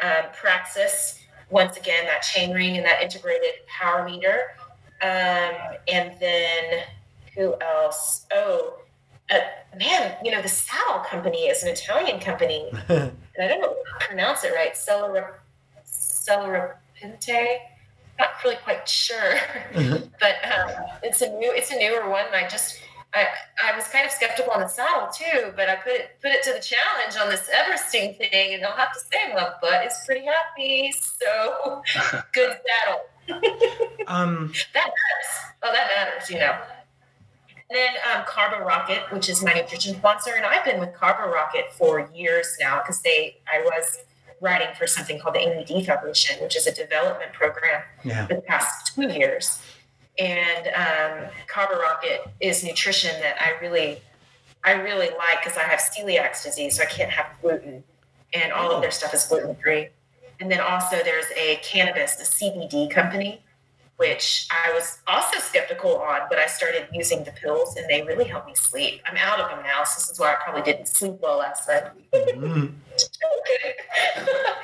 Um, 0.00 0.30
Praxis, 0.34 1.20
once 1.50 1.76
again, 1.76 2.04
that 2.06 2.22
chain 2.22 2.52
ring 2.52 2.76
and 2.76 2.84
that 2.84 3.02
integrated 3.02 3.66
power 3.66 4.04
meter. 4.04 4.54
Um, 5.02 5.54
and 5.88 6.18
then 6.20 6.82
who 7.34 7.54
else? 7.60 8.26
Oh, 8.32 8.78
uh, 9.30 9.38
man, 9.78 10.16
you 10.24 10.30
know, 10.30 10.42
the 10.42 10.48
saddle 10.48 11.00
company 11.00 11.46
is 11.46 11.62
an 11.62 11.68
Italian 11.68 12.20
company. 12.20 12.70
and 12.88 13.12
I 13.40 13.48
don't 13.48 13.60
know 13.60 13.76
pronounce 14.00 14.44
it 14.44 14.52
right. 14.54 14.74
Celerapente? 14.74 15.34
Celerapente? 15.84 17.58
Not 18.18 18.30
really 18.44 18.56
quite 18.56 18.88
sure. 18.88 19.34
but 19.74 20.36
um, 20.44 20.70
it's 21.02 21.20
a 21.22 21.28
new 21.36 21.52
it's 21.52 21.70
a 21.70 21.76
newer 21.76 22.08
one 22.08 22.26
and 22.26 22.34
I 22.34 22.48
just 22.48 22.80
I, 23.16 23.26
I 23.72 23.76
was 23.76 23.86
kind 23.88 24.04
of 24.04 24.12
skeptical 24.12 24.52
on 24.52 24.60
the 24.60 24.68
saddle 24.68 25.08
too, 25.10 25.52
but 25.56 25.70
I 25.70 25.76
put 25.76 25.92
it 25.92 26.18
put 26.20 26.32
it 26.32 26.42
to 26.44 26.52
the 26.52 26.60
challenge 26.60 27.16
on 27.18 27.30
this 27.30 27.48
Everesting 27.48 28.16
thing, 28.18 28.54
and 28.54 28.64
I'll 28.64 28.76
have 28.76 28.92
to 28.92 29.00
say 29.00 29.32
my 29.32 29.52
butt 29.62 29.86
is 29.86 29.94
pretty 30.04 30.26
happy. 30.26 30.92
So 30.92 31.82
good 32.32 32.56
saddle. 32.66 33.00
um, 34.06 34.52
That 34.74 34.84
matters. 34.84 35.54
Oh, 35.62 35.72
that 35.72 35.88
matters, 35.96 36.30
you 36.30 36.38
know. 36.38 36.56
And 37.68 37.76
then 37.76 37.94
um, 38.14 38.24
Carbo 38.26 38.64
Rocket, 38.64 39.10
which 39.10 39.28
is 39.28 39.42
my 39.42 39.52
nutrition 39.52 39.96
sponsor, 39.96 40.34
and 40.36 40.44
I've 40.44 40.64
been 40.64 40.78
with 40.78 40.92
Carbo 40.94 41.32
Rocket 41.32 41.72
for 41.72 42.08
years 42.14 42.56
now 42.60 42.80
because 42.82 43.00
they 43.00 43.38
I 43.50 43.60
was 43.62 43.98
writing 44.40 44.68
for 44.76 44.86
something 44.86 45.18
called 45.18 45.34
the 45.34 45.40
AED 45.40 45.86
Foundation, 45.86 46.42
which 46.42 46.56
is 46.56 46.66
a 46.66 46.72
development 46.72 47.32
program 47.32 47.82
yeah. 48.04 48.26
for 48.26 48.34
the 48.34 48.40
past 48.42 48.94
two 48.94 49.08
years. 49.08 49.60
And 50.18 50.68
um, 50.68 51.30
Rocket 51.56 52.22
is 52.40 52.64
nutrition 52.64 53.18
that 53.20 53.36
I 53.40 53.58
really, 53.60 54.00
I 54.64 54.72
really 54.72 55.08
like 55.08 55.42
because 55.42 55.58
I 55.58 55.62
have 55.62 55.80
celiac 55.80 56.42
disease, 56.42 56.76
so 56.76 56.82
I 56.82 56.86
can't 56.86 57.10
have 57.10 57.26
gluten, 57.40 57.84
and 58.32 58.52
all 58.52 58.70
of 58.70 58.82
their 58.82 58.90
stuff 58.90 59.12
is 59.14 59.24
gluten 59.26 59.54
free. 59.56 59.88
And 60.40 60.50
then 60.50 60.60
also 60.60 60.96
there's 61.02 61.26
a 61.36 61.56
cannabis, 61.62 62.20
a 62.20 62.24
CBD 62.24 62.90
company, 62.90 63.42
which 63.96 64.46
I 64.50 64.72
was 64.74 64.98
also 65.06 65.38
skeptical 65.38 65.96
on, 65.96 66.20
but 66.28 66.38
I 66.38 66.46
started 66.46 66.86
using 66.92 67.24
the 67.24 67.32
pills, 67.32 67.76
and 67.76 67.88
they 67.88 68.02
really 68.02 68.24
help 68.24 68.46
me 68.46 68.54
sleep. 68.54 69.00
I'm 69.06 69.16
out 69.16 69.40
of 69.40 69.48
them 69.50 69.62
now, 69.62 69.84
so 69.84 69.98
this 70.00 70.10
is 70.10 70.18
why 70.20 70.32
I 70.32 70.36
probably 70.44 70.62
didn't 70.62 70.86
sleep 70.86 71.14
well 71.20 71.38
last 71.38 71.68
night. 71.68 71.84
Mm. 72.36 72.72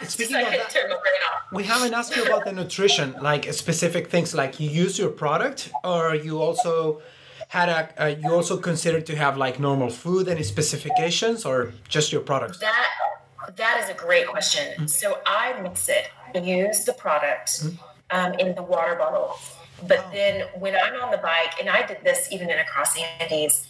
Speaking 0.08 0.36
I 0.36 0.40
of 0.40 0.46
couldn't 0.48 0.60
that- 0.62 0.70
turn 0.70 0.88
my 0.88 0.96
brain 0.96 1.22
off. 1.32 1.40
We 1.52 1.64
haven't 1.64 1.92
asked 1.94 2.16
you 2.16 2.24
about 2.24 2.44
the 2.44 2.52
nutrition, 2.52 3.14
like 3.20 3.52
specific 3.52 4.10
things, 4.10 4.34
like 4.34 4.58
you 4.60 4.68
use 4.70 4.98
your 4.98 5.10
product, 5.10 5.70
or 5.84 6.14
you 6.14 6.40
also 6.40 7.02
had 7.48 7.68
a, 7.68 8.02
uh, 8.02 8.06
you 8.06 8.32
also 8.32 8.56
considered 8.56 9.04
to 9.06 9.16
have 9.16 9.36
like 9.36 9.60
normal 9.60 9.90
food, 9.90 10.28
any 10.28 10.42
specifications, 10.42 11.44
or 11.44 11.72
just 11.88 12.10
your 12.12 12.22
products? 12.22 12.58
That 12.58 12.88
that 13.56 13.80
is 13.84 13.90
a 13.90 13.94
great 13.94 14.26
question. 14.26 14.88
So 14.88 15.18
I 15.26 15.60
mix 15.60 15.88
it, 15.90 16.08
use 16.42 16.84
the 16.84 16.94
product 16.94 17.64
um, 18.12 18.34
in 18.34 18.54
the 18.54 18.62
water 18.62 18.94
bottle, 18.94 19.38
but 19.88 20.10
then 20.12 20.46
when 20.58 20.76
I'm 20.76 21.00
on 21.02 21.10
the 21.10 21.18
bike, 21.18 21.54
and 21.60 21.68
I 21.68 21.84
did 21.86 21.98
this 22.04 22.28
even 22.30 22.50
in 22.50 22.58
across 22.58 22.94
the 22.94 23.02
Andes, 23.20 23.66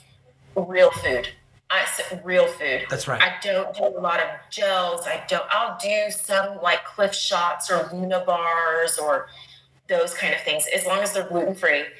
real 0.54 0.90
food. 0.90 1.28
I 1.70 1.86
real 2.22 2.46
food. 2.46 2.82
That's 2.90 3.08
right. 3.08 3.20
I 3.22 3.34
don't 3.40 3.74
do 3.74 3.84
a 3.84 4.00
lot 4.00 4.20
of 4.20 4.28
gels. 4.50 5.06
I 5.06 5.22
don't. 5.26 5.44
I'll 5.50 5.78
do 5.78 6.10
some 6.10 6.60
like 6.62 6.84
Clif 6.84 7.14
Shots 7.14 7.70
or 7.70 7.88
Luna 7.92 8.22
bars 8.26 8.98
or 8.98 9.28
those 9.88 10.12
kind 10.14 10.34
of 10.34 10.40
things, 10.42 10.64
as 10.74 10.84
long 10.84 10.98
as 11.00 11.12
they're 11.12 11.28
gluten 11.28 11.54
free. 11.54 11.84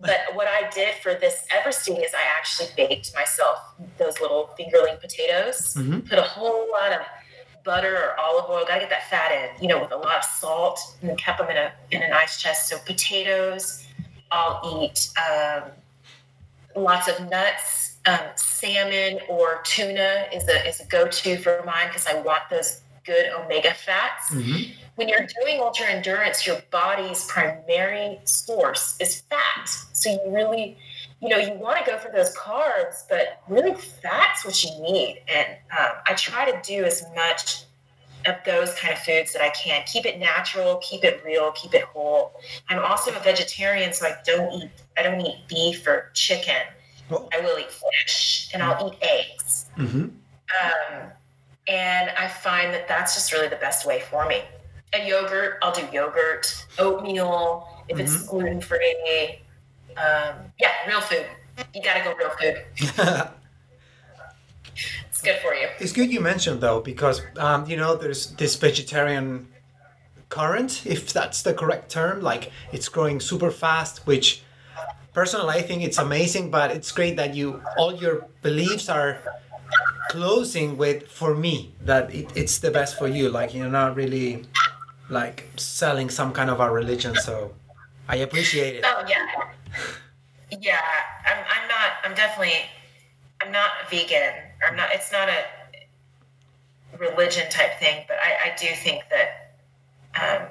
But 0.00 0.20
what 0.34 0.46
I 0.46 0.70
did 0.70 0.94
for 1.02 1.14
this 1.14 1.44
Everesting 1.52 1.96
is 1.96 2.14
I 2.14 2.22
actually 2.38 2.68
baked 2.76 3.12
myself 3.16 3.58
those 3.98 4.20
little 4.20 4.48
fingerling 4.56 5.00
potatoes. 5.00 5.74
Mhm. 5.76 6.08
Put 6.08 6.20
a 6.20 6.22
whole 6.22 6.70
lot 6.70 6.92
of 6.92 7.00
butter 7.68 7.94
or 7.96 8.18
olive 8.18 8.48
oil. 8.48 8.64
Gotta 8.66 8.80
get 8.80 8.90
that 8.96 9.08
fat 9.10 9.30
in, 9.38 9.62
you 9.62 9.68
know, 9.68 9.78
with 9.80 9.92
a 9.92 9.96
lot 9.96 10.16
of 10.16 10.24
salt, 10.24 10.78
and 11.02 11.16
kept 11.18 11.38
them 11.38 11.50
in 11.50 11.58
a 11.58 11.68
in 11.90 12.02
an 12.02 12.12
ice 12.12 12.40
chest. 12.42 12.68
So 12.68 12.78
potatoes. 12.92 13.84
I'll 14.30 14.60
eat 14.82 15.08
um, 15.26 15.62
lots 16.76 17.08
of 17.08 17.16
nuts. 17.30 17.96
Um, 18.06 18.20
salmon 18.36 19.20
or 19.28 19.60
tuna 19.64 20.26
is 20.32 20.48
a 20.48 20.66
is 20.68 20.80
a 20.80 20.86
go 20.86 21.06
to 21.08 21.36
for 21.38 21.62
mine 21.66 21.88
because 21.88 22.06
I 22.06 22.14
want 22.28 22.42
those 22.50 22.80
good 23.04 23.26
omega 23.38 23.72
fats 23.74 24.30
Mhm. 24.30 24.74
when 24.96 25.08
you're 25.08 25.26
doing 25.40 25.60
ultra 25.60 25.86
endurance, 25.86 26.46
your 26.46 26.60
body's 26.70 27.24
primary 27.26 28.20
source 28.24 28.96
is 29.00 29.22
fat. 29.30 29.66
So 29.92 30.10
you 30.10 30.20
really, 30.40 30.76
you 31.20 31.28
know, 31.28 31.36
you 31.36 31.52
want 31.54 31.84
to 31.84 31.90
go 31.90 31.98
for 31.98 32.10
those 32.12 32.34
carbs, 32.36 33.02
but 33.08 33.42
really 33.48 33.74
fat's 33.74 34.44
what 34.44 34.62
you 34.62 34.70
need. 34.80 35.22
And 35.28 35.48
um, 35.78 35.96
I 36.06 36.14
try 36.14 36.50
to 36.50 36.60
do 36.62 36.84
as 36.84 37.04
much 37.14 37.64
of 38.26 38.36
those 38.44 38.74
kind 38.74 38.92
of 38.92 39.00
foods 39.00 39.32
that 39.32 39.42
I 39.42 39.50
can. 39.50 39.82
Keep 39.86 40.06
it 40.06 40.18
natural, 40.18 40.76
keep 40.76 41.04
it 41.04 41.22
real, 41.24 41.52
keep 41.52 41.74
it 41.74 41.82
whole. 41.82 42.32
I'm 42.68 42.84
also 42.84 43.10
a 43.12 43.20
vegetarian, 43.20 43.92
so 43.92 44.06
I 44.06 44.16
don't 44.24 44.52
eat 44.62 44.70
I 44.96 45.02
don't 45.02 45.20
eat 45.20 45.36
beef 45.48 45.86
or 45.86 46.10
chicken. 46.14 46.62
Oh. 47.10 47.28
I 47.32 47.40
will 47.40 47.58
eat 47.58 47.70
fish 47.70 48.50
and 48.52 48.62
I'll 48.62 48.88
eat 48.88 48.98
eggs. 49.00 49.66
Mhm. 49.76 50.10
Um, 50.62 51.10
and 51.66 52.10
I 52.10 52.28
find 52.28 52.72
that 52.74 52.88
that's 52.88 53.14
just 53.14 53.32
really 53.32 53.48
the 53.48 53.56
best 53.56 53.86
way 53.86 54.00
for 54.00 54.26
me. 54.26 54.42
And 54.92 55.06
yogurt, 55.06 55.58
I'll 55.62 55.72
do 55.72 55.86
yogurt, 55.92 56.66
oatmeal, 56.78 57.68
if 57.88 57.98
it's 57.98 58.26
gluten 58.26 58.60
free. 58.60 59.42
Um, 59.98 60.52
yeah, 60.60 60.72
real 60.86 61.00
food. 61.00 61.26
You 61.74 61.82
gotta 61.82 62.04
go 62.04 62.14
real 62.14 62.30
food. 62.30 63.28
It's 65.18 65.24
good 65.24 65.38
for 65.42 65.52
you. 65.52 65.66
It's 65.80 65.92
good 65.92 66.12
you 66.12 66.20
mentioned 66.20 66.60
though, 66.60 66.80
because 66.80 67.22
um, 67.38 67.68
you 67.68 67.76
know 67.76 67.96
there's 67.96 68.30
this 68.36 68.54
vegetarian 68.54 69.48
current, 70.28 70.86
if 70.86 71.12
that's 71.12 71.42
the 71.42 71.52
correct 71.52 71.90
term. 71.90 72.20
Like 72.20 72.52
it's 72.70 72.88
growing 72.88 73.18
super 73.18 73.50
fast, 73.50 74.06
which 74.06 74.42
personally 75.12 75.56
I 75.56 75.62
think 75.62 75.82
it's 75.82 75.98
amazing. 75.98 76.52
But 76.52 76.70
it's 76.70 76.92
great 76.92 77.16
that 77.16 77.34
you 77.34 77.60
all 77.76 77.92
your 77.96 78.26
beliefs 78.42 78.88
are 78.88 79.18
closing 80.10 80.76
with 80.76 81.08
for 81.08 81.34
me 81.34 81.74
that 81.84 82.14
it, 82.14 82.28
it's 82.36 82.58
the 82.58 82.70
best 82.70 82.96
for 82.96 83.08
you. 83.08 83.28
Like 83.28 83.52
you're 83.54 83.68
not 83.68 83.96
really 83.96 84.44
like 85.10 85.48
selling 85.56 86.10
some 86.10 86.32
kind 86.32 86.48
of 86.48 86.60
a 86.60 86.70
religion. 86.70 87.16
So 87.16 87.54
I 88.08 88.16
appreciate 88.16 88.76
it. 88.76 88.84
Oh 88.86 89.02
yeah, 89.08 89.26
yeah. 90.50 90.80
I'm. 91.26 91.38
I'm 91.38 91.68
not. 91.68 91.90
I'm 92.04 92.14
definitely. 92.14 92.54
I'm 93.42 93.52
not 93.52 93.70
vegan. 93.90 94.32
I'm 94.68 94.76
not. 94.76 94.90
It's 94.92 95.12
not 95.12 95.28
a 95.28 95.44
religion 96.98 97.48
type 97.50 97.78
thing, 97.78 98.04
but 98.08 98.16
I, 98.22 98.50
I 98.50 98.56
do 98.56 98.66
think 98.74 99.04
that 99.10 99.54
um, 100.16 100.48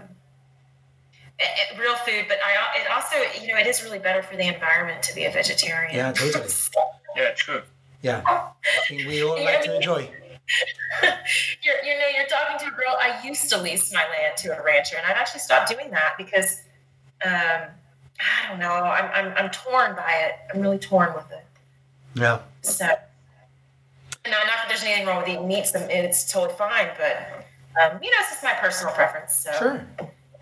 it, 1.39 1.73
it- 1.73 1.79
real 1.79 1.95
food. 1.95 2.25
But 2.27 2.37
I. 2.45 2.79
It 2.81 2.91
also, 2.91 3.15
you 3.41 3.51
know, 3.51 3.57
it 3.59 3.67
is 3.67 3.83
really 3.83 3.99
better 3.99 4.21
for 4.21 4.35
the 4.35 4.47
environment 4.47 5.03
to 5.03 5.15
be 5.15 5.25
a 5.25 5.31
vegetarian. 5.31 5.95
Yeah, 5.95 6.11
totally. 6.13 6.47
Yeah, 7.15 7.31
true. 7.31 7.63
Yeah, 8.03 8.21
I 8.27 8.51
think 8.87 9.07
we 9.07 9.23
all 9.23 9.43
like 9.43 9.63
to 9.63 9.75
enjoy. 9.75 10.01
you're, 11.63 11.83
you 11.83 11.97
know, 11.99 12.07
you're 12.15 12.27
talking 12.27 12.59
to 12.59 12.67
a 12.71 12.77
girl. 12.77 12.95
I 12.99 13.19
used 13.25 13.49
to 13.49 13.59
lease 13.59 13.91
my 13.91 14.03
land 14.03 14.37
to 14.37 14.57
a 14.57 14.63
rancher, 14.63 14.97
and 14.97 15.05
I've 15.07 15.17
actually 15.17 15.39
stopped 15.39 15.69
doing 15.69 15.89
that 15.91 16.13
because 16.15 16.61
um, 17.25 17.69
I 18.19 18.49
don't 18.49 18.59
know. 18.59 18.71
I'm, 18.71 19.11
I'm 19.13 19.33
I'm 19.37 19.49
torn 19.51 19.95
by 19.95 20.11
it. 20.25 20.35
I'm 20.53 20.61
really 20.61 20.79
torn 20.79 21.13
with 21.13 21.31
it. 21.31 21.45
Yeah. 22.15 22.39
So, 22.61 22.85
no, 22.85 24.31
not 24.31 24.45
that 24.45 24.65
there's 24.67 24.83
anything 24.83 25.05
wrong 25.05 25.17
with 25.17 25.29
eating 25.29 25.47
meats. 25.47 25.71
It's 25.75 26.31
totally 26.31 26.57
fine, 26.57 26.89
but 26.97 27.45
um, 27.81 27.99
you 28.01 28.09
know, 28.09 28.17
it's 28.19 28.29
just 28.31 28.43
my 28.43 28.53
personal 28.53 28.93
preference. 28.93 29.35
So. 29.35 29.51
Sure. 29.53 29.87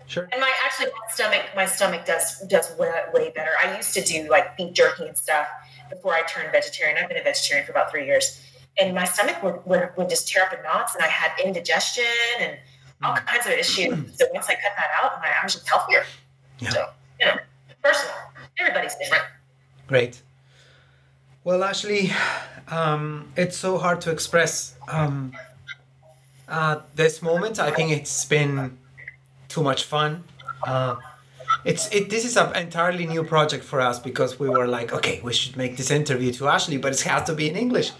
Sure. 0.08 0.28
And 0.30 0.40
my 0.40 0.52
actually 0.64 0.86
my 0.86 1.12
stomach 1.12 1.42
my 1.56 1.66
stomach 1.66 2.06
does 2.06 2.40
does 2.42 2.76
way, 2.78 2.92
way 3.12 3.32
better. 3.34 3.50
I 3.62 3.76
used 3.76 3.92
to 3.94 4.00
do 4.02 4.28
like 4.30 4.56
beef 4.56 4.72
jerky 4.72 5.04
and 5.04 5.18
stuff 5.18 5.48
before 5.90 6.14
I 6.14 6.22
turned 6.22 6.52
vegetarian. 6.52 6.96
I've 6.96 7.08
been 7.08 7.18
a 7.18 7.24
vegetarian 7.24 7.66
for 7.66 7.72
about 7.72 7.90
three 7.90 8.06
years, 8.06 8.40
and 8.80 8.94
my 8.94 9.04
stomach 9.04 9.42
would, 9.42 9.66
would, 9.66 9.90
would 9.96 10.08
just 10.08 10.28
tear 10.28 10.44
up 10.44 10.52
in 10.52 10.62
knots, 10.62 10.94
and 10.94 11.02
I 11.02 11.08
had 11.08 11.32
indigestion 11.44 12.04
and 12.38 12.56
all 13.02 13.16
kinds 13.16 13.46
of 13.46 13.52
issues. 13.52 14.16
So 14.16 14.26
once 14.32 14.46
I 14.48 14.54
cut 14.54 14.72
that 14.76 14.90
out, 15.02 15.20
I 15.22 15.42
was 15.42 15.54
just 15.54 15.68
healthier. 15.68 16.04
Yeah. 16.60 16.70
So 16.70 16.88
personal. 17.86 18.14
Everybody's 18.58 18.94
different. 18.96 19.24
Great. 19.86 20.22
Well, 21.44 21.62
Ashley, 21.62 22.12
um, 22.68 23.32
it's 23.36 23.56
so 23.56 23.78
hard 23.78 24.00
to 24.02 24.10
express 24.10 24.74
um, 24.88 25.32
uh, 26.48 26.80
this 26.94 27.22
moment. 27.22 27.60
I 27.60 27.70
think 27.70 27.92
it's 27.92 28.24
been 28.24 28.78
too 29.48 29.62
much 29.62 29.84
fun. 29.84 30.24
Uh, 30.66 30.96
it's 31.64 31.88
it. 31.94 32.10
This 32.10 32.24
is 32.24 32.36
an 32.36 32.54
entirely 32.56 33.06
new 33.06 33.22
project 33.22 33.64
for 33.64 33.80
us 33.80 33.98
because 34.00 34.38
we 34.40 34.48
were 34.48 34.66
like, 34.66 34.92
okay, 34.92 35.20
we 35.22 35.32
should 35.32 35.56
make 35.56 35.76
this 35.76 35.90
interview 35.90 36.32
to 36.32 36.48
Ashley, 36.48 36.78
but 36.78 36.92
it 36.92 37.00
has 37.02 37.24
to 37.24 37.34
be 37.34 37.48
in 37.48 37.56
English. 37.56 37.92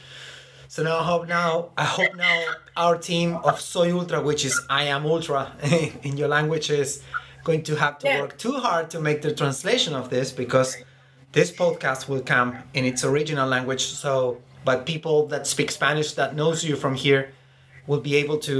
So 0.68 0.82
now 0.82 0.98
I 0.98 1.04
hope 1.04 1.28
now 1.28 1.70
I 1.76 1.84
hope 1.84 2.16
now 2.16 2.42
our 2.76 2.98
team 2.98 3.36
of 3.36 3.60
Soy 3.60 3.96
Ultra, 3.96 4.20
which 4.20 4.44
is 4.44 4.60
I 4.68 4.84
am 4.84 5.06
Ultra 5.06 5.52
in 6.02 6.16
your 6.16 6.28
language, 6.28 6.70
is 6.70 7.02
going 7.48 7.62
to 7.70 7.74
have 7.84 7.94
to 8.02 8.06
Yeah. 8.08 8.20
work 8.22 8.32
too 8.46 8.56
hard 8.68 8.84
to 8.94 8.98
make 9.08 9.18
the 9.26 9.32
translation 9.42 9.92
of 10.00 10.04
this 10.14 10.28
because 10.42 10.68
this 11.38 11.48
podcast 11.62 12.00
will 12.10 12.24
come 12.34 12.48
in 12.78 12.82
its 12.90 13.00
original 13.10 13.48
language. 13.56 13.84
So, 14.04 14.12
but 14.68 14.76
people 14.94 15.16
that 15.32 15.42
speak 15.54 15.70
Spanish 15.80 16.08
that 16.20 16.30
knows 16.40 16.58
you 16.68 16.74
from 16.84 16.94
here 17.04 17.22
will 17.88 18.02
be 18.10 18.14
able 18.22 18.38
to 18.50 18.58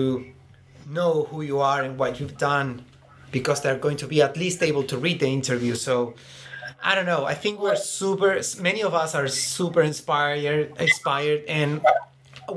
know 0.99 1.12
who 1.30 1.39
you 1.51 1.59
are 1.70 1.80
and 1.87 1.93
what 2.01 2.11
you've 2.20 2.39
done 2.53 2.68
because 3.37 3.59
they're 3.62 3.82
going 3.87 3.99
to 4.05 4.07
be 4.14 4.18
at 4.28 4.37
least 4.37 4.59
able 4.70 4.84
to 4.93 4.97
read 5.07 5.18
the 5.24 5.30
interview. 5.41 5.74
So 5.74 6.14
I 6.91 6.95
don't 6.97 7.07
know. 7.12 7.22
I 7.24 7.34
think 7.43 7.55
we're 7.64 7.80
super. 8.01 8.30
Many 8.70 8.82
of 8.89 8.93
us 9.03 9.11
are 9.18 9.26
super 9.28 9.82
inspired. 9.82 10.72
Inspired, 10.78 11.41
and 11.61 11.70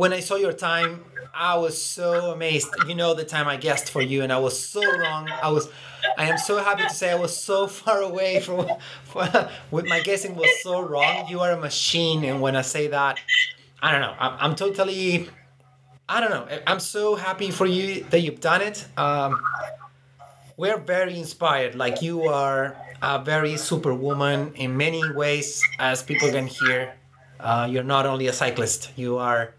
when 0.01 0.11
I 0.13 0.21
saw 0.27 0.35
your 0.45 0.53
time, 0.71 0.91
I 1.33 1.57
was 1.57 1.81
so 1.81 2.31
amazed. 2.31 2.69
You 2.87 2.95
know, 2.95 3.13
the 3.13 3.23
time 3.23 3.47
I 3.47 3.57
guessed 3.57 3.91
for 3.91 4.01
you, 4.01 4.23
and 4.23 4.31
I 4.31 4.39
was 4.39 4.59
so 4.59 4.81
wrong. 4.81 5.29
I 5.29 5.49
was. 5.49 5.69
I 6.17 6.25
am 6.29 6.37
so 6.37 6.57
happy 6.57 6.83
to 6.83 6.89
say 6.89 7.11
I 7.11 7.15
was 7.15 7.35
so 7.35 7.67
far 7.79 8.01
away 8.01 8.39
from. 8.39 8.67
with 9.71 9.85
my 9.87 10.01
guessing 10.01 10.35
was 10.35 10.49
so 10.61 10.81
wrong. 10.81 11.27
You 11.27 11.39
are 11.41 11.51
a 11.51 11.59
machine, 11.59 12.23
and 12.23 12.41
when 12.41 12.55
I 12.55 12.61
say 12.61 12.87
that, 12.87 13.19
I 13.81 13.91
don't 13.91 14.01
know. 14.01 14.15
I'm, 14.19 14.37
I'm 14.39 14.55
totally. 14.55 15.29
I 16.07 16.21
don't 16.21 16.31
know. 16.31 16.47
I'm 16.65 16.79
so 16.79 17.15
happy 17.15 17.51
for 17.51 17.67
you 17.67 18.03
that 18.09 18.21
you've 18.21 18.41
done 18.41 18.61
it. 18.61 18.85
Um, 18.97 19.39
we're 20.57 20.79
very 20.79 21.17
inspired. 21.17 21.75
Like 21.75 22.01
you 22.01 22.23
are 22.23 22.75
a 23.01 23.23
very 23.23 23.57
superwoman 23.57 24.53
in 24.55 24.75
many 24.75 25.01
ways, 25.13 25.61
as 25.79 26.03
people 26.03 26.29
can 26.31 26.47
hear. 26.47 26.93
Uh, 27.39 27.67
you're 27.69 27.83
not 27.83 28.05
only 28.05 28.27
a 28.27 28.33
cyclist, 28.33 28.91
you 28.97 29.17
are 29.17 29.53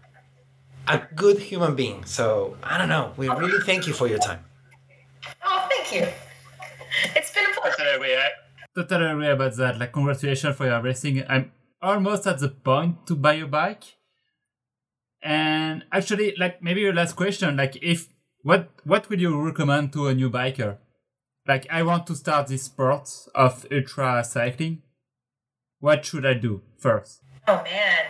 a 0.87 1.01
good 1.15 1.39
human 1.39 1.75
being. 1.75 2.05
So 2.05 2.57
I 2.63 2.77
don't 2.77 2.89
know. 2.89 3.13
We 3.17 3.27
really 3.29 3.61
thank 3.61 3.87
you 3.87 3.93
for 3.93 4.07
your 4.07 4.19
time. 4.19 4.43
Oh, 5.43 5.67
thank 5.69 5.93
you. 5.93 6.07
It's 7.15 7.31
been 7.33 7.45
a 7.45 7.59
pleasure. 7.59 7.75
Totally 7.77 7.95
agree. 7.95 8.15
I- 8.15 8.29
Totally 8.73 9.05
agree 9.11 9.27
about 9.29 9.53
that. 9.57 9.77
Like, 9.77 9.91
congratulations 9.91 10.55
for 10.55 10.65
your 10.65 10.81
racing. 10.81 11.23
I'm 11.27 11.51
almost 11.81 12.25
at 12.25 12.39
the 12.39 12.47
point 12.49 13.05
to 13.07 13.15
buy 13.15 13.33
a 13.33 13.45
bike. 13.45 13.83
And 15.23 15.83
actually, 15.91 16.33
like, 16.37 16.63
maybe 16.63 16.81
your 16.81 16.93
last 16.93 17.15
question, 17.15 17.57
like, 17.57 17.75
if 17.81 18.07
what 18.43 18.69
what 18.85 19.09
would 19.09 19.21
you 19.21 19.39
recommend 19.39 19.93
to 19.93 20.07
a 20.07 20.13
new 20.15 20.29
biker? 20.29 20.77
Like, 21.47 21.67
I 21.69 21.83
want 21.83 22.07
to 22.07 22.15
start 22.15 22.47
this 22.47 22.63
sport 22.63 23.09
of 23.35 23.65
ultra 23.71 24.23
cycling. 24.23 24.81
What 25.79 26.05
should 26.05 26.25
I 26.25 26.33
do 26.35 26.61
first? 26.77 27.21
Oh 27.47 27.61
man, 27.63 28.05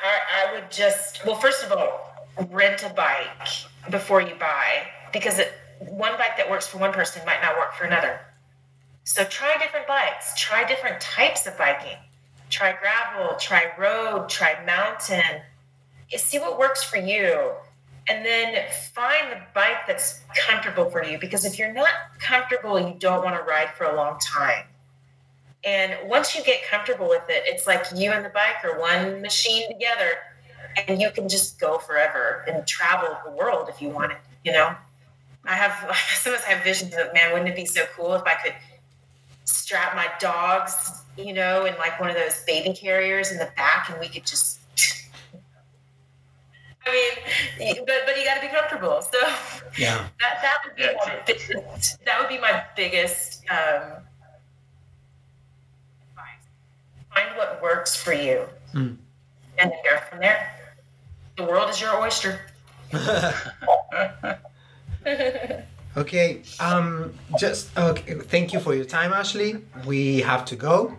I, 0.00 0.48
I 0.48 0.52
would 0.54 0.70
just 0.70 1.24
well, 1.24 1.36
first 1.36 1.64
of 1.64 1.72
all, 1.72 2.28
rent 2.50 2.82
a 2.84 2.90
bike 2.90 3.48
before 3.90 4.20
you 4.20 4.34
buy 4.36 4.88
because 5.12 5.38
it, 5.38 5.52
one 5.80 6.16
bike 6.16 6.36
that 6.36 6.48
works 6.48 6.66
for 6.66 6.78
one 6.78 6.92
person 6.92 7.22
might 7.26 7.40
not 7.42 7.56
work 7.56 7.74
for 7.74 7.84
another. 7.84 8.20
So 9.04 9.24
try 9.24 9.56
different 9.58 9.86
bikes, 9.86 10.38
try 10.38 10.64
different 10.64 11.00
types 11.00 11.46
of 11.46 11.56
biking, 11.56 11.96
try 12.50 12.76
gravel, 12.78 13.36
try 13.38 13.72
road, 13.78 14.28
try 14.28 14.62
mountain. 14.66 15.42
See 16.16 16.38
what 16.38 16.58
works 16.58 16.84
for 16.84 16.96
you, 16.96 17.52
and 18.08 18.24
then 18.24 18.64
find 18.94 19.32
the 19.32 19.40
bike 19.54 19.86
that's 19.86 20.20
comfortable 20.34 20.90
for 20.90 21.04
you. 21.04 21.18
Because 21.18 21.44
if 21.44 21.58
you're 21.58 21.72
not 21.72 21.88
comfortable, 22.18 22.78
you 22.78 22.94
don't 22.98 23.24
want 23.24 23.36
to 23.36 23.42
ride 23.42 23.70
for 23.76 23.84
a 23.84 23.96
long 23.96 24.18
time. 24.20 24.64
And 25.64 25.96
once 26.08 26.34
you 26.34 26.42
get 26.44 26.62
comfortable 26.68 27.08
with 27.08 27.24
it, 27.28 27.42
it's 27.46 27.66
like 27.66 27.84
you 27.94 28.12
and 28.12 28.24
the 28.24 28.30
bike 28.30 28.64
are 28.64 28.78
one 28.78 29.20
machine 29.20 29.66
together, 29.68 30.12
and 30.86 31.00
you 31.00 31.10
can 31.10 31.28
just 31.28 31.58
go 31.58 31.78
forever 31.78 32.44
and 32.46 32.66
travel 32.66 33.16
the 33.24 33.32
world 33.32 33.68
if 33.68 33.82
you 33.82 33.88
want 33.88 34.12
it. 34.12 34.18
You 34.44 34.52
know, 34.52 34.74
I 35.44 35.54
have 35.54 35.96
sometimes 36.14 36.44
I 36.46 36.52
have 36.52 36.64
visions 36.64 36.94
of 36.94 37.12
man, 37.12 37.32
wouldn't 37.32 37.50
it 37.50 37.56
be 37.56 37.66
so 37.66 37.84
cool 37.96 38.14
if 38.14 38.22
I 38.22 38.34
could 38.34 38.54
strap 39.44 39.96
my 39.96 40.08
dogs, 40.20 41.02
you 41.16 41.32
know, 41.32 41.64
in 41.64 41.74
like 41.78 41.98
one 41.98 42.10
of 42.10 42.16
those 42.16 42.44
baby 42.44 42.72
carriers 42.74 43.32
in 43.32 43.38
the 43.38 43.50
back, 43.56 43.90
and 43.90 43.98
we 43.98 44.08
could 44.08 44.26
just. 44.26 44.60
I 46.86 46.92
mean, 47.58 47.76
but 47.84 48.06
but 48.06 48.16
you 48.16 48.24
got 48.24 48.36
to 48.36 48.40
be 48.40 48.48
comfortable. 48.48 49.02
So 49.02 49.18
Yeah. 49.76 50.06
that 50.20 50.38
that 50.42 50.58
would 50.64 50.76
be 50.76 50.82
Yeah, 50.82 50.94
my 51.04 51.18
biggest, 51.26 52.04
that 52.04 52.20
would 52.20 52.28
be 52.28 52.38
my 52.38 52.64
biggest 52.76 53.44
um, 53.50 54.04
Find 57.14 57.36
what 57.36 57.60
works 57.62 57.96
for 57.96 58.12
you, 58.12 58.46
Mm. 58.74 58.96
and 59.58 59.70
then 59.72 59.72
go 59.90 59.98
from 60.10 60.18
there. 60.20 60.54
The 61.36 61.44
world 61.44 61.70
is 61.70 61.80
your 61.80 61.94
oyster. 62.00 62.40
Okay. 65.96 66.42
Um. 66.60 67.12
Just 67.38 67.76
okay. 67.76 68.14
Thank 68.20 68.52
you 68.52 68.60
for 68.60 68.74
your 68.74 68.84
time, 68.84 69.12
Ashley. 69.12 69.64
We 69.86 70.20
have 70.20 70.44
to 70.46 70.54
go, 70.56 70.94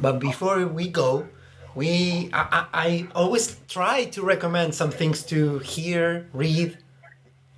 but 0.00 0.20
before 0.20 0.64
we 0.66 0.88
go, 0.88 1.26
we 1.74 2.30
I, 2.32 2.42
I, 2.58 2.66
I 2.72 3.08
always 3.14 3.56
try 3.68 4.04
to 4.04 4.22
recommend 4.22 4.74
some 4.74 4.90
things 4.90 5.22
to 5.24 5.58
hear, 5.58 6.28
read, 6.32 6.78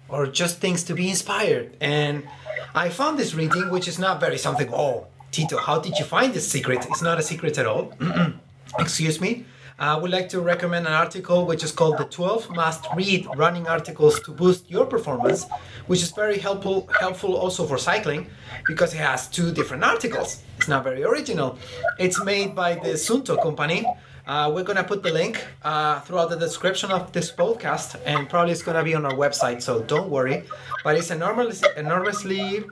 or 0.09 0.27
just 0.27 0.59
things 0.59 0.83
to 0.85 0.95
be 0.95 1.11
inspired. 1.11 1.77
And 1.81 2.27
I 2.75 2.89
found 2.89 3.19
this 3.19 3.35
reading, 3.35 3.71
which 3.71 3.87
is 3.87 3.99
not 3.99 4.19
very 4.19 4.39
something. 4.39 4.69
Oh, 4.73 5.07
Tito, 5.31 5.59
how 5.59 5.79
did 5.79 5.97
you 5.99 6.05
find 6.05 6.35
this 6.35 6.51
secret? 6.51 6.85
It's 6.91 7.03
not 7.03 7.19
a 7.19 7.23
secret 7.23 7.57
at 7.59 7.67
all. 7.67 7.93
Excuse 8.79 9.21
me. 9.21 9.45
I 9.79 9.97
would 9.97 10.11
like 10.11 10.29
to 10.31 10.41
recommend 10.43 10.87
an 10.87 10.93
article 10.93 11.47
which 11.47 11.65
is 11.65 11.73
called 11.73 11.97
the 11.97 12.05
12 12.05 12.51
must 12.51 12.87
read 12.95 13.27
running 13.37 13.67
articles 13.67 14.21
to 14.21 14.31
boost 14.31 14.71
your 14.71 14.85
performance, 14.85 15.47
which 15.87 16.03
is 16.03 16.11
very 16.11 16.37
helpful 16.37 16.87
helpful 17.01 17.35
also 17.35 17.67
for 17.67 17.79
cycling 17.79 18.27
because 18.67 18.93
it 18.93 18.99
has 18.99 19.27
two 19.29 19.51
different 19.53 19.83
articles. 19.83 20.43
It's 20.59 20.69
not 20.69 20.85
very 20.85 21.03
original. 21.03 21.59
It's 21.99 22.23
made 22.23 22.55
by 22.55 22.75
the 22.75 22.93
Suunto 22.99 23.41
company. 23.43 23.87
Uh, 24.27 24.53
we're 24.55 24.65
gonna 24.65 24.85
put 24.85 25.03
the 25.03 25.11
link 25.11 25.43
uh, 25.63 26.01
throughout 26.01 26.29
the 26.29 26.37
description 26.37 26.91
of 26.91 27.11
this 27.13 27.33
podcast, 27.33 27.99
and 28.05 28.29
probably 28.29 28.53
it's 28.53 28.63
gonna 28.63 28.85
be 28.85 28.95
on 28.95 29.07
our 29.07 29.15
website. 29.15 29.63
So 29.63 29.81
don't 29.83 30.11
worry. 30.11 30.45
But 30.85 30.97
it's 30.97 31.11
enormously, 31.11 31.69
enormously 31.77 32.65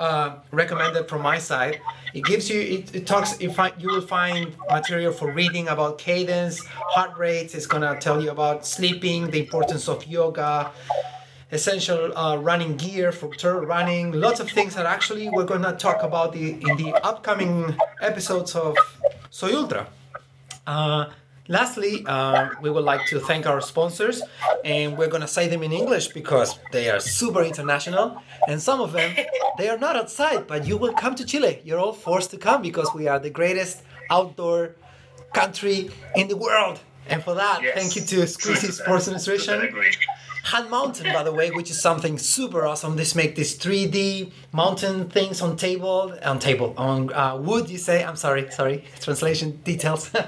uh, 0.00 0.36
recommended 0.50 1.08
from 1.08 1.22
my 1.22 1.38
side. 1.38 1.80
It 2.14 2.24
gives 2.24 2.48
you, 2.48 2.60
it, 2.60 2.94
it 2.94 3.06
talks, 3.06 3.40
you, 3.40 3.52
find, 3.52 3.74
you 3.78 3.88
will 3.88 4.00
find 4.00 4.54
material 4.70 5.12
for 5.12 5.32
reading 5.32 5.68
about 5.68 5.98
cadence, 5.98 6.64
heart 6.66 7.16
rates. 7.18 7.54
It's 7.54 7.66
gonna 7.66 7.98
tell 8.00 8.22
you 8.22 8.30
about 8.30 8.66
sleeping, 8.66 9.30
the 9.30 9.40
importance 9.40 9.88
of 9.88 10.06
yoga, 10.06 10.70
essential 11.52 12.16
uh, 12.16 12.36
running 12.36 12.76
gear 12.76 13.12
for 13.12 13.28
running, 13.66 14.12
lots 14.12 14.40
of 14.40 14.50
things 14.50 14.74
that 14.74 14.86
actually 14.86 15.28
we're 15.30 15.44
gonna 15.44 15.76
talk 15.76 16.02
about 16.02 16.32
the, 16.32 16.52
in 16.52 16.76
the 16.76 16.92
upcoming 17.04 17.76
episodes 18.00 18.54
of 18.54 18.76
Soy 19.30 19.54
Ultra. 19.54 19.86
Uh, 20.66 21.10
lastly, 21.48 22.04
uh, 22.06 22.50
we 22.60 22.70
would 22.70 22.84
like 22.84 23.06
to 23.06 23.20
thank 23.20 23.46
our 23.46 23.60
sponsors, 23.60 24.22
and 24.64 24.96
we're 24.96 25.08
gonna 25.08 25.28
say 25.28 25.48
them 25.48 25.62
in 25.62 25.72
English 25.72 26.08
because 26.08 26.58
they 26.72 26.90
are 26.90 27.00
super 27.00 27.42
international, 27.42 28.22
and 28.48 28.60
some 28.60 28.80
of 28.80 28.92
them 28.92 29.14
they 29.58 29.68
are 29.68 29.78
not 29.78 29.96
outside, 29.96 30.46
but 30.46 30.66
you 30.66 30.76
will 30.76 30.92
come 30.94 31.14
to 31.14 31.24
Chile. 31.24 31.60
You're 31.64 31.78
all 31.80 31.92
forced 31.92 32.30
to 32.32 32.38
come 32.38 32.62
because 32.62 32.88
we 32.94 33.08
are 33.08 33.18
the 33.18 33.30
greatest 33.30 33.82
outdoor 34.10 34.76
country 35.32 35.90
in 36.14 36.28
the 36.28 36.36
world. 36.36 36.80
And 37.08 37.22
for 37.22 37.34
that, 37.34 37.62
Yes. 37.62 37.74
thank 37.78 37.94
you 37.96 38.02
to 38.02 38.16
Squeezy 38.26 38.72
Sports 38.72 39.06
Administration. 39.06 39.72
Hand 40.44 40.70
Mountain, 40.70 41.12
by 41.12 41.22
the 41.24 41.32
way, 41.32 41.50
which 41.50 41.70
is 41.70 41.80
something 41.80 42.18
super 42.18 42.64
awesome. 42.66 42.94
This 42.96 43.14
make 43.16 43.34
these 43.34 43.56
3D 43.58 44.30
mountain 44.52 45.08
things 45.08 45.40
on 45.42 45.56
table, 45.56 46.14
on 46.24 46.38
table, 46.38 46.72
on 46.76 47.12
uh, 47.12 47.36
wood. 47.36 47.68
You 47.68 47.78
say? 47.78 48.04
I'm 48.04 48.14
sorry, 48.16 48.48
sorry, 48.50 48.84
translation 49.00 49.60
details. 49.64 50.10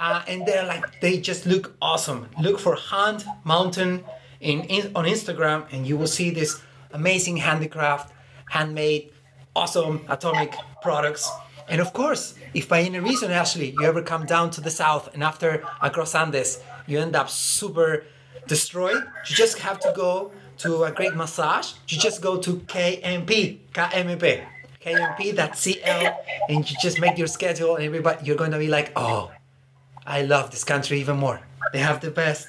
uh, 0.00 0.22
and 0.26 0.46
they're 0.46 0.66
like 0.66 1.00
they 1.00 1.20
just 1.20 1.46
look 1.46 1.76
awesome. 1.80 2.26
Look 2.40 2.58
for 2.58 2.74
Hand 2.74 3.24
Mountain 3.44 4.02
in, 4.40 4.62
in 4.62 4.90
on 4.96 5.04
Instagram, 5.04 5.66
and 5.70 5.86
you 5.86 5.96
will 5.96 6.08
see 6.08 6.30
this 6.30 6.60
amazing 6.92 7.36
handicraft, 7.36 8.12
handmade, 8.48 9.12
awesome 9.54 10.04
atomic 10.08 10.54
products. 10.82 11.30
And 11.68 11.80
of 11.80 11.92
course, 11.92 12.34
if 12.54 12.68
by 12.68 12.80
any 12.80 12.98
reason, 12.98 13.30
Ashley, 13.30 13.70
you 13.78 13.84
ever 13.84 14.02
come 14.02 14.26
down 14.26 14.50
to 14.52 14.60
the 14.60 14.70
south 14.70 15.14
and 15.14 15.22
after 15.22 15.62
across 15.80 16.14
Andes, 16.14 16.58
you 16.86 16.98
end 16.98 17.14
up 17.14 17.30
super 17.30 18.04
destroyed, 18.48 19.04
you 19.28 19.36
just 19.36 19.58
have 19.58 19.78
to 19.80 19.92
go 19.94 20.32
to 20.58 20.82
a 20.84 20.90
great 20.90 21.14
massage. 21.14 21.74
You 21.88 21.98
just 21.98 22.20
go 22.20 22.38
to 22.38 22.56
KMP, 22.56 23.58
KMP, 23.72 24.44
KMP.cl, 24.84 26.20
and 26.48 26.70
you 26.70 26.76
just 26.82 27.00
make 27.00 27.16
your 27.16 27.28
schedule, 27.28 27.76
and 27.76 27.84
everybody, 27.84 28.24
you're 28.26 28.36
going 28.36 28.50
to 28.50 28.58
be 28.58 28.68
like, 28.68 28.92
oh, 28.96 29.30
I 30.06 30.22
love 30.22 30.50
this 30.50 30.64
country 30.64 31.00
even 31.00 31.16
more. 31.16 31.40
They 31.72 31.80
have 31.80 32.00
the 32.00 32.10
best 32.10 32.48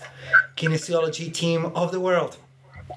kinesiology 0.56 1.34
team 1.34 1.66
of 1.76 1.92
the 1.92 2.00
world. 2.00 2.38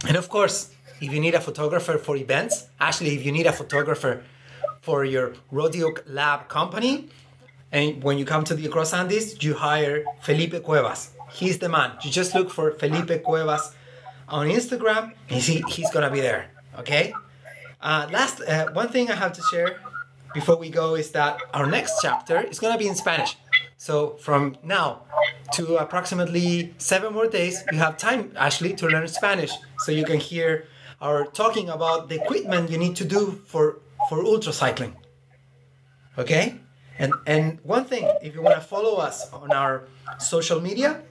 And 0.07 0.17
of 0.17 0.29
course, 0.29 0.71
if 1.01 1.13
you 1.13 1.21
need 1.21 1.35
a 1.35 1.41
photographer 1.41 1.99
for 1.99 2.17
events, 2.17 2.67
actually, 2.81 3.15
if 3.15 3.25
you 3.25 3.33
need 3.33 3.47
a 3.47 3.53
photographer 3.53 4.23
for 4.85 5.05
your 5.05 5.33
Rodeo 5.51 5.95
Lab 6.07 6.49
company. 6.49 7.09
And 7.73 8.03
when 8.05 8.19
you 8.19 8.27
come 8.27 8.45
to 8.45 8.55
the 8.55 8.67
Across 8.67 8.93
Andes, 8.93 9.43
you 9.43 9.55
hire 9.55 10.05
Felipe 10.21 10.63
Cuevas. 10.63 11.11
He's 11.33 11.59
the 11.59 11.71
man. 11.71 11.93
You 12.03 12.11
just 12.11 12.35
look 12.35 12.51
for 12.51 12.71
Felipe 12.73 13.23
Cuevas 13.25 13.75
on 14.29 14.47
Instagram, 14.49 15.13
and 15.31 15.43
he, 15.43 15.65
he's 15.69 15.91
gonna 15.91 16.11
be 16.11 16.21
there. 16.21 16.51
Okay. 16.79 17.15
Uh, 17.81 18.07
last 18.13 18.41
uh, 18.43 18.71
one 18.73 18.89
thing 18.89 19.11
I 19.11 19.15
have 19.15 19.33
to 19.33 19.43
share 19.51 19.81
before 20.35 20.57
we 20.57 20.69
go 20.69 20.95
is 20.95 21.11
that 21.13 21.41
our 21.55 21.67
next 21.67 21.95
chapter 22.03 22.43
is 22.43 22.59
gonna 22.59 22.79
be 22.79 22.87
in 22.87 22.95
Spanish. 22.95 23.37
So 23.85 24.17
from 24.17 24.57
now 24.63 25.03
to 25.53 25.77
approximately 25.77 26.73
seven 26.79 27.13
more 27.13 27.29
days, 27.29 27.63
you 27.71 27.77
have 27.77 27.99
time, 27.99 28.33
Ashley, 28.35 28.73
to 28.81 28.89
learn 28.89 29.07
Spanish, 29.09 29.53
so 29.81 29.93
you 29.93 30.07
can 30.07 30.19
hear 30.19 30.65
our 31.03 31.27
talking 31.27 31.69
about 31.69 32.09
the 32.09 32.15
equipment 32.17 32.71
you 32.71 32.79
need 32.79 32.97
to 32.97 33.05
do 33.05 33.43
for 33.45 33.81
for 34.09 34.25
ultra 34.25 34.55
cycling. 34.55 34.97
Okay. 36.17 36.57
And 36.99 37.13
and 37.27 37.61
one 37.61 37.85
thing, 37.85 38.09
if 38.23 38.35
you 38.35 38.41
want 38.41 38.57
to 38.57 38.65
follow 38.65 38.97
us 38.97 39.31
on 39.35 39.53
our 39.53 39.85
social 40.17 40.63
media, 40.63 41.03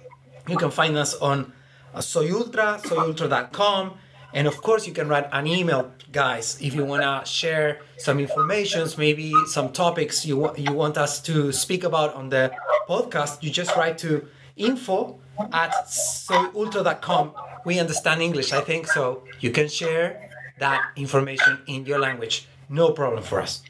you 0.49 0.57
can 0.57 0.71
find 0.71 0.97
us 0.97 1.13
on 1.21 1.53
Soy 1.99 2.34
Ultra, 2.34 2.82
soyultra.com, 2.82 3.99
and 4.34 4.47
of 4.47 4.57
course 4.65 4.88
you 4.88 4.93
can 4.93 5.07
write 5.07 5.30
an 5.32 5.45
email, 5.45 5.93
guys, 6.14 6.57
if 6.61 6.76
you 6.76 6.86
want 6.86 7.01
to 7.01 7.30
share 7.30 7.82
some 7.97 8.20
informations, 8.20 8.97
maybe 8.97 9.34
some 9.47 9.74
topics 9.74 10.26
you 10.26 10.53
you 10.55 10.72
want 10.72 10.97
us 10.97 11.20
to 11.22 11.51
speak 11.51 11.84
about 11.84 12.14
on 12.14 12.30
the 12.30 12.51
podcast. 12.88 13.41
You 13.41 13.49
just 13.49 13.76
write 13.76 13.97
to 14.05 14.28
info 14.55 15.20
at 15.51 15.74
soyultra.com. 15.88 17.34
We 17.66 17.80
understand 17.80 18.22
English, 18.22 18.53
I 18.53 18.61
think, 18.61 18.88
so 18.88 19.24
you 19.39 19.49
can 19.51 19.68
share 19.68 20.30
that 20.59 20.82
information 20.95 21.59
in 21.68 21.86
your 21.86 21.99
language. 21.99 22.47
No 22.70 22.91
problem 22.91 23.24
for 23.24 23.41
us. 23.41 23.64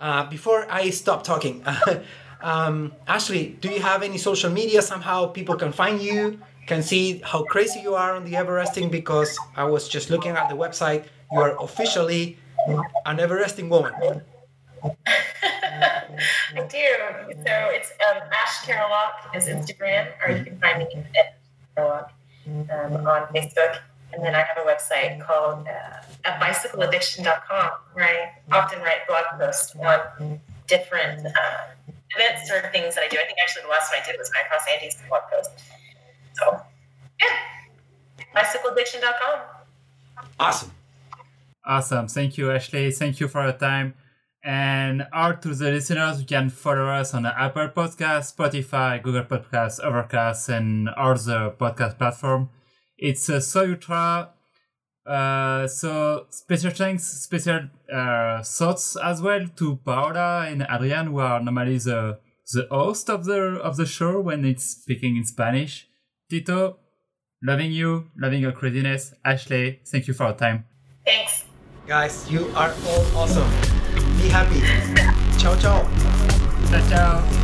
Uh, 0.00 0.28
before 0.28 0.66
I 0.68 0.90
stop 0.90 1.22
talking, 1.22 1.64
um, 2.42 2.92
Ashley, 3.06 3.56
do 3.60 3.68
you 3.70 3.80
have 3.80 4.02
any 4.02 4.18
social 4.18 4.50
media 4.50 4.82
somehow 4.82 5.26
people 5.26 5.54
can 5.54 5.70
find 5.72 6.02
you, 6.02 6.40
can 6.66 6.82
see 6.82 7.20
how 7.24 7.44
crazy 7.44 7.78
you 7.80 7.94
are 7.94 8.16
on 8.16 8.24
the 8.24 8.32
Everesting? 8.32 8.90
Because 8.90 9.38
I 9.54 9.64
was 9.64 9.88
just 9.88 10.10
looking 10.10 10.32
at 10.32 10.48
the 10.48 10.56
website, 10.56 11.04
you 11.32 11.40
are 11.40 11.56
officially 11.62 12.38
an 13.04 13.18
Everesting 13.18 13.68
woman. 13.68 13.92
I 14.82 16.54
do. 16.54 16.64
So 17.44 17.52
it's 17.70 17.92
um, 18.10 18.22
Ash 18.32 18.64
Carlock 18.66 19.34
is 19.34 19.46
Instagram, 19.46 20.08
or 20.24 20.32
you 20.32 20.44
can 20.44 20.58
find 20.58 20.78
me 20.78 20.86
at 21.18 21.38
Carlock 21.74 22.12
um, 22.46 23.06
on 23.06 23.26
Facebook. 23.34 23.78
And 24.12 24.24
then 24.24 24.34
I 24.34 24.38
have 24.38 24.56
a 24.56 24.66
website 24.66 25.20
called 25.20 25.66
uh, 25.66 26.38
bicycleaddiction.com 26.40 27.70
where 27.92 28.04
I 28.04 28.56
often 28.56 28.80
write 28.80 29.06
blog 29.08 29.24
posts 29.38 29.74
on 29.76 30.40
different 30.68 31.26
uh, 31.26 31.92
events 32.14 32.50
or 32.50 32.70
things 32.70 32.94
that 32.94 33.04
I 33.04 33.08
do. 33.08 33.18
I 33.18 33.26
think 33.26 33.38
actually 33.42 33.62
the 33.62 33.68
last 33.68 33.92
one 33.92 34.00
I 34.02 34.06
did 34.06 34.16
was 34.18 34.30
my 34.32 34.42
Cross 34.48 34.64
Andes 34.72 34.96
blog 35.08 35.22
post. 35.30 35.50
So, 36.34 36.60
yeah, 37.20 37.36
bicycleaddiction.com. 38.34 39.40
Awesome. 40.38 40.70
Awesome. 41.66 42.06
Thank 42.06 42.38
you, 42.38 42.50
Ashley. 42.52 42.92
Thank 42.92 43.18
you 43.20 43.28
for 43.28 43.42
your 43.42 43.52
time. 43.52 43.94
And 44.44 45.08
out 45.12 45.42
to 45.42 45.54
the 45.54 45.72
listeners, 45.72 46.20
you 46.20 46.26
can 46.26 46.50
follow 46.50 46.86
us 46.86 47.12
on 47.14 47.24
the 47.24 47.36
Apple 47.36 47.68
Podcast, 47.68 48.36
Spotify, 48.36 49.02
Google 49.02 49.24
Podcasts, 49.24 49.80
Overcast, 49.82 50.48
and 50.48 50.88
other 50.90 51.50
podcast 51.58 51.98
platform. 51.98 52.50
It's 52.96 53.28
a 53.28 53.40
Soy 53.40 53.70
Ultra. 53.70 54.30
Uh, 55.04 55.66
so 55.66 56.26
special 56.30 56.70
thanks, 56.70 57.04
special 57.04 57.68
uh, 57.92 58.42
thoughts 58.44 58.96
as 59.02 59.20
well 59.20 59.46
to 59.56 59.76
Paola 59.84 60.46
and 60.48 60.66
Adrian, 60.70 61.08
who 61.08 61.18
are 61.18 61.40
normally 61.40 61.78
the 61.78 62.18
the 62.52 62.66
host 62.70 63.10
of 63.10 63.24
the 63.24 63.60
of 63.62 63.76
the 63.76 63.86
show 63.86 64.20
when 64.20 64.44
it's 64.44 64.64
speaking 64.64 65.16
in 65.16 65.24
Spanish. 65.24 65.88
Tito, 66.30 66.78
loving 67.42 67.72
you, 67.72 68.10
loving 68.16 68.40
your 68.40 68.52
craziness. 68.52 69.14
Ashley, 69.24 69.80
thank 69.86 70.06
you 70.06 70.14
for 70.14 70.26
your 70.26 70.34
time. 70.34 70.64
Thanks. 71.04 71.45
Guys, 71.86 72.28
you 72.28 72.50
are 72.56 72.74
all 72.88 73.06
awesome. 73.16 73.48
Be 74.18 74.28
happy. 74.28 74.60
Ciao, 75.38 75.54
ciao. 75.54 75.86
Ciao, 76.68 76.88
ciao. 76.88 77.35